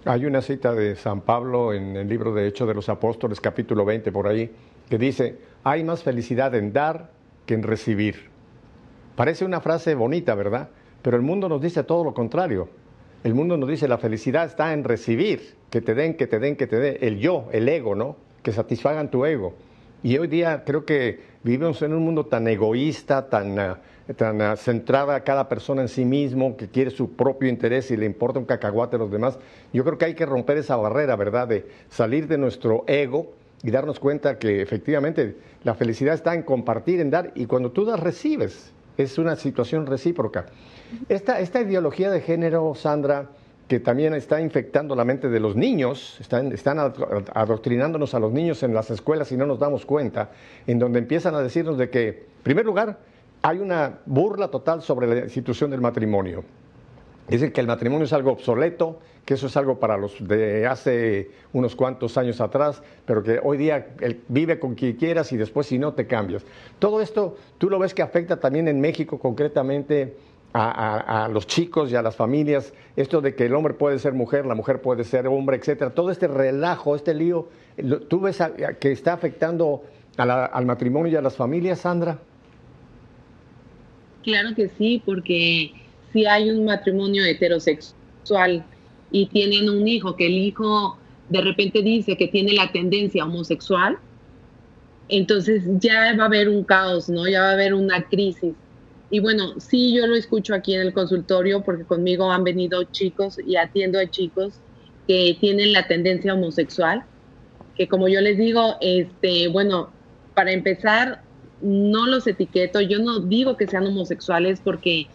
Hay 0.04 0.26
una 0.26 0.42
cita 0.42 0.74
de 0.74 0.98
San 0.98 1.22
Pablo 1.22 1.74
en 1.74 1.96
el 1.96 2.10
libro 2.10 2.34
de 2.34 2.48
Hechos 2.48 2.68
de 2.68 2.74
los 2.74 2.90
Apóstoles, 2.90 3.40
capítulo 3.40 3.86
20, 3.86 4.12
por 4.12 4.28
ahí, 4.28 4.52
que 4.90 4.98
dice, 4.98 5.38
hay 5.64 5.86
más 5.86 6.04
felicidad 6.04 6.54
en 6.56 6.74
dar 6.74 7.12
que 7.46 7.54
en 7.54 7.64
recibir. 7.64 8.30
Parece 9.16 9.46
una 9.46 9.62
frase 9.62 9.96
bonita, 9.96 10.36
¿verdad? 10.36 10.70
Pero 11.02 11.16
el 11.16 11.24
mundo 11.24 11.48
nos 11.48 11.62
dice 11.62 11.84
todo 11.84 12.04
lo 12.04 12.14
contrario. 12.14 12.68
El 13.24 13.34
mundo 13.34 13.56
nos 13.56 13.70
dice 13.70 13.88
la 13.88 13.98
felicidad 13.98 14.46
está 14.46 14.74
en 14.74 14.84
recibir, 14.84 15.56
que 15.70 15.80
te 15.80 15.96
den, 15.96 16.16
que 16.16 16.28
te 16.28 16.40
den, 16.40 16.58
que 16.58 16.68
te 16.68 16.78
den, 16.78 16.98
el 17.00 17.20
yo, 17.20 17.48
el 17.54 17.70
ego, 17.70 17.96
¿no? 17.96 18.18
Que 18.42 18.52
satisfagan 18.52 19.10
tu 19.10 19.26
ego. 19.26 19.54
Y 20.04 20.18
hoy 20.18 20.28
día 20.28 20.64
creo 20.66 20.84
que 20.86 21.33
vivimos 21.44 21.82
en 21.82 21.94
un 21.94 22.04
mundo 22.04 22.26
tan 22.26 22.48
egoísta, 22.48 23.30
tan, 23.30 23.60
ah, 23.60 23.80
tan 24.16 24.42
uh, 24.42 24.56
centrada 24.56 25.24
cada 25.24 25.48
persona 25.48 25.82
en 25.82 25.88
sí 25.90 26.06
mismo, 26.06 26.58
que 26.58 26.68
quiere 26.68 26.90
su 26.90 27.16
propio 27.16 27.50
interés 27.50 27.92
y 27.92 27.98
le 27.98 28.06
importa 28.06 28.40
un 28.40 28.46
cacahuate 28.46 28.96
a 28.96 29.00
los 29.00 29.12
demás. 29.12 29.38
Yo 29.72 29.84
creo 29.84 29.98
que 29.98 30.06
hay 30.06 30.16
que 30.16 30.26
romper 30.26 30.58
esa 30.58 30.76
barrera, 30.76 31.16
¿verdad? 31.16 31.48
De 31.48 31.68
salir 31.90 32.28
de 32.28 32.38
nuestro 32.38 32.84
ego 32.88 33.34
y 33.62 33.72
darnos 33.72 34.00
cuenta 34.00 34.40
que 34.40 34.62
efectivamente 34.62 35.38
la 35.64 35.76
felicidad 35.76 36.16
está 36.16 36.34
en 36.34 36.44
compartir, 36.44 37.00
en 37.00 37.10
dar, 37.10 37.32
y 37.36 37.46
cuando 37.46 37.72
tú 37.72 37.86
das, 37.86 38.00
recibes 38.00 38.74
es 38.98 39.18
una 39.18 39.36
situación 39.36 39.86
recíproca. 39.86 40.46
Esta, 41.10 41.40
esta 41.40 41.62
ideología 41.62 42.12
de 42.12 42.22
género, 42.22 42.76
Sandra, 42.76 43.30
que 43.74 43.80
también 43.80 44.14
está 44.14 44.40
infectando 44.40 44.96
la 44.96 45.04
mente 45.04 45.30
de 45.30 45.40
los 45.40 45.56
niños, 45.56 46.20
están, 46.20 46.52
están 46.52 46.78
adoctrinándonos 46.78 48.14
a 48.14 48.20
los 48.20 48.32
niños 48.32 48.62
en 48.62 48.72
las 48.72 48.92
escuelas 48.92 49.32
y 49.32 49.36
no 49.36 49.48
nos 49.48 49.58
damos 49.58 49.84
cuenta, 49.84 50.30
en 50.68 50.78
donde 50.78 51.00
empiezan 51.00 51.34
a 51.34 51.42
decirnos 51.42 51.80
de 51.80 51.90
que, 51.90 52.08
en 52.08 52.44
primer 52.44 52.68
lugar, 52.68 53.00
hay 53.42 53.58
una 53.58 53.98
burla 54.06 54.50
total 54.50 54.84
sobre 54.84 55.08
la 55.08 55.20
institución 55.22 55.72
del 55.72 55.82
matrimonio. 55.82 56.44
Dicen 57.28 57.52
que 57.52 57.62
el 57.62 57.68
matrimonio 57.68 58.06
es 58.06 58.14
algo 58.14 58.34
obsoleto, 58.34 59.00
que 59.26 59.34
eso 59.34 59.48
es 59.48 59.58
algo 59.58 59.80
para 59.80 59.98
los 59.98 60.28
de 60.28 60.68
hace 60.68 61.32
unos 61.52 61.76
cuantos 61.76 62.16
años 62.20 62.42
atrás, 62.42 62.84
pero 63.08 63.24
que 63.24 63.40
hoy 63.42 63.58
día 63.58 63.88
vive 64.28 64.60
con 64.60 64.76
quien 64.76 64.98
quieras 64.98 65.32
y 65.32 65.38
después 65.38 65.66
si 65.66 65.80
no 65.80 65.94
te 65.94 66.06
cambias. 66.06 66.46
Todo 66.78 67.02
esto, 67.02 67.38
¿tú 67.58 67.72
lo 67.72 67.80
ves 67.80 67.96
que 67.96 68.04
afecta 68.04 68.40
también 68.40 68.68
en 68.68 68.80
México 68.80 69.18
concretamente? 69.18 70.16
A, 70.56 71.30
los 71.32 71.48
chicos 71.48 71.92
y 71.92 71.96
a 71.96 72.04
las 72.04 72.16
familias, 72.16 72.74
esto 72.96 73.22
de 73.22 73.34
que 73.34 73.48
el 73.48 73.56
hombre 73.56 73.74
puede 73.74 73.98
ser 73.98 74.14
mujer, 74.14 74.46
la 74.46 74.54
mujer 74.54 74.82
puede 74.82 75.04
ser 75.04 75.26
hombre, 75.26 75.58
etcétera, 75.58 75.96
todo 75.96 76.12
este 76.12 76.28
relajo, 76.28 76.96
este 76.96 77.16
lío, 77.16 77.50
¿tú 78.08 78.20
ves 78.20 78.40
que 78.80 78.92
está 78.92 79.14
afectando 79.14 79.82
al 80.16 80.66
matrimonio 80.68 81.12
y 81.12 81.16
a 81.16 81.24
las 81.24 81.36
familias, 81.36 81.80
Sandra? 81.80 82.20
Claro 84.24 84.50
que 84.56 84.70
sí, 84.70 85.02
porque 85.04 85.74
si 86.12 86.26
hay 86.26 86.52
un 86.52 86.66
matrimonio 86.66 87.26
heterosexual 87.26 88.64
y 89.12 89.26
tienen 89.28 89.70
un 89.70 89.88
hijo, 89.88 90.16
que 90.16 90.28
el 90.28 90.38
hijo 90.38 90.98
de 91.30 91.42
repente 91.42 91.82
dice 91.82 92.16
que 92.16 92.28
tiene 92.28 92.54
la 92.54 92.72
tendencia 92.72 93.26
homosexual, 93.26 93.98
entonces 95.10 95.64
ya 95.80 96.16
va 96.16 96.24
a 96.24 96.28
haber 96.28 96.48
un 96.48 96.64
caos, 96.64 97.10
¿no? 97.10 97.28
Ya 97.28 97.42
va 97.42 97.50
a 97.50 97.54
haber 97.54 97.74
una 97.74 98.04
crisis. 98.04 98.54
Y 99.14 99.20
bueno, 99.20 99.60
sí, 99.60 99.94
yo 99.94 100.08
lo 100.08 100.16
escucho 100.16 100.56
aquí 100.56 100.74
en 100.74 100.82
el 100.82 100.92
consultorio 100.92 101.62
porque 101.62 101.84
conmigo 101.84 102.32
han 102.32 102.44
venido 102.44 102.84
chicos 102.86 103.38
y 103.46 103.58
atiendo 103.58 104.00
a 104.00 104.10
chicos 104.10 104.56
que 105.08 105.38
tienen 105.40 105.72
la 105.72 105.86
tendencia 105.86 106.34
homosexual, 106.34 107.04
que 107.76 107.88
como 107.88 108.08
yo 108.08 108.22
les 108.22 108.40
digo, 108.40 108.76
este, 108.82 109.50
bueno, 109.50 109.92
para 110.34 110.52
empezar, 110.52 111.22
no 111.62 112.08
los 112.08 112.26
etiqueto, 112.26 112.82
yo 112.82 112.98
no 112.98 113.20
digo 113.20 113.56
que 113.56 113.68
sean 113.68 113.86
homosexuales 113.86 114.60
porque 114.64 115.06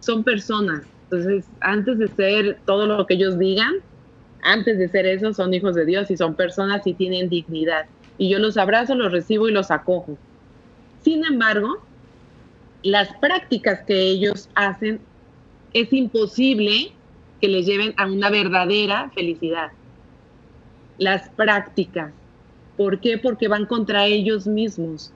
son 0.00 0.22
personas. 0.22 0.82
Entonces, 1.04 1.46
antes 1.62 1.96
de 1.96 2.08
ser 2.08 2.60
todo 2.66 2.86
lo 2.86 3.06
que 3.06 3.14
ellos 3.14 3.38
digan, 3.38 3.72
antes 4.42 4.76
de 4.76 4.90
ser 4.90 5.06
eso, 5.06 5.32
son 5.32 5.54
hijos 5.54 5.74
de 5.74 5.86
Dios 5.86 6.10
y 6.10 6.18
son 6.18 6.36
personas 6.36 6.86
y 6.86 6.92
tienen 6.92 7.30
dignidad. 7.30 7.86
Y 8.18 8.28
yo 8.28 8.38
los 8.38 8.58
abrazo, 8.58 8.94
los 8.94 9.12
recibo 9.12 9.48
y 9.48 9.52
los 9.52 9.70
acojo. 9.70 10.18
Sin 11.00 11.24
embargo, 11.24 11.85
las 12.86 13.08
prácticas 13.16 13.80
que 13.80 14.00
ellos 14.00 14.48
hacen 14.54 15.00
es 15.72 15.92
imposible 15.92 16.92
que 17.40 17.48
les 17.48 17.66
lleven 17.66 17.92
a 17.96 18.06
una 18.06 18.30
verdadera 18.30 19.10
felicidad. 19.12 19.72
Las 20.96 21.28
prácticas. 21.30 22.12
¿Por 22.76 23.00
qué? 23.00 23.18
Porque 23.18 23.48
van 23.48 23.66
contra 23.66 24.06
ellos 24.06 24.46
mismos. 24.46 25.12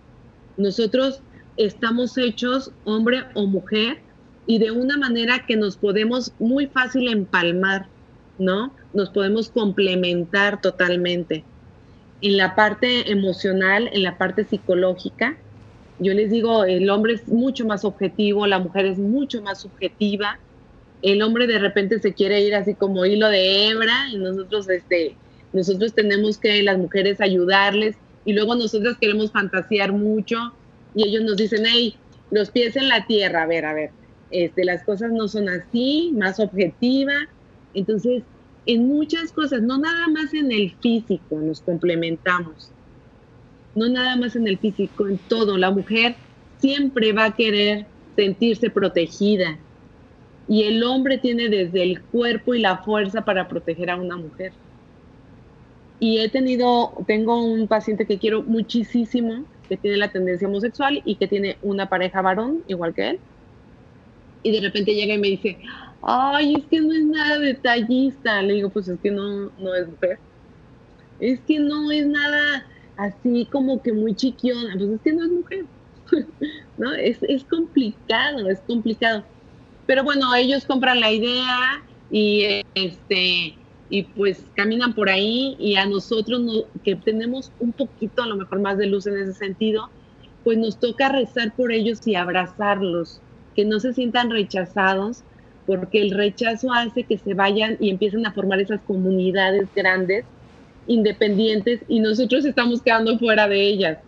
Nosotros 0.56 1.22
estamos 1.56 2.18
hechos 2.18 2.72
hombre 2.82 3.22
o 3.34 3.46
mujer 3.46 4.00
y 4.48 4.58
de 4.58 4.72
una 4.72 4.96
manera 4.96 5.46
que 5.46 5.56
nos 5.56 5.76
podemos 5.76 6.32
muy 6.40 6.66
fácil 6.66 7.06
empalmar, 7.06 7.86
¿no? 8.38 8.74
Nos 8.94 9.10
podemos 9.10 9.48
complementar 9.48 10.60
totalmente. 10.60 11.44
En 12.20 12.36
la 12.36 12.56
parte 12.56 13.12
emocional, 13.12 13.88
en 13.92 14.02
la 14.02 14.18
parte 14.18 14.44
psicológica, 14.44 15.36
yo 16.00 16.14
les 16.14 16.30
digo, 16.30 16.64
el 16.64 16.88
hombre 16.88 17.14
es 17.14 17.28
mucho 17.28 17.66
más 17.66 17.84
objetivo, 17.84 18.46
la 18.46 18.58
mujer 18.58 18.86
es 18.86 18.98
mucho 18.98 19.42
más 19.42 19.60
subjetiva. 19.60 20.38
El 21.02 21.22
hombre 21.22 21.46
de 21.46 21.58
repente 21.58 22.00
se 22.00 22.14
quiere 22.14 22.40
ir 22.40 22.54
así 22.54 22.74
como 22.74 23.04
hilo 23.04 23.28
de 23.28 23.68
hebra 23.68 24.08
y 24.10 24.16
nosotros, 24.16 24.68
este, 24.70 25.14
nosotros 25.52 25.94
tenemos 25.94 26.38
que, 26.38 26.62
las 26.62 26.78
mujeres, 26.78 27.20
ayudarles 27.20 27.96
y 28.24 28.32
luego 28.32 28.54
nosotros 28.54 28.96
queremos 28.98 29.30
fantasear 29.30 29.92
mucho 29.92 30.54
y 30.94 31.06
ellos 31.06 31.22
nos 31.22 31.36
dicen, 31.36 31.64
hey, 31.66 31.94
los 32.30 32.50
pies 32.50 32.76
en 32.76 32.88
la 32.88 33.06
tierra, 33.06 33.42
a 33.42 33.46
ver, 33.46 33.66
a 33.66 33.74
ver, 33.74 33.90
este, 34.30 34.64
las 34.64 34.82
cosas 34.84 35.12
no 35.12 35.28
son 35.28 35.48
así, 35.48 36.12
más 36.14 36.40
objetiva. 36.40 37.12
Entonces, 37.74 38.22
en 38.66 38.86
muchas 38.86 39.32
cosas, 39.32 39.62
no 39.62 39.78
nada 39.78 40.08
más 40.08 40.32
en 40.32 40.50
el 40.50 40.72
físico 40.80 41.36
nos 41.40 41.60
complementamos, 41.60 42.70
no 43.74 43.88
nada 43.88 44.16
más 44.16 44.36
en 44.36 44.48
el 44.48 44.58
físico, 44.58 45.06
en 45.06 45.18
todo. 45.18 45.56
La 45.56 45.70
mujer 45.70 46.16
siempre 46.58 47.12
va 47.12 47.26
a 47.26 47.36
querer 47.36 47.86
sentirse 48.16 48.70
protegida 48.70 49.58
y 50.48 50.64
el 50.64 50.82
hombre 50.82 51.18
tiene 51.18 51.48
desde 51.48 51.82
el 51.82 52.00
cuerpo 52.00 52.54
y 52.54 52.60
la 52.60 52.78
fuerza 52.78 53.24
para 53.24 53.48
proteger 53.48 53.90
a 53.90 53.96
una 53.96 54.16
mujer 54.16 54.52
y 56.00 56.18
he 56.18 56.30
tenido, 56.30 56.94
tengo 57.06 57.44
un 57.44 57.68
paciente 57.68 58.06
que 58.06 58.18
quiero 58.18 58.42
muchísimo, 58.42 59.44
que 59.68 59.76
tiene 59.76 59.98
la 59.98 60.10
tendencia 60.10 60.48
homosexual 60.48 61.02
y 61.04 61.16
que 61.16 61.28
tiene 61.28 61.58
una 61.62 61.90
pareja 61.90 62.22
varón, 62.22 62.64
igual 62.66 62.94
que 62.94 63.10
él. 63.10 63.20
Y 64.42 64.50
de 64.50 64.62
repente 64.62 64.94
llega 64.94 65.14
y 65.14 65.18
me 65.18 65.28
dice, 65.28 65.58
ay, 66.00 66.54
es 66.54 66.64
que 66.64 66.80
no 66.80 66.94
es 66.94 67.04
nada 67.04 67.38
detallista. 67.38 68.40
Le 68.40 68.54
digo, 68.54 68.70
pues 68.70 68.88
es 68.88 68.98
que 68.98 69.10
no, 69.10 69.50
no 69.58 69.74
es 69.74 69.86
mujer. 69.86 70.18
Es 71.20 71.38
que 71.40 71.60
no 71.60 71.90
es 71.92 72.06
nada 72.06 72.66
así 73.00 73.46
como 73.46 73.82
que 73.82 73.92
muy 73.92 74.14
chiquiona. 74.14 74.74
Pues 74.76 74.90
es 74.90 75.00
que 75.00 75.12
no 75.12 75.24
es 75.24 75.30
mujer. 75.30 75.64
¿No? 76.78 76.92
Es, 76.92 77.18
es 77.22 77.44
complicado, 77.44 78.48
es 78.48 78.60
complicado. 78.60 79.24
Pero 79.86 80.04
bueno, 80.04 80.34
ellos 80.34 80.64
compran 80.64 81.00
la 81.00 81.10
idea 81.10 81.82
y 82.10 82.62
este 82.74 83.54
y 83.92 84.04
pues 84.04 84.44
caminan 84.54 84.94
por 84.94 85.08
ahí 85.08 85.56
y 85.58 85.74
a 85.74 85.84
nosotros 85.84 86.40
que 86.84 86.94
tenemos 86.94 87.50
un 87.58 87.72
poquito 87.72 88.22
a 88.22 88.26
lo 88.26 88.36
mejor 88.36 88.60
más 88.60 88.78
de 88.78 88.86
luz 88.86 89.08
en 89.08 89.18
ese 89.18 89.34
sentido, 89.34 89.90
pues 90.44 90.56
nos 90.58 90.78
toca 90.78 91.08
rezar 91.08 91.52
por 91.56 91.72
ellos 91.72 92.06
y 92.06 92.14
abrazarlos, 92.14 93.20
que 93.56 93.64
no 93.64 93.80
se 93.80 93.92
sientan 93.92 94.30
rechazados, 94.30 95.24
porque 95.66 96.00
el 96.00 96.12
rechazo 96.12 96.72
hace 96.72 97.02
que 97.02 97.18
se 97.18 97.34
vayan 97.34 97.76
y 97.80 97.90
empiecen 97.90 98.24
a 98.26 98.32
formar 98.32 98.60
esas 98.60 98.80
comunidades 98.82 99.68
grandes, 99.74 100.24
independientes, 100.86 101.80
y 101.88 102.00
nosotros 102.00 102.44
estamos 102.44 102.82
quedando 102.82 103.18
fuera 103.18 103.48
de 103.48 103.60
ellas. 103.68 103.98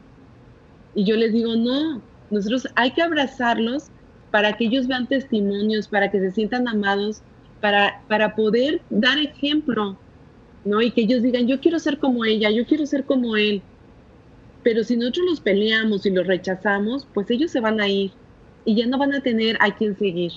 Y 0.95 1.05
yo 1.05 1.17
les 1.17 1.33
digo, 1.33 1.57
no, 1.57 2.03
nosotros 2.31 2.69
hay 2.75 2.93
que 2.93 3.03
abrazarlos 3.03 3.85
para 4.31 4.55
que 4.55 4.65
ellos 4.65 4.87
vean 4.87 5.07
testimonios, 5.07 5.89
para 5.89 6.11
que 6.11 6.19
se 6.19 6.31
sientan 6.31 6.67
amados 6.69 7.23
para, 7.63 8.03
para 8.09 8.35
poder 8.35 8.83
dar 8.91 9.19
ejemplo, 9.19 9.97
¿no? 10.65 10.83
Y 10.83 10.91
que 10.91 11.03
ellos 11.03 11.23
digan, 11.23 11.47
yo 11.47 11.61
quiero 11.61 11.79
ser 11.79 11.99
como 11.99 12.25
ella, 12.25 12.51
yo 12.51 12.67
quiero 12.67 12.85
ser 12.87 13.05
como 13.05 13.37
él. 13.37 13.63
Pero 14.65 14.83
si 14.85 14.97
nosotros 14.97 15.27
los 15.31 15.41
peleamos 15.41 16.05
y 16.05 16.11
los 16.11 16.27
rechazamos, 16.27 17.07
pues 17.15 17.31
ellos 17.31 17.53
se 17.53 17.61
van 17.61 17.81
a 17.81 17.89
ir 17.89 18.11
y 18.65 18.75
ya 18.75 18.87
no 18.87 18.99
van 18.99 19.15
a 19.15 19.21
tener 19.21 19.57
a 19.61 19.75
quien 19.77 19.97
seguir. 19.97 20.33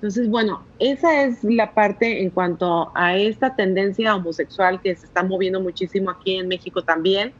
Entonces, 0.00 0.28
bueno, 0.28 0.64
esa 0.78 1.24
es 1.24 1.42
la 1.42 1.74
parte 1.74 2.22
en 2.22 2.30
cuanto 2.30 2.92
a 2.94 3.16
esta 3.16 3.56
tendencia 3.56 4.14
homosexual 4.14 4.80
que 4.80 4.94
se 4.94 5.06
está 5.06 5.24
moviendo 5.24 5.60
muchísimo 5.60 6.10
aquí 6.10 6.36
en 6.36 6.46
México 6.46 6.82
también, 6.82 7.32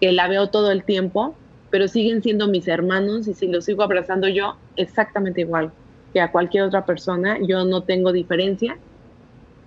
que 0.00 0.12
la 0.12 0.28
veo 0.28 0.50
todo 0.50 0.70
el 0.70 0.84
tiempo, 0.84 1.34
pero 1.70 1.88
siguen 1.88 2.22
siendo 2.22 2.48
mis 2.48 2.68
hermanos 2.68 3.26
y 3.28 3.34
si 3.34 3.48
los 3.48 3.64
sigo 3.64 3.82
abrazando 3.82 4.28
yo, 4.28 4.56
exactamente 4.76 5.40
igual 5.40 5.72
a 6.20 6.30
cualquier 6.30 6.64
otra 6.64 6.84
persona. 6.84 7.38
Yo 7.40 7.64
no 7.64 7.82
tengo 7.82 8.12
diferencia. 8.12 8.78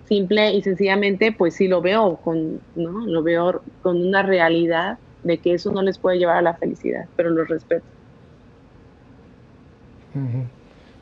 Simple 0.04 0.54
y 0.54 0.62
sencillamente, 0.62 1.32
pues 1.32 1.54
sí 1.54 1.68
lo 1.68 1.80
veo 1.80 2.16
con, 2.16 2.60
¿no? 2.74 3.06
Lo 3.06 3.22
veo 3.22 3.62
con 3.82 4.04
una 4.04 4.22
realidad 4.22 4.98
de 5.22 5.38
que 5.38 5.54
eso 5.54 5.70
no 5.70 5.82
les 5.82 5.98
puede 5.98 6.18
llevar 6.18 6.38
a 6.38 6.42
la 6.42 6.54
felicidad, 6.54 7.06
pero 7.16 7.30
lo 7.30 7.44
respeto. 7.44 7.86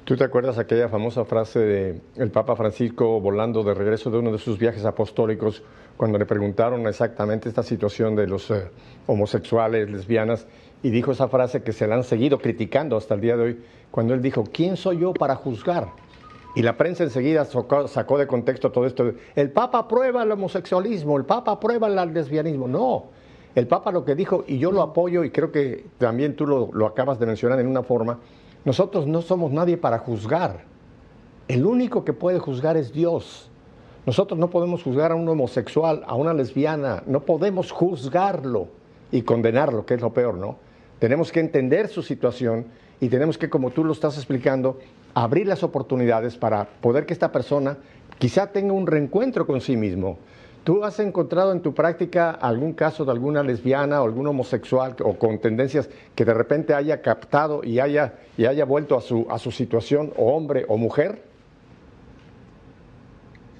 ¿Tú 0.09 0.16
te 0.16 0.24
acuerdas 0.24 0.56
aquella 0.56 0.88
famosa 0.88 1.26
frase 1.26 1.59
de 1.59 2.00
el 2.16 2.30
Papa 2.30 2.56
Francisco 2.56 3.20
volando 3.20 3.62
de 3.62 3.74
regreso 3.74 4.11
de 4.11 4.16
uno 4.16 4.32
de 4.32 4.38
sus 4.38 4.59
viajes 4.59 4.86
apostólicos 4.86 5.62
cuando 5.98 6.16
le 6.16 6.24
preguntaron 6.24 6.86
exactamente 6.86 7.50
esta 7.50 7.62
situación 7.62 8.16
de 8.16 8.26
los 8.26 8.50
eh, 8.50 8.70
homosexuales, 9.06 9.90
lesbianas, 9.90 10.46
y 10.82 10.88
dijo 10.88 11.12
esa 11.12 11.28
frase 11.28 11.62
que 11.62 11.74
se 11.74 11.86
la 11.86 11.96
han 11.96 12.04
seguido 12.04 12.38
criticando 12.38 12.96
hasta 12.96 13.16
el 13.16 13.20
día 13.20 13.36
de 13.36 13.42
hoy, 13.42 13.62
cuando 13.90 14.14
él 14.14 14.22
dijo, 14.22 14.44
¿quién 14.50 14.78
soy 14.78 15.00
yo 15.00 15.12
para 15.12 15.34
juzgar? 15.34 15.88
Y 16.54 16.62
la 16.62 16.78
prensa 16.78 17.04
enseguida 17.04 17.44
sacó, 17.44 18.16
de 18.16 18.26
contexto 18.26 18.72
todo 18.72 18.86
esto. 18.86 19.12
El 19.36 19.50
Papa 19.50 19.80
aprueba 19.80 20.22
el 20.22 20.32
homosexualismo, 20.32 21.18
el 21.18 21.26
Papa 21.26 21.52
aprueba 21.52 21.86
el 21.86 22.14
lesbianismo. 22.14 22.66
No, 22.66 23.09
el 23.54 23.66
Papa 23.66 23.92
lo 23.92 24.06
que 24.06 24.14
dijo, 24.14 24.42
y 24.46 24.59
yo 24.59 24.72
lo 24.72 24.80
apoyo, 24.80 25.22
y 25.22 25.30
creo 25.30 25.52
que 25.52 25.84
también 25.98 26.34
tú 26.34 26.46
lo, 26.46 26.70
lo 26.72 26.86
acabas 26.86 27.18
de 27.18 27.26
mencionar 27.26 27.61
en 27.61 27.66
una 27.66 27.82
forma, 27.82 28.20
nosotros 28.68 29.06
no 29.06 29.22
somos 29.22 29.50
nadie 29.50 29.78
para 29.78 29.98
juzgar. 29.98 30.64
El 31.48 31.64
único 31.64 32.04
que 32.04 32.12
puede 32.12 32.38
juzgar 32.38 32.76
es 32.76 32.92
Dios. 32.92 33.50
Nosotros 34.04 34.38
no 34.38 34.50
podemos 34.50 34.82
juzgar 34.82 35.10
a 35.10 35.14
un 35.14 35.26
homosexual, 35.26 36.04
a 36.06 36.14
una 36.14 36.34
lesbiana, 36.34 37.02
no 37.06 37.20
podemos 37.20 37.72
juzgarlo 37.72 38.68
y 39.10 39.22
condenarlo, 39.22 39.86
que 39.86 39.94
es 39.94 40.02
lo 40.02 40.12
peor, 40.12 40.34
¿no? 40.34 40.58
Tenemos 40.98 41.32
que 41.32 41.40
entender 41.40 41.88
su 41.88 42.02
situación 42.02 42.66
y 43.00 43.08
tenemos 43.08 43.38
que, 43.38 43.48
como 43.48 43.70
tú 43.70 43.84
lo 43.84 43.94
estás 43.94 44.18
explicando, 44.18 44.78
abrir 45.14 45.46
las 45.46 45.62
oportunidades 45.62 46.36
para 46.36 46.66
poder 46.82 47.06
que 47.06 47.14
esta 47.14 47.32
persona 47.32 47.78
quizá 48.18 48.48
tenga 48.48 48.74
un 48.74 48.86
reencuentro 48.86 49.46
con 49.46 49.62
sí 49.62 49.78
mismo. 49.78 50.18
¿Tú 50.64 50.84
has 50.84 51.00
encontrado 51.00 51.52
en 51.52 51.62
tu 51.62 51.72
práctica 51.72 52.30
algún 52.30 52.74
caso 52.74 53.04
de 53.04 53.12
alguna 53.12 53.42
lesbiana 53.42 54.02
o 54.02 54.04
algún 54.04 54.26
homosexual 54.26 54.96
o 55.02 55.14
con 55.14 55.38
tendencias 55.38 55.88
que 56.14 56.24
de 56.24 56.34
repente 56.34 56.74
haya 56.74 57.00
captado 57.00 57.64
y 57.64 57.80
haya, 57.80 58.18
y 58.36 58.44
haya 58.44 58.64
vuelto 58.64 58.96
a 58.96 59.00
su, 59.00 59.26
a 59.30 59.38
su 59.38 59.50
situación, 59.50 60.12
o 60.16 60.34
hombre 60.34 60.66
o 60.68 60.76
mujer? 60.76 61.22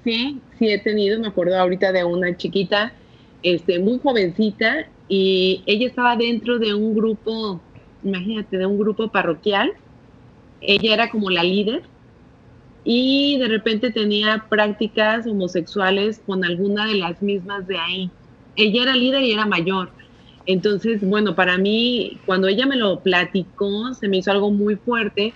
Sí, 0.03 0.39
sí 0.59 0.69
he 0.69 0.79
tenido, 0.79 1.19
me 1.19 1.27
acuerdo 1.27 1.57
ahorita 1.57 1.91
de 1.91 2.03
una 2.03 2.37
chiquita, 2.37 2.93
este, 3.41 3.79
muy 3.79 3.99
jovencita, 3.99 4.85
y 5.07 5.63
ella 5.65 5.87
estaba 5.87 6.15
dentro 6.15 6.59
de 6.59 6.75
un 6.75 6.93
grupo, 6.93 7.59
imagínate, 8.03 8.57
de 8.57 8.65
un 8.67 8.77
grupo 8.77 9.07
parroquial. 9.07 9.73
Ella 10.61 10.93
era 10.93 11.09
como 11.09 11.31
la 11.31 11.43
líder 11.43 11.81
y 12.83 13.37
de 13.37 13.47
repente 13.47 13.91
tenía 13.91 14.45
prácticas 14.49 15.27
homosexuales 15.27 16.21
con 16.25 16.43
alguna 16.43 16.87
de 16.87 16.95
las 16.95 17.21
mismas 17.21 17.67
de 17.67 17.77
ahí. 17.77 18.11
Ella 18.55 18.83
era 18.83 18.95
líder 18.95 19.23
y 19.23 19.31
era 19.31 19.45
mayor. 19.45 19.91
Entonces, 20.45 21.01
bueno, 21.01 21.35
para 21.35 21.57
mí, 21.57 22.19
cuando 22.25 22.47
ella 22.47 22.65
me 22.65 22.75
lo 22.75 23.01
platicó, 23.01 23.93
se 23.93 24.07
me 24.07 24.17
hizo 24.17 24.31
algo 24.31 24.51
muy 24.51 24.75
fuerte 24.75 25.33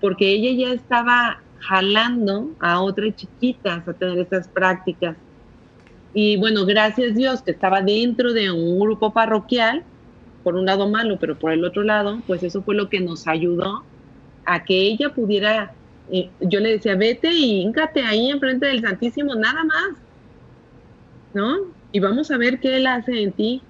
porque 0.00 0.30
ella 0.30 0.68
ya 0.68 0.74
estaba 0.74 1.42
jalando 1.58 2.50
a 2.60 2.82
otras 2.82 3.14
chiquitas 3.14 3.86
a 3.86 3.92
tener 3.94 4.18
estas 4.18 4.48
prácticas. 4.48 5.16
Y 6.12 6.36
bueno, 6.36 6.66
gracias 6.66 7.14
Dios 7.14 7.42
que 7.42 7.52
estaba 7.52 7.80
dentro 7.80 8.32
de 8.32 8.50
un 8.50 8.78
grupo 8.78 9.12
parroquial, 9.12 9.84
por 10.42 10.56
un 10.56 10.66
lado 10.66 10.88
malo, 10.88 11.18
pero 11.20 11.38
por 11.38 11.52
el 11.52 11.64
otro 11.64 11.82
lado, 11.82 12.20
pues 12.26 12.42
eso 12.42 12.62
fue 12.62 12.74
lo 12.74 12.88
que 12.88 13.00
nos 13.00 13.26
ayudó 13.28 13.84
a 14.44 14.64
que 14.64 14.82
ella 14.82 15.14
pudiera, 15.14 15.72
eh, 16.12 16.30
yo 16.40 16.60
le 16.60 16.70
decía, 16.70 16.94
vete 16.94 17.32
y 17.32 17.62
híncate 17.62 18.02
ahí 18.02 18.30
enfrente 18.30 18.66
del 18.66 18.82
Santísimo, 18.82 19.34
nada 19.34 19.64
más, 19.64 19.98
¿no? 21.34 21.72
Y 21.90 21.98
vamos 21.98 22.30
a 22.30 22.38
ver 22.38 22.60
qué 22.60 22.76
Él 22.76 22.86
hace 22.86 23.22
en 23.22 23.32
ti. 23.32 23.62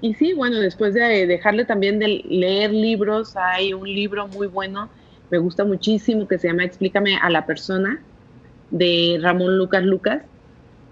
Y 0.00 0.14
sí, 0.14 0.32
bueno, 0.32 0.58
después 0.58 0.94
de 0.94 1.26
dejarle 1.26 1.64
también 1.64 1.98
de 1.98 2.24
leer 2.28 2.72
libros, 2.72 3.36
hay 3.36 3.72
un 3.72 3.86
libro 3.86 4.26
muy 4.28 4.48
bueno, 4.48 4.90
me 5.30 5.38
gusta 5.38 5.64
muchísimo, 5.64 6.26
que 6.26 6.38
se 6.38 6.48
llama 6.48 6.64
Explícame 6.64 7.16
a 7.16 7.30
la 7.30 7.46
persona, 7.46 8.02
de 8.70 9.18
Ramón 9.22 9.56
Lucas 9.58 9.84
Lucas 9.84 10.22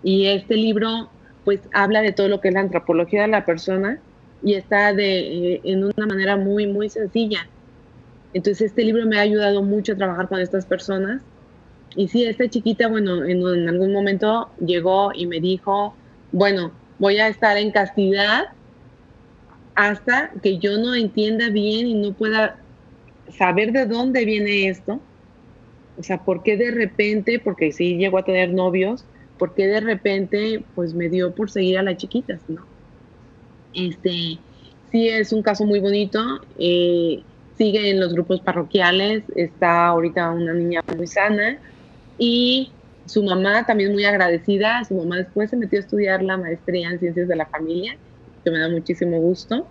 y 0.02 0.26
este 0.26 0.56
libro 0.56 1.10
pues 1.44 1.60
habla 1.72 2.02
de 2.02 2.12
todo 2.12 2.28
lo 2.28 2.40
que 2.40 2.48
es 2.48 2.54
la 2.54 2.60
antropología 2.60 3.22
de 3.22 3.28
la 3.28 3.44
persona 3.44 3.98
y 4.42 4.54
está 4.54 4.92
de, 4.92 5.54
eh, 5.54 5.60
en 5.64 5.84
una 5.84 6.06
manera 6.06 6.36
muy, 6.36 6.66
muy 6.66 6.88
sencilla. 6.88 7.48
Entonces 8.34 8.70
este 8.70 8.82
libro 8.82 9.06
me 9.06 9.18
ha 9.18 9.22
ayudado 9.22 9.62
mucho 9.62 9.92
a 9.92 9.96
trabajar 9.96 10.28
con 10.28 10.40
estas 10.40 10.66
personas. 10.66 11.22
Y 11.96 12.08
sí, 12.08 12.24
esta 12.24 12.48
chiquita, 12.48 12.88
bueno, 12.88 13.24
en, 13.24 13.40
en 13.40 13.68
algún 13.68 13.92
momento 13.92 14.50
llegó 14.58 15.12
y 15.14 15.26
me 15.26 15.40
dijo, 15.40 15.94
bueno, 16.32 16.72
voy 16.98 17.18
a 17.18 17.28
estar 17.28 17.56
en 17.56 17.70
castidad 17.70 18.46
hasta 19.74 20.32
que 20.42 20.58
yo 20.58 20.76
no 20.78 20.94
entienda 20.94 21.48
bien 21.48 21.86
y 21.86 21.94
no 21.94 22.12
pueda 22.12 22.58
saber 23.36 23.72
de 23.72 23.86
dónde 23.86 24.24
viene 24.24 24.68
esto. 24.68 25.00
O 25.96 26.02
sea, 26.02 26.24
¿por 26.24 26.42
qué 26.42 26.56
de 26.56 26.70
repente? 26.70 27.38
Porque 27.38 27.72
sí 27.72 27.96
llegó 27.96 28.18
a 28.18 28.24
tener 28.24 28.52
novios, 28.52 29.04
porque 29.38 29.66
de 29.66 29.80
repente 29.80 30.64
pues 30.74 30.94
me 30.94 31.08
dio 31.08 31.34
por 31.34 31.50
seguir 31.50 31.78
a 31.78 31.82
las 31.82 31.96
chiquitas, 31.96 32.40
¿no? 32.48 32.66
Este, 33.72 34.38
sí 34.90 35.08
es 35.08 35.32
un 35.32 35.42
caso 35.42 35.64
muy 35.64 35.80
bonito, 35.80 36.20
eh, 36.58 37.22
sigue 37.56 37.90
en 37.90 38.00
los 38.00 38.12
grupos 38.12 38.40
parroquiales, 38.40 39.24
está 39.36 39.86
ahorita 39.86 40.30
una 40.30 40.52
niña 40.52 40.80
muy 40.96 41.06
sana 41.06 41.58
y 42.18 42.72
su 43.06 43.22
mamá 43.22 43.66
también 43.66 43.92
muy 43.92 44.04
agradecida, 44.04 44.84
su 44.84 44.94
mamá 44.94 45.16
después 45.16 45.50
se 45.50 45.56
metió 45.56 45.78
a 45.78 45.82
estudiar 45.82 46.22
la 46.22 46.36
maestría 46.36 46.90
en 46.90 46.98
ciencias 46.98 47.28
de 47.28 47.36
la 47.36 47.46
familia, 47.46 47.96
que 48.42 48.50
me 48.50 48.58
da 48.58 48.68
muchísimo 48.68 49.18
gusto, 49.20 49.66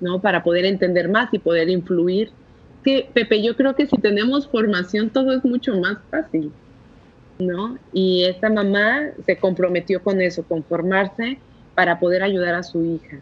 ¿no? 0.00 0.20
Para 0.20 0.42
poder 0.42 0.64
entender 0.64 1.08
más 1.08 1.32
y 1.32 1.38
poder 1.38 1.68
influir. 1.70 2.30
Que, 2.82 3.08
Pepe, 3.12 3.42
yo 3.42 3.56
creo 3.56 3.74
que 3.74 3.86
si 3.86 3.96
tenemos 3.96 4.48
formación 4.48 5.10
todo 5.10 5.32
es 5.32 5.44
mucho 5.44 5.78
más 5.80 5.98
fácil. 6.10 6.52
¿no? 7.38 7.78
Y 7.92 8.24
esta 8.24 8.50
mamá 8.50 9.10
se 9.26 9.36
comprometió 9.36 10.02
con 10.02 10.20
eso, 10.20 10.44
con 10.44 10.62
formarse 10.62 11.38
para 11.74 11.98
poder 11.98 12.22
ayudar 12.22 12.54
a 12.54 12.62
su 12.62 12.84
hija. 12.84 13.18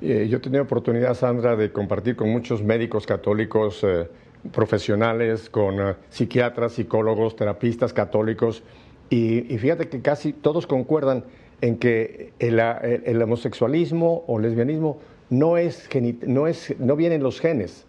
Eh, 0.00 0.28
yo 0.28 0.38
he 0.38 0.40
tenido 0.40 0.62
oportunidad, 0.62 1.14
Sandra, 1.14 1.56
de 1.56 1.72
compartir 1.72 2.14
con 2.14 2.30
muchos 2.30 2.62
médicos 2.62 3.04
católicos 3.06 3.80
eh, 3.82 4.08
profesionales, 4.52 5.50
con 5.50 5.80
eh, 5.80 5.94
psiquiatras, 6.08 6.72
psicólogos, 6.72 7.34
terapistas 7.34 7.92
católicos, 7.92 8.62
y, 9.10 9.40
fíjate 9.56 9.88
que 9.88 10.02
casi 10.02 10.34
todos 10.34 10.66
concuerdan 10.66 11.24
en 11.62 11.78
que 11.78 12.34
el, 12.38 13.22
homosexualismo 13.22 14.22
o 14.26 14.38
lesbianismo 14.38 15.00
no, 15.30 15.56
es, 15.56 15.88
no, 16.26 16.46
es, 16.46 16.74
no 16.78 16.94
viene 16.94 17.14
en 17.14 17.22
los 17.22 17.40
genes, 17.40 17.86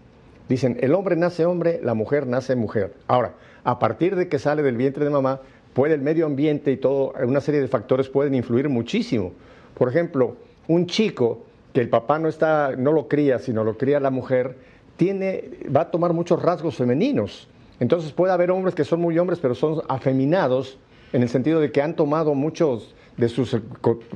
Dicen, 0.48 0.78
el 0.80 0.96
hombre 0.96 1.16
nace 1.16 1.46
hombre, 1.46 1.80
la 1.84 1.94
mujer 1.94 2.26
nace 2.26 2.56
mujer. 2.56 2.96
Ahora, 3.06 3.36
a 3.64 3.78
partir 3.78 4.16
de 4.16 4.30
que 4.30 4.40
sale 4.40 4.64
del 4.64 4.78
vientre 4.78 5.06
de 5.06 5.12
mamá, 5.12 5.42
puede 5.74 5.94
el 5.94 6.02
medio 6.02 6.26
ambiente 6.26 6.72
y 6.72 6.78
todo, 6.78 7.14
una 7.24 7.40
serie 7.40 7.62
de 7.62 7.68
factores 7.68 8.10
pueden 8.10 8.34
influir 8.34 8.68
muchísimo. 8.68 9.34
Por 9.76 9.90
ejemplo, 9.90 10.38
un 10.68 10.88
chico 10.88 11.46
que 11.74 11.82
el 11.82 11.90
papá 11.90 12.20
no 12.20 12.28
está, 12.28 12.76
no 12.78 12.92
lo 12.92 13.08
cría, 13.08 13.40
sino 13.40 13.64
lo 13.64 13.78
cría 13.78 14.00
la 14.00 14.10
mujer, 14.10 14.58
tiene, 14.98 15.50
va 15.76 15.82
a 15.82 15.92
tomar 15.92 16.14
muchos 16.14 16.42
rasgos 16.42 16.76
femeninos. 16.76 17.48
Entonces 17.80 18.12
puede 18.12 18.34
haber 18.34 18.52
hombres 18.52 18.76
que 18.76 18.84
son 18.84 19.00
muy 19.00 19.18
hombres, 19.18 19.40
pero 19.40 19.56
son 19.56 19.82
afeminados, 19.88 20.78
en 21.14 21.24
el 21.24 21.30
sentido 21.30 21.60
de 21.60 21.72
que 21.72 21.82
han 21.82 21.96
tomado 21.96 22.36
muchos 22.36 22.94
de 23.20 23.28
sus 23.28 23.54
eh, 23.54 23.62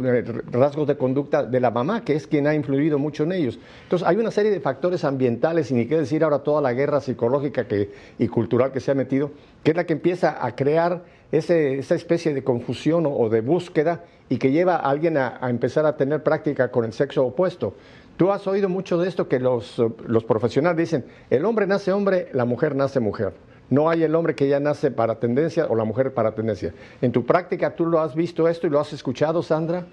eh, 0.04 0.24
rasgos 0.51 0.88
de 0.88 0.95
conducta 0.95 1.43
de 1.43 1.60
la 1.60 1.72
mamá, 1.72 2.06
que 2.06 2.16
es 2.16 2.26
quien 2.26 2.47
ha 2.47 2.56
influido 2.56 2.97
mucho 2.97 3.24
en 3.24 3.34
ellos. 3.34 3.60
Entonces, 3.84 4.08
hay 4.08 4.16
una 4.16 4.32
serie 4.32 4.51
de 4.51 4.62
factores 4.62 5.04
ambientales, 5.04 5.72
y 5.72 5.74
ni 5.74 5.88
qué 5.88 5.97
decir 5.97 6.24
ahora 6.24 6.39
toda 6.39 6.62
la 6.62 6.74
guerra 6.74 7.01
psicológica 7.01 7.68
que, 7.68 7.91
y 8.18 8.28
cultural 8.30 8.72
que 8.72 8.80
se 8.80 8.91
ha 8.91 8.95
metido, 8.95 9.32
que 9.64 9.72
es 9.72 9.78
la 9.78 9.86
que 9.86 9.93
empieza 9.93 10.45
a 10.45 10.56
crear 10.56 11.04
ese, 11.34 11.79
esa 11.79 11.95
especie 11.95 12.31
de 12.34 12.43
confusión 12.43 13.05
o, 13.07 13.27
de 13.27 13.41
búsqueda 13.41 14.03
y 14.29 14.38
que 14.38 14.51
lleva 14.51 14.75
a 14.75 14.89
alguien 14.89 15.17
a, 15.17 15.39
empezar 15.49 15.86
a 15.88 15.97
tener 15.97 16.21
práctica 16.21 16.69
con 16.69 16.86
el 16.86 16.93
sexo 16.93 17.25
opuesto. 17.25 17.75
Tú 18.17 18.31
has 18.31 18.45
oído 18.45 18.69
mucho 18.69 18.99
de 18.99 19.09
esto 19.09 19.27
que 19.27 19.39
los, 19.39 19.81
los 20.05 20.23
profesionales 20.23 20.77
dicen, 20.77 21.05
el 21.31 21.43
hombre 21.45 21.65
nace 21.65 21.91
hombre, 21.91 22.29
la 22.34 22.45
mujer 22.45 22.75
nace 22.75 22.99
mujer. 22.99 23.34
No 23.71 23.89
hay 23.89 24.03
el 24.03 24.13
hombre 24.13 24.36
que 24.36 24.47
ya 24.47 24.59
nace 24.59 24.91
para 24.91 25.15
tendencia 25.15 25.65
o 25.65 25.75
la 25.75 25.84
mujer 25.86 26.13
para 26.13 26.36
tendencia. 26.36 26.71
¿En 27.01 27.11
tu 27.11 27.25
práctica 27.25 27.75
tú 27.75 27.88
lo 27.88 27.99
has 27.99 28.13
visto 28.13 28.47
esto 28.47 28.67
y 28.67 28.69
lo 28.69 28.79
has 28.79 28.93
escuchado, 28.93 29.41
Sandra? 29.41 29.84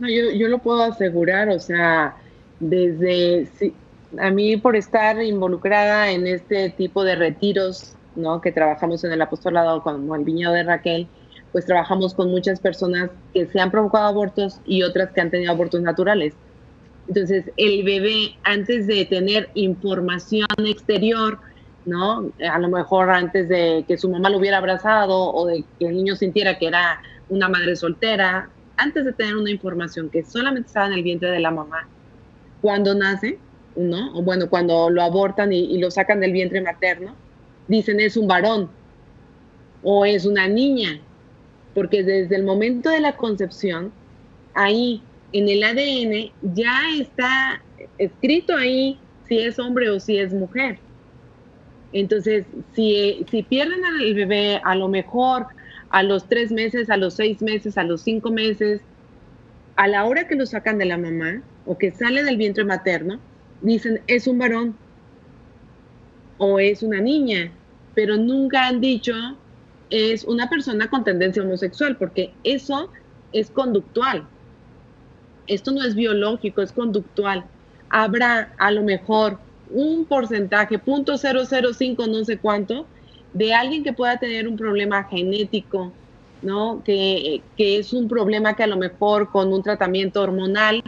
No, 0.00 0.08
yo, 0.08 0.48
lo 0.48 0.58
puedo 0.58 0.82
asegurar, 0.82 1.48
o 1.50 1.60
sea, 1.60 2.16
desde 2.58 3.48
a 4.18 4.30
mí 4.30 4.56
por 4.56 4.74
estar 4.74 5.22
involucrada 5.22 6.10
en 6.10 6.26
este 6.26 6.70
tipo 6.70 7.04
de 7.04 7.14
retiros, 7.14 7.94
¿no? 8.20 8.40
Que 8.40 8.52
trabajamos 8.52 9.02
en 9.04 9.12
el 9.12 9.22
apostolado 9.22 9.82
como 9.82 10.14
el 10.14 10.24
viñedo 10.24 10.52
de 10.52 10.62
Raquel, 10.62 11.08
pues 11.52 11.66
trabajamos 11.66 12.14
con 12.14 12.30
muchas 12.30 12.60
personas 12.60 13.10
que 13.34 13.46
se 13.46 13.60
han 13.60 13.70
provocado 13.70 14.06
abortos 14.06 14.60
y 14.64 14.82
otras 14.82 15.10
que 15.10 15.20
han 15.20 15.30
tenido 15.30 15.50
abortos 15.50 15.80
naturales. 15.80 16.34
Entonces, 17.08 17.50
el 17.56 17.82
bebé, 17.82 18.36
antes 18.44 18.86
de 18.86 19.04
tener 19.04 19.50
información 19.54 20.46
exterior, 20.58 21.38
¿no? 21.84 22.30
A 22.48 22.58
lo 22.58 22.68
mejor 22.68 23.10
antes 23.10 23.48
de 23.48 23.84
que 23.88 23.98
su 23.98 24.08
mamá 24.08 24.30
lo 24.30 24.38
hubiera 24.38 24.58
abrazado 24.58 25.32
o 25.32 25.46
de 25.46 25.64
que 25.78 25.86
el 25.86 25.96
niño 25.96 26.14
sintiera 26.14 26.58
que 26.58 26.68
era 26.68 27.02
una 27.28 27.48
madre 27.48 27.74
soltera, 27.74 28.48
antes 28.76 29.04
de 29.04 29.12
tener 29.12 29.36
una 29.36 29.50
información 29.50 30.08
que 30.08 30.24
solamente 30.24 30.68
estaba 30.68 30.86
en 30.86 30.94
el 30.94 31.02
vientre 31.02 31.30
de 31.30 31.40
la 31.40 31.50
mamá, 31.50 31.88
cuando 32.60 32.94
nace, 32.94 33.38
¿no? 33.76 34.16
O 34.16 34.22
bueno, 34.22 34.48
cuando 34.48 34.90
lo 34.90 35.02
abortan 35.02 35.52
y, 35.52 35.78
lo 35.78 35.90
sacan 35.90 36.20
del 36.20 36.32
vientre 36.32 36.60
materno, 36.60 37.14
dicen 37.70 38.00
es 38.00 38.16
un 38.16 38.26
varón 38.26 38.68
o 39.82 40.04
es 40.04 40.26
una 40.26 40.48
niña, 40.48 41.00
porque 41.72 42.02
desde 42.02 42.34
el 42.34 42.42
momento 42.42 42.90
de 42.90 43.00
la 43.00 43.16
concepción, 43.16 43.92
ahí 44.54 45.00
en 45.32 45.48
el 45.48 45.62
ADN 45.62 46.32
ya 46.54 46.80
está 46.98 47.62
escrito 47.96 48.56
ahí 48.56 48.98
si 49.28 49.38
es 49.38 49.58
hombre 49.60 49.88
o 49.88 50.00
si 50.00 50.18
es 50.18 50.34
mujer. 50.34 50.78
Entonces, 51.92 52.44
si, 52.74 53.24
si 53.30 53.44
pierden 53.44 53.84
al 53.84 54.14
bebé 54.14 54.60
a 54.64 54.74
lo 54.74 54.88
mejor 54.88 55.46
a 55.90 56.02
los 56.02 56.28
tres 56.28 56.50
meses, 56.50 56.90
a 56.90 56.96
los 56.96 57.14
seis 57.14 57.40
meses, 57.40 57.78
a 57.78 57.84
los 57.84 58.02
cinco 58.02 58.32
meses, 58.32 58.80
a 59.76 59.86
la 59.86 60.04
hora 60.06 60.26
que 60.26 60.34
lo 60.34 60.44
sacan 60.44 60.78
de 60.78 60.86
la 60.86 60.98
mamá 60.98 61.40
o 61.66 61.78
que 61.78 61.92
sale 61.92 62.24
del 62.24 62.36
vientre 62.36 62.64
materno, 62.64 63.20
dicen 63.62 64.00
es 64.08 64.26
un 64.26 64.38
varón 64.38 64.74
o 66.38 66.58
es 66.58 66.82
una 66.82 67.00
niña, 67.00 67.52
pero 67.94 68.16
nunca 68.16 68.66
han 68.66 68.80
dicho 68.80 69.14
es 69.90 70.24
una 70.24 70.48
persona 70.48 70.88
con 70.88 71.02
tendencia 71.02 71.42
homosexual, 71.42 71.96
porque 71.96 72.32
eso 72.44 72.90
es 73.32 73.50
conductual. 73.50 74.24
Esto 75.46 75.72
no 75.72 75.82
es 75.82 75.94
biológico, 75.96 76.62
es 76.62 76.70
conductual. 76.70 77.44
Habrá 77.88 78.52
a 78.58 78.70
lo 78.70 78.82
mejor 78.82 79.38
un 79.70 80.04
porcentaje, 80.04 80.78
punto 80.78 81.14
.005 81.14 82.08
no 82.08 82.24
sé 82.24 82.38
cuánto, 82.38 82.86
de 83.32 83.52
alguien 83.52 83.82
que 83.82 83.92
pueda 83.92 84.16
tener 84.18 84.46
un 84.46 84.56
problema 84.56 85.04
genético, 85.04 85.92
¿no? 86.42 86.82
Que, 86.84 87.42
que, 87.56 87.78
es 87.78 87.92
un 87.92 88.08
problema 88.08 88.54
que 88.54 88.62
a 88.62 88.68
lo 88.68 88.76
mejor 88.76 89.30
con 89.30 89.52
un 89.52 89.62
tratamiento 89.62 90.22
hormonal 90.22 90.82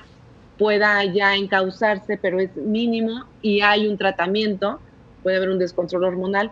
pueda 0.59 1.05
ya 1.05 1.34
encauzarse, 1.34 2.18
pero 2.18 2.38
es 2.38 2.55
mínimo 2.57 3.24
y 3.42 3.62
hay 3.62 3.88
un 3.88 3.98
tratamiento 3.98 4.78
puede 5.22 5.36
haber 5.36 5.50
un 5.50 5.59
descontrol 5.59 6.05
hormonal, 6.05 6.50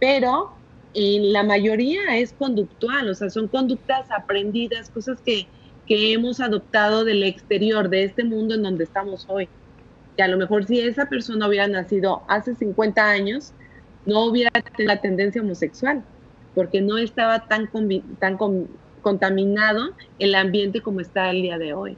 pero 0.00 0.52
la 0.94 1.42
mayoría 1.42 2.16
es 2.16 2.32
conductual, 2.32 3.08
o 3.08 3.14
sea, 3.14 3.30
son 3.30 3.48
conductas 3.48 4.10
aprendidas, 4.10 4.90
cosas 4.90 5.20
que, 5.20 5.46
que 5.86 6.12
hemos 6.12 6.40
adoptado 6.40 7.04
del 7.04 7.24
exterior, 7.24 7.88
de 7.88 8.04
este 8.04 8.24
mundo 8.24 8.54
en 8.54 8.62
donde 8.62 8.84
estamos 8.84 9.26
hoy. 9.28 9.48
Que 10.16 10.22
a 10.22 10.28
lo 10.28 10.36
mejor 10.36 10.66
si 10.66 10.80
esa 10.80 11.06
persona 11.06 11.48
hubiera 11.48 11.66
nacido 11.66 12.22
hace 12.28 12.54
50 12.54 13.02
años, 13.02 13.52
no 14.06 14.24
hubiera 14.24 14.50
tenido 14.50 14.94
la 14.94 15.00
tendencia 15.00 15.42
homosexual, 15.42 16.04
porque 16.54 16.80
no 16.80 16.98
estaba 16.98 17.46
tan, 17.46 17.68
tan 18.20 18.38
contaminado 19.02 19.90
el 20.18 20.34
ambiente 20.34 20.80
como 20.80 21.00
está 21.00 21.30
el 21.30 21.42
día 21.42 21.58
de 21.58 21.74
hoy. 21.74 21.96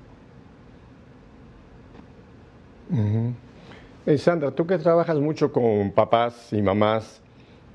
Sandra, 4.17 4.53
tú 4.53 4.67
que 4.67 4.79
trabajas 4.79 5.19
mucho 5.19 5.53
con 5.53 5.91
papás 5.91 6.53
y 6.53 6.63
mamás, 6.63 7.21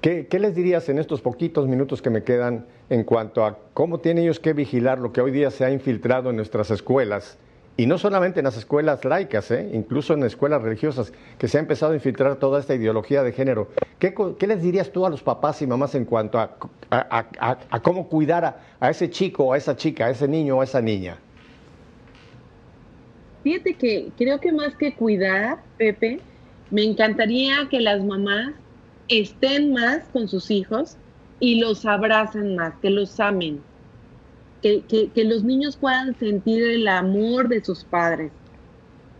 ¿qué, 0.01 0.27
les 0.39 0.55
dirías 0.55 0.89
en 0.89 0.97
estos 0.97 1.21
poquitos 1.21 1.67
minutos 1.67 2.01
que 2.01 2.09
me 2.09 2.23
quedan 2.23 2.65
en 2.89 3.03
cuanto 3.03 3.45
a 3.45 3.59
cómo 3.73 3.99
tienen 3.99 4.23
ellos 4.23 4.39
que 4.39 4.53
vigilar 4.53 4.99
lo 4.99 5.13
que 5.13 5.21
hoy 5.21 5.31
día 5.31 5.51
se 5.51 5.63
ha 5.63 5.71
infiltrado 5.71 6.31
en 6.31 6.35
nuestras 6.35 6.71
escuelas? 6.71 7.37
Y 7.77 7.85
no 7.85 7.97
solamente 7.97 8.39
en 8.41 8.45
las 8.45 8.57
escuelas 8.57 9.05
laicas, 9.05 9.49
¿eh? 9.51 9.69
incluso 9.73 10.13
en 10.13 10.23
escuelas 10.23 10.61
religiosas, 10.61 11.13
que 11.37 11.47
se 11.47 11.57
ha 11.57 11.61
empezado 11.61 11.93
a 11.93 11.95
infiltrar 11.95 12.35
toda 12.35 12.59
esta 12.59 12.75
ideología 12.75 13.23
de 13.23 13.31
género. 13.31 13.69
¿Qué, 13.97 14.13
les 14.45 14.61
dirías 14.61 14.91
tú 14.91 15.05
a 15.05 15.09
los 15.09 15.23
papás 15.23 15.61
y 15.61 15.67
mamás 15.67 15.95
en 15.95 16.05
cuanto 16.05 16.37
a, 16.37 16.57
cómo 17.81 18.09
cuidar 18.09 18.59
a, 18.79 18.89
ese 18.89 19.09
chico, 19.09 19.53
a 19.53 19.57
esa 19.57 19.75
chica, 19.75 20.07
a 20.07 20.09
ese 20.09 20.27
niño 20.27 20.57
o 20.57 20.61
a 20.61 20.65
esa 20.65 20.81
niña? 20.81 21.17
Fíjate 23.43 23.73
que 23.75 24.11
creo 24.17 24.39
que 24.39 24.51
más 24.51 24.75
que 24.75 24.93
cuidar, 24.93 25.59
Pepe, 25.77 26.19
me 26.69 26.83
encantaría 26.83 27.67
que 27.69 27.79
las 27.79 28.03
mamás 28.03 28.53
estén 29.11 29.73
más 29.73 30.07
con 30.13 30.27
sus 30.27 30.49
hijos 30.49 30.97
y 31.39 31.59
los 31.59 31.85
abracen 31.85 32.55
más, 32.55 32.73
que 32.81 32.89
los 32.89 33.19
amen, 33.19 33.61
que, 34.61 35.11
los 35.25 35.43
niños 35.43 35.75
puedan 35.75 36.17
sentir 36.17 36.63
el 36.63 36.87
amor 36.87 37.49
de 37.49 37.63
sus 37.63 37.83
padres, 37.83 38.31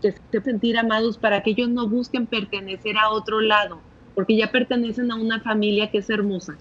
que 0.00 0.14
se 0.30 0.40
sentir 0.40 0.78
amados 0.78 1.18
para 1.18 1.42
que 1.42 1.50
ellos 1.50 1.68
no 1.68 1.88
busquen 1.88 2.26
pertenecer 2.26 2.96
a 2.96 3.10
otro 3.10 3.40
lado, 3.40 3.80
porque 4.14 4.36
ya 4.36 4.50
pertenecen 4.50 5.10
a 5.10 5.16
una 5.16 5.40
familia 5.40 5.90
que 5.90 5.98
es 5.98 6.08
hermosa. 6.08 6.56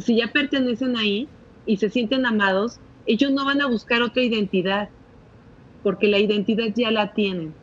Si 0.00 0.16
ya 0.16 0.32
pertenecen 0.32 0.96
ahí 0.96 1.28
y 1.66 1.76
se 1.76 1.90
sienten 1.90 2.26
amados, 2.26 2.80
ellos 3.06 3.30
no 3.30 3.44
van 3.44 3.60
a 3.60 3.66
buscar 3.66 4.02
otra 4.02 4.22
identidad, 4.22 4.88
porque 5.82 6.08
la 6.08 6.18
identidad 6.18 6.72
ya 6.74 6.90
la 6.90 7.12
tienen. 7.12 7.54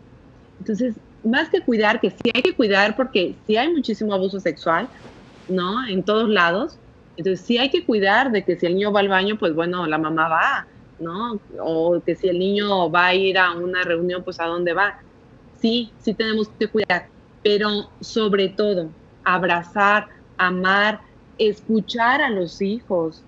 Entonces, 0.60 0.96
más 1.24 1.50
que 1.50 1.62
cuidar, 1.62 2.00
que 2.00 2.12
sí 2.12 2.32
hay 2.34 2.42
que 2.42 2.56
cuidar 2.56 2.96
porque 2.96 3.36
sí 3.46 3.58
hay 3.58 3.72
muchísimo 3.74 4.14
abuso 4.14 4.40
sexual, 4.40 4.90
¿no? 5.48 5.88
En 5.88 6.04
todos 6.04 6.30
lados. 6.30 6.80
Entonces, 7.18 7.46
sí 7.46 7.58
hay 7.58 7.70
que 7.70 7.86
cuidar 7.86 8.32
de 8.32 8.44
que 8.44 8.56
si 8.56 8.66
el 8.66 8.76
niño 8.76 8.92
va 8.92 9.02
al 9.02 9.10
baño, 9.10 9.38
pues 9.38 9.54
bueno, 9.54 9.86
la 9.86 9.98
mamá 9.98 10.30
va, 10.30 10.68
¿no? 11.00 11.40
O 11.60 12.02
que 12.04 12.16
si 12.16 12.28
el 12.30 12.40
niño 12.40 12.90
va 12.90 13.08
a 13.08 13.16
ir 13.16 13.38
a 13.38 13.54
una 13.54 13.84
reunión, 13.84 14.24
pues 14.24 14.40
a 14.40 14.46
dónde 14.46 14.74
va. 14.74 15.00
Sí, 15.54 15.94
sí 16.00 16.14
tenemos 16.14 16.50
que 16.58 16.68
cuidar, 16.68 17.10
pero 17.44 17.92
sobre 18.00 18.50
todo, 18.50 18.96
abrazar, 19.24 20.08
amar, 20.38 21.02
escuchar 21.38 22.22
a 22.22 22.30
los 22.30 22.62
hijos, 22.62 23.24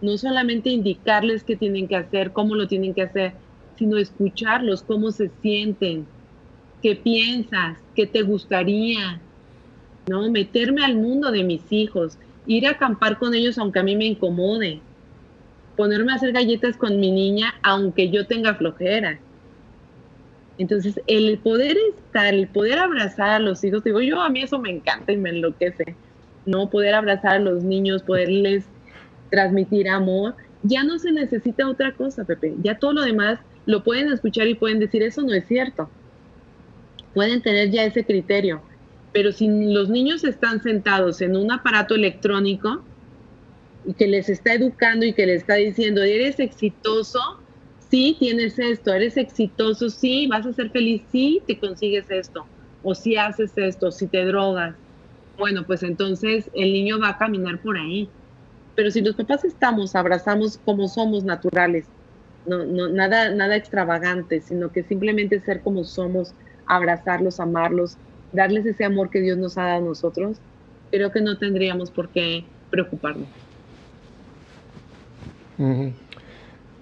no 0.00 0.18
solamente 0.18 0.70
indicarles 0.70 1.44
qué 1.44 1.56
tienen 1.56 1.88
que 1.88 1.96
hacer, 1.96 2.32
cómo 2.32 2.54
lo 2.54 2.66
tienen 2.68 2.94
que 2.94 3.02
hacer, 3.02 3.34
sino 3.76 3.98
escucharlos, 3.98 4.82
cómo 4.82 5.10
se 5.12 5.30
sienten, 5.42 6.08
qué 6.86 6.94
piensas, 6.94 7.78
qué 7.96 8.06
te 8.06 8.22
gustaría, 8.22 9.20
¿no? 10.08 10.30
Meterme 10.30 10.84
al 10.84 10.94
mundo 10.94 11.32
de 11.32 11.42
mis 11.42 11.72
hijos, 11.72 12.16
ir 12.46 12.64
a 12.64 12.70
acampar 12.70 13.18
con 13.18 13.34
ellos 13.34 13.58
aunque 13.58 13.80
a 13.80 13.82
mí 13.82 13.96
me 13.96 14.04
incomode, 14.04 14.78
ponerme 15.76 16.12
a 16.12 16.14
hacer 16.14 16.30
galletas 16.30 16.76
con 16.76 17.00
mi 17.00 17.10
niña 17.10 17.54
aunque 17.64 18.08
yo 18.08 18.28
tenga 18.28 18.54
flojera. 18.54 19.18
Entonces, 20.58 21.00
el 21.08 21.38
poder 21.38 21.76
estar, 21.76 22.32
el 22.32 22.46
poder 22.46 22.78
abrazar 22.78 23.30
a 23.30 23.38
los 23.40 23.64
hijos, 23.64 23.82
digo, 23.82 24.00
yo 24.00 24.20
a 24.20 24.30
mí 24.30 24.42
eso 24.42 24.60
me 24.60 24.70
encanta 24.70 25.10
y 25.10 25.16
me 25.16 25.30
enloquece, 25.30 25.96
¿no? 26.44 26.70
Poder 26.70 26.94
abrazar 26.94 27.32
a 27.32 27.40
los 27.40 27.64
niños, 27.64 28.04
poderles 28.04 28.64
transmitir 29.28 29.88
amor, 29.88 30.36
ya 30.62 30.84
no 30.84 31.00
se 31.00 31.10
necesita 31.10 31.68
otra 31.68 31.96
cosa, 31.96 32.24
Pepe, 32.24 32.54
ya 32.62 32.78
todo 32.78 32.92
lo 32.92 33.02
demás 33.02 33.40
lo 33.64 33.82
pueden 33.82 34.12
escuchar 34.12 34.46
y 34.46 34.54
pueden 34.54 34.78
decir, 34.78 35.02
eso 35.02 35.22
no 35.22 35.32
es 35.32 35.48
cierto. 35.48 35.90
Pueden 37.16 37.40
tener 37.40 37.70
ya 37.70 37.82
ese 37.84 38.04
criterio. 38.04 38.60
Pero 39.14 39.32
si 39.32 39.48
los 39.48 39.88
niños 39.88 40.22
están 40.22 40.62
sentados 40.62 41.22
en 41.22 41.34
un 41.34 41.50
aparato 41.50 41.94
electrónico 41.94 42.84
y 43.86 43.94
que 43.94 44.06
les 44.06 44.28
está 44.28 44.52
educando 44.52 45.06
y 45.06 45.14
que 45.14 45.24
les 45.24 45.38
está 45.38 45.54
diciendo, 45.54 46.02
eres 46.02 46.38
exitoso, 46.40 47.18
sí, 47.90 48.18
tienes 48.18 48.58
esto, 48.58 48.92
eres 48.92 49.16
exitoso, 49.16 49.88
sí, 49.88 50.26
vas 50.26 50.44
a 50.44 50.52
ser 50.52 50.68
feliz, 50.68 51.04
sí, 51.10 51.40
te 51.46 51.58
consigues 51.58 52.04
esto, 52.10 52.44
o 52.82 52.94
si 52.94 53.16
haces 53.16 53.56
esto, 53.56 53.90
si 53.90 54.08
te 54.08 54.22
drogas. 54.26 54.74
Bueno, 55.38 55.64
pues 55.66 55.82
entonces 55.84 56.50
el 56.52 56.70
niño 56.70 57.00
va 57.00 57.08
a 57.08 57.18
caminar 57.18 57.62
por 57.62 57.78
ahí. 57.78 58.10
Pero 58.74 58.90
si 58.90 59.00
los 59.00 59.16
papás 59.16 59.42
estamos, 59.42 59.96
abrazamos 59.96 60.58
como 60.66 60.86
somos 60.86 61.24
naturales, 61.24 61.86
no, 62.44 62.66
nada, 62.90 63.30
nada 63.30 63.56
extravagante, 63.56 64.42
sino 64.42 64.70
que 64.70 64.82
simplemente 64.82 65.40
ser 65.40 65.62
como 65.62 65.82
somos, 65.84 66.34
abrazarlos, 66.66 67.40
amarlos, 67.40 67.96
darles 68.32 68.66
ese 68.66 68.84
amor 68.84 69.10
que 69.10 69.20
Dios 69.20 69.38
nos 69.38 69.56
ha 69.58 69.64
dado 69.64 69.78
a 69.78 69.88
nosotros, 69.88 70.38
creo 70.90 71.10
que 71.10 71.20
no 71.20 71.38
tendríamos 71.38 71.90
por 71.90 72.08
qué 72.08 72.44
preocuparnos. 72.70 73.28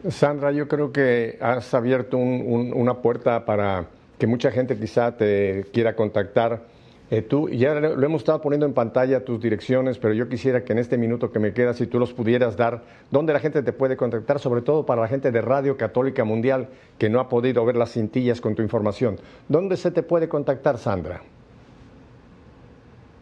Sandra, 0.09 0.53
yo 0.53 0.68
creo 0.68 0.93
que 0.93 1.39
has 1.41 1.72
abierto 1.74 2.16
una 2.18 2.95
puerta 3.01 3.45
para 3.45 3.87
que 4.18 4.26
mucha 4.26 4.51
gente 4.51 4.76
quizá 4.78 5.16
te 5.16 5.64
quiera 5.72 5.95
contactar 5.97 6.62
eh, 7.11 7.21
tú, 7.21 7.51
ya 7.51 7.75
lo 7.75 8.03
hemos 8.03 8.23
estado 8.23 8.41
poniendo 8.41 8.65
en 8.65 8.73
pantalla 8.73 9.25
tus 9.25 9.39
direcciones, 9.39 9.99
pero 9.99 10.15
yo 10.15 10.29
quisiera 10.29 10.65
que 10.65 10.73
en 10.73 10.79
este 10.79 10.97
minuto 10.97 11.31
que 11.31 11.39
me 11.39 11.53
queda, 11.53 11.75
si 11.75 11.87
tú 11.87 11.99
los 11.99 12.15
pudieras 12.15 12.57
dar, 12.57 12.83
dónde 13.11 13.35
la 13.35 13.41
gente 13.41 13.63
te 13.63 13.75
puede 13.75 13.97
contactar, 13.97 14.41
sobre 14.41 14.63
todo 14.63 14.87
para 14.87 15.03
la 15.03 15.09
gente 15.09 15.31
de 15.31 15.43
Radio 15.43 15.77
Católica 15.77 16.25
Mundial 16.25 16.69
que 16.99 17.11
no 17.11 17.21
ha 17.21 17.29
podido 17.29 17.65
ver 17.67 17.77
las 17.77 17.93
cintillas 17.93 18.41
con 18.41 18.55
tu 18.55 18.63
información. 18.63 19.19
¿Dónde 19.49 19.77
se 19.77 19.91
te 19.91 20.03
puede 20.03 20.29
contactar, 20.31 20.79
Sandra? 20.79 21.23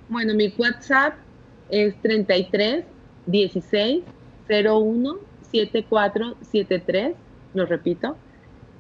Bueno, 0.09 0.35
mi 0.35 0.55
WhatsApp 0.57 1.15
es 1.69 1.97
33 2.03 2.85
16 3.27 4.05
01 4.49 5.19
7473, 5.51 7.15
lo 7.55 7.67
repito, 7.67 8.17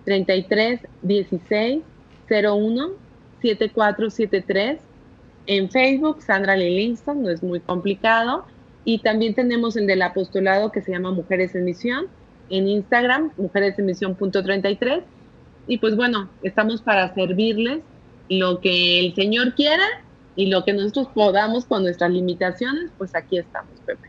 33 0.04 0.80
16 1.02 1.82
01 2.30 2.90
7473 3.42 4.91
en 5.46 5.70
Facebook, 5.70 6.22
Sandra 6.22 6.56
Livingston, 6.56 7.22
no 7.22 7.30
es 7.30 7.42
muy 7.42 7.60
complicado. 7.60 8.44
Y 8.84 8.98
también 8.98 9.34
tenemos 9.34 9.76
el 9.76 9.86
del 9.86 10.02
apostolado 10.02 10.72
que 10.72 10.82
se 10.82 10.92
llama 10.92 11.10
Mujeres 11.12 11.54
en 11.54 11.64
Misión. 11.64 12.06
En 12.50 12.68
Instagram, 12.68 13.30
Mujeres 13.36 13.78
en 13.78 13.86
Misión.33. 13.86 15.02
Y 15.66 15.78
pues 15.78 15.96
bueno, 15.96 16.28
estamos 16.42 16.82
para 16.82 17.14
servirles 17.14 17.82
lo 18.28 18.60
que 18.60 19.00
el 19.00 19.14
Señor 19.14 19.54
quiera 19.54 19.84
y 20.36 20.46
lo 20.46 20.64
que 20.64 20.72
nosotros 20.72 21.08
podamos 21.14 21.66
con 21.66 21.82
nuestras 21.82 22.10
limitaciones, 22.10 22.90
pues 22.98 23.14
aquí 23.14 23.38
estamos, 23.38 23.72
Pepe. 23.84 24.08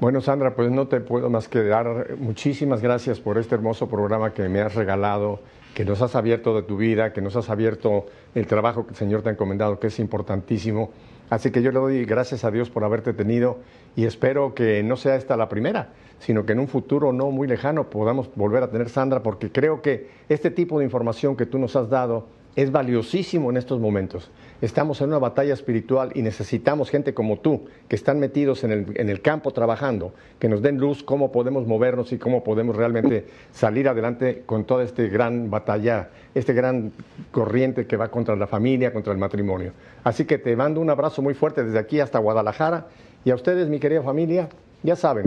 Bueno, 0.00 0.20
Sandra, 0.20 0.54
pues 0.54 0.70
no 0.70 0.88
te 0.88 1.00
puedo 1.00 1.30
más 1.30 1.48
que 1.48 1.62
dar 1.62 2.16
muchísimas 2.18 2.82
gracias 2.82 3.20
por 3.20 3.38
este 3.38 3.54
hermoso 3.54 3.88
programa 3.88 4.32
que 4.32 4.48
me 4.48 4.60
has 4.60 4.74
regalado 4.74 5.40
que 5.74 5.84
nos 5.84 6.02
has 6.02 6.14
abierto 6.14 6.54
de 6.54 6.62
tu 6.62 6.76
vida, 6.76 7.12
que 7.12 7.20
nos 7.20 7.36
has 7.36 7.48
abierto 7.50 8.06
el 8.34 8.46
trabajo 8.46 8.84
que 8.84 8.90
el 8.90 8.96
Señor 8.96 9.22
te 9.22 9.30
ha 9.30 9.32
encomendado, 9.32 9.78
que 9.78 9.86
es 9.86 9.98
importantísimo. 9.98 10.90
Así 11.30 11.50
que 11.50 11.62
yo 11.62 11.72
le 11.72 11.78
doy 11.78 12.04
gracias 12.04 12.44
a 12.44 12.50
Dios 12.50 12.68
por 12.68 12.84
haberte 12.84 13.14
tenido 13.14 13.58
y 13.96 14.04
espero 14.04 14.54
que 14.54 14.82
no 14.82 14.96
sea 14.96 15.16
esta 15.16 15.36
la 15.36 15.48
primera, 15.48 15.88
sino 16.18 16.44
que 16.44 16.52
en 16.52 16.58
un 16.58 16.68
futuro 16.68 17.12
no 17.12 17.30
muy 17.30 17.48
lejano 17.48 17.88
podamos 17.88 18.30
volver 18.34 18.62
a 18.62 18.70
tener 18.70 18.90
Sandra, 18.90 19.22
porque 19.22 19.50
creo 19.50 19.80
que 19.80 20.10
este 20.28 20.50
tipo 20.50 20.78
de 20.78 20.84
información 20.84 21.36
que 21.36 21.46
tú 21.46 21.58
nos 21.58 21.74
has 21.74 21.88
dado 21.88 22.26
es 22.54 22.70
valiosísimo 22.70 23.50
en 23.50 23.56
estos 23.56 23.80
momentos. 23.80 24.30
Estamos 24.60 25.00
en 25.00 25.08
una 25.08 25.18
batalla 25.18 25.54
espiritual 25.54 26.12
y 26.14 26.22
necesitamos 26.22 26.90
gente 26.90 27.14
como 27.14 27.38
tú, 27.38 27.64
que 27.88 27.96
están 27.96 28.20
metidos 28.20 28.62
en 28.62 28.70
el, 28.94 29.22
campo 29.22 29.50
trabajando, 29.50 30.12
que 30.38 30.48
nos 30.48 30.62
den 30.62 30.78
luz 30.78 31.02
cómo 31.02 31.32
podemos 31.32 31.66
movernos 31.66 32.12
y 32.12 32.18
cómo 32.18 32.44
podemos 32.44 32.76
realmente 32.76 33.26
salir 33.52 33.88
adelante 33.88 34.42
con 34.46 34.64
toda 34.64 34.84
esta 34.84 35.02
gran 35.04 35.50
batalla, 35.50 36.10
este 36.34 36.52
gran 36.52 36.92
corriente 37.30 37.86
que 37.86 37.96
va 37.96 38.08
contra 38.08 38.36
la 38.36 38.46
familia, 38.46 38.92
contra 38.92 39.12
el 39.12 39.18
matrimonio. 39.18 39.72
Así 40.04 40.26
que 40.26 40.38
te 40.38 40.54
mando 40.54 40.80
un 40.80 40.90
abrazo 40.90 41.22
muy 41.22 41.34
fuerte 41.34 41.64
desde 41.64 41.78
aquí 41.78 42.00
hasta 42.00 42.18
Guadalajara 42.18 42.86
y 43.24 43.30
a 43.30 43.34
ustedes, 43.34 43.68
mi 43.68 43.80
querida 43.80 44.02
familia, 44.02 44.48
ya 44.82 44.94
saben, 44.94 45.26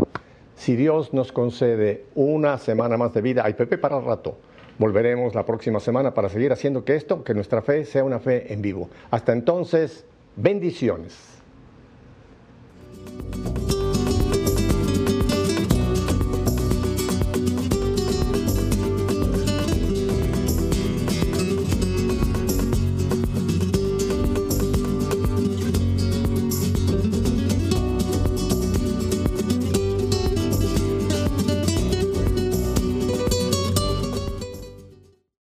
si 0.55 0.75
Dios 0.75 1.13
nos 1.13 1.31
concede 1.31 2.05
una 2.15 2.57
semana 2.57 2.95
más 2.95 3.13
de 3.13 3.21
vida, 3.21 3.43
hay 3.43 3.53
Pepe 3.53 3.77
para 3.77 3.97
el 3.97 4.05
rato 4.05 4.37
Volveremos 4.77 5.33
la 5.35 5.45
próxima 5.45 5.79
semana 5.79 6.13
para 6.13 6.29
seguir 6.29 6.51
haciendo 6.51 6.83
que 6.83 6.95
esto, 6.95 7.23
que 7.23 7.33
nuestra 7.33 7.61
fe 7.61 7.85
sea 7.85 8.03
una 8.03 8.19
fe 8.19 8.51
en 8.53 8.61
vivo. 8.61 8.89
Hasta 9.09 9.31
entonces, 9.31 10.05
bendiciones. 10.35 11.15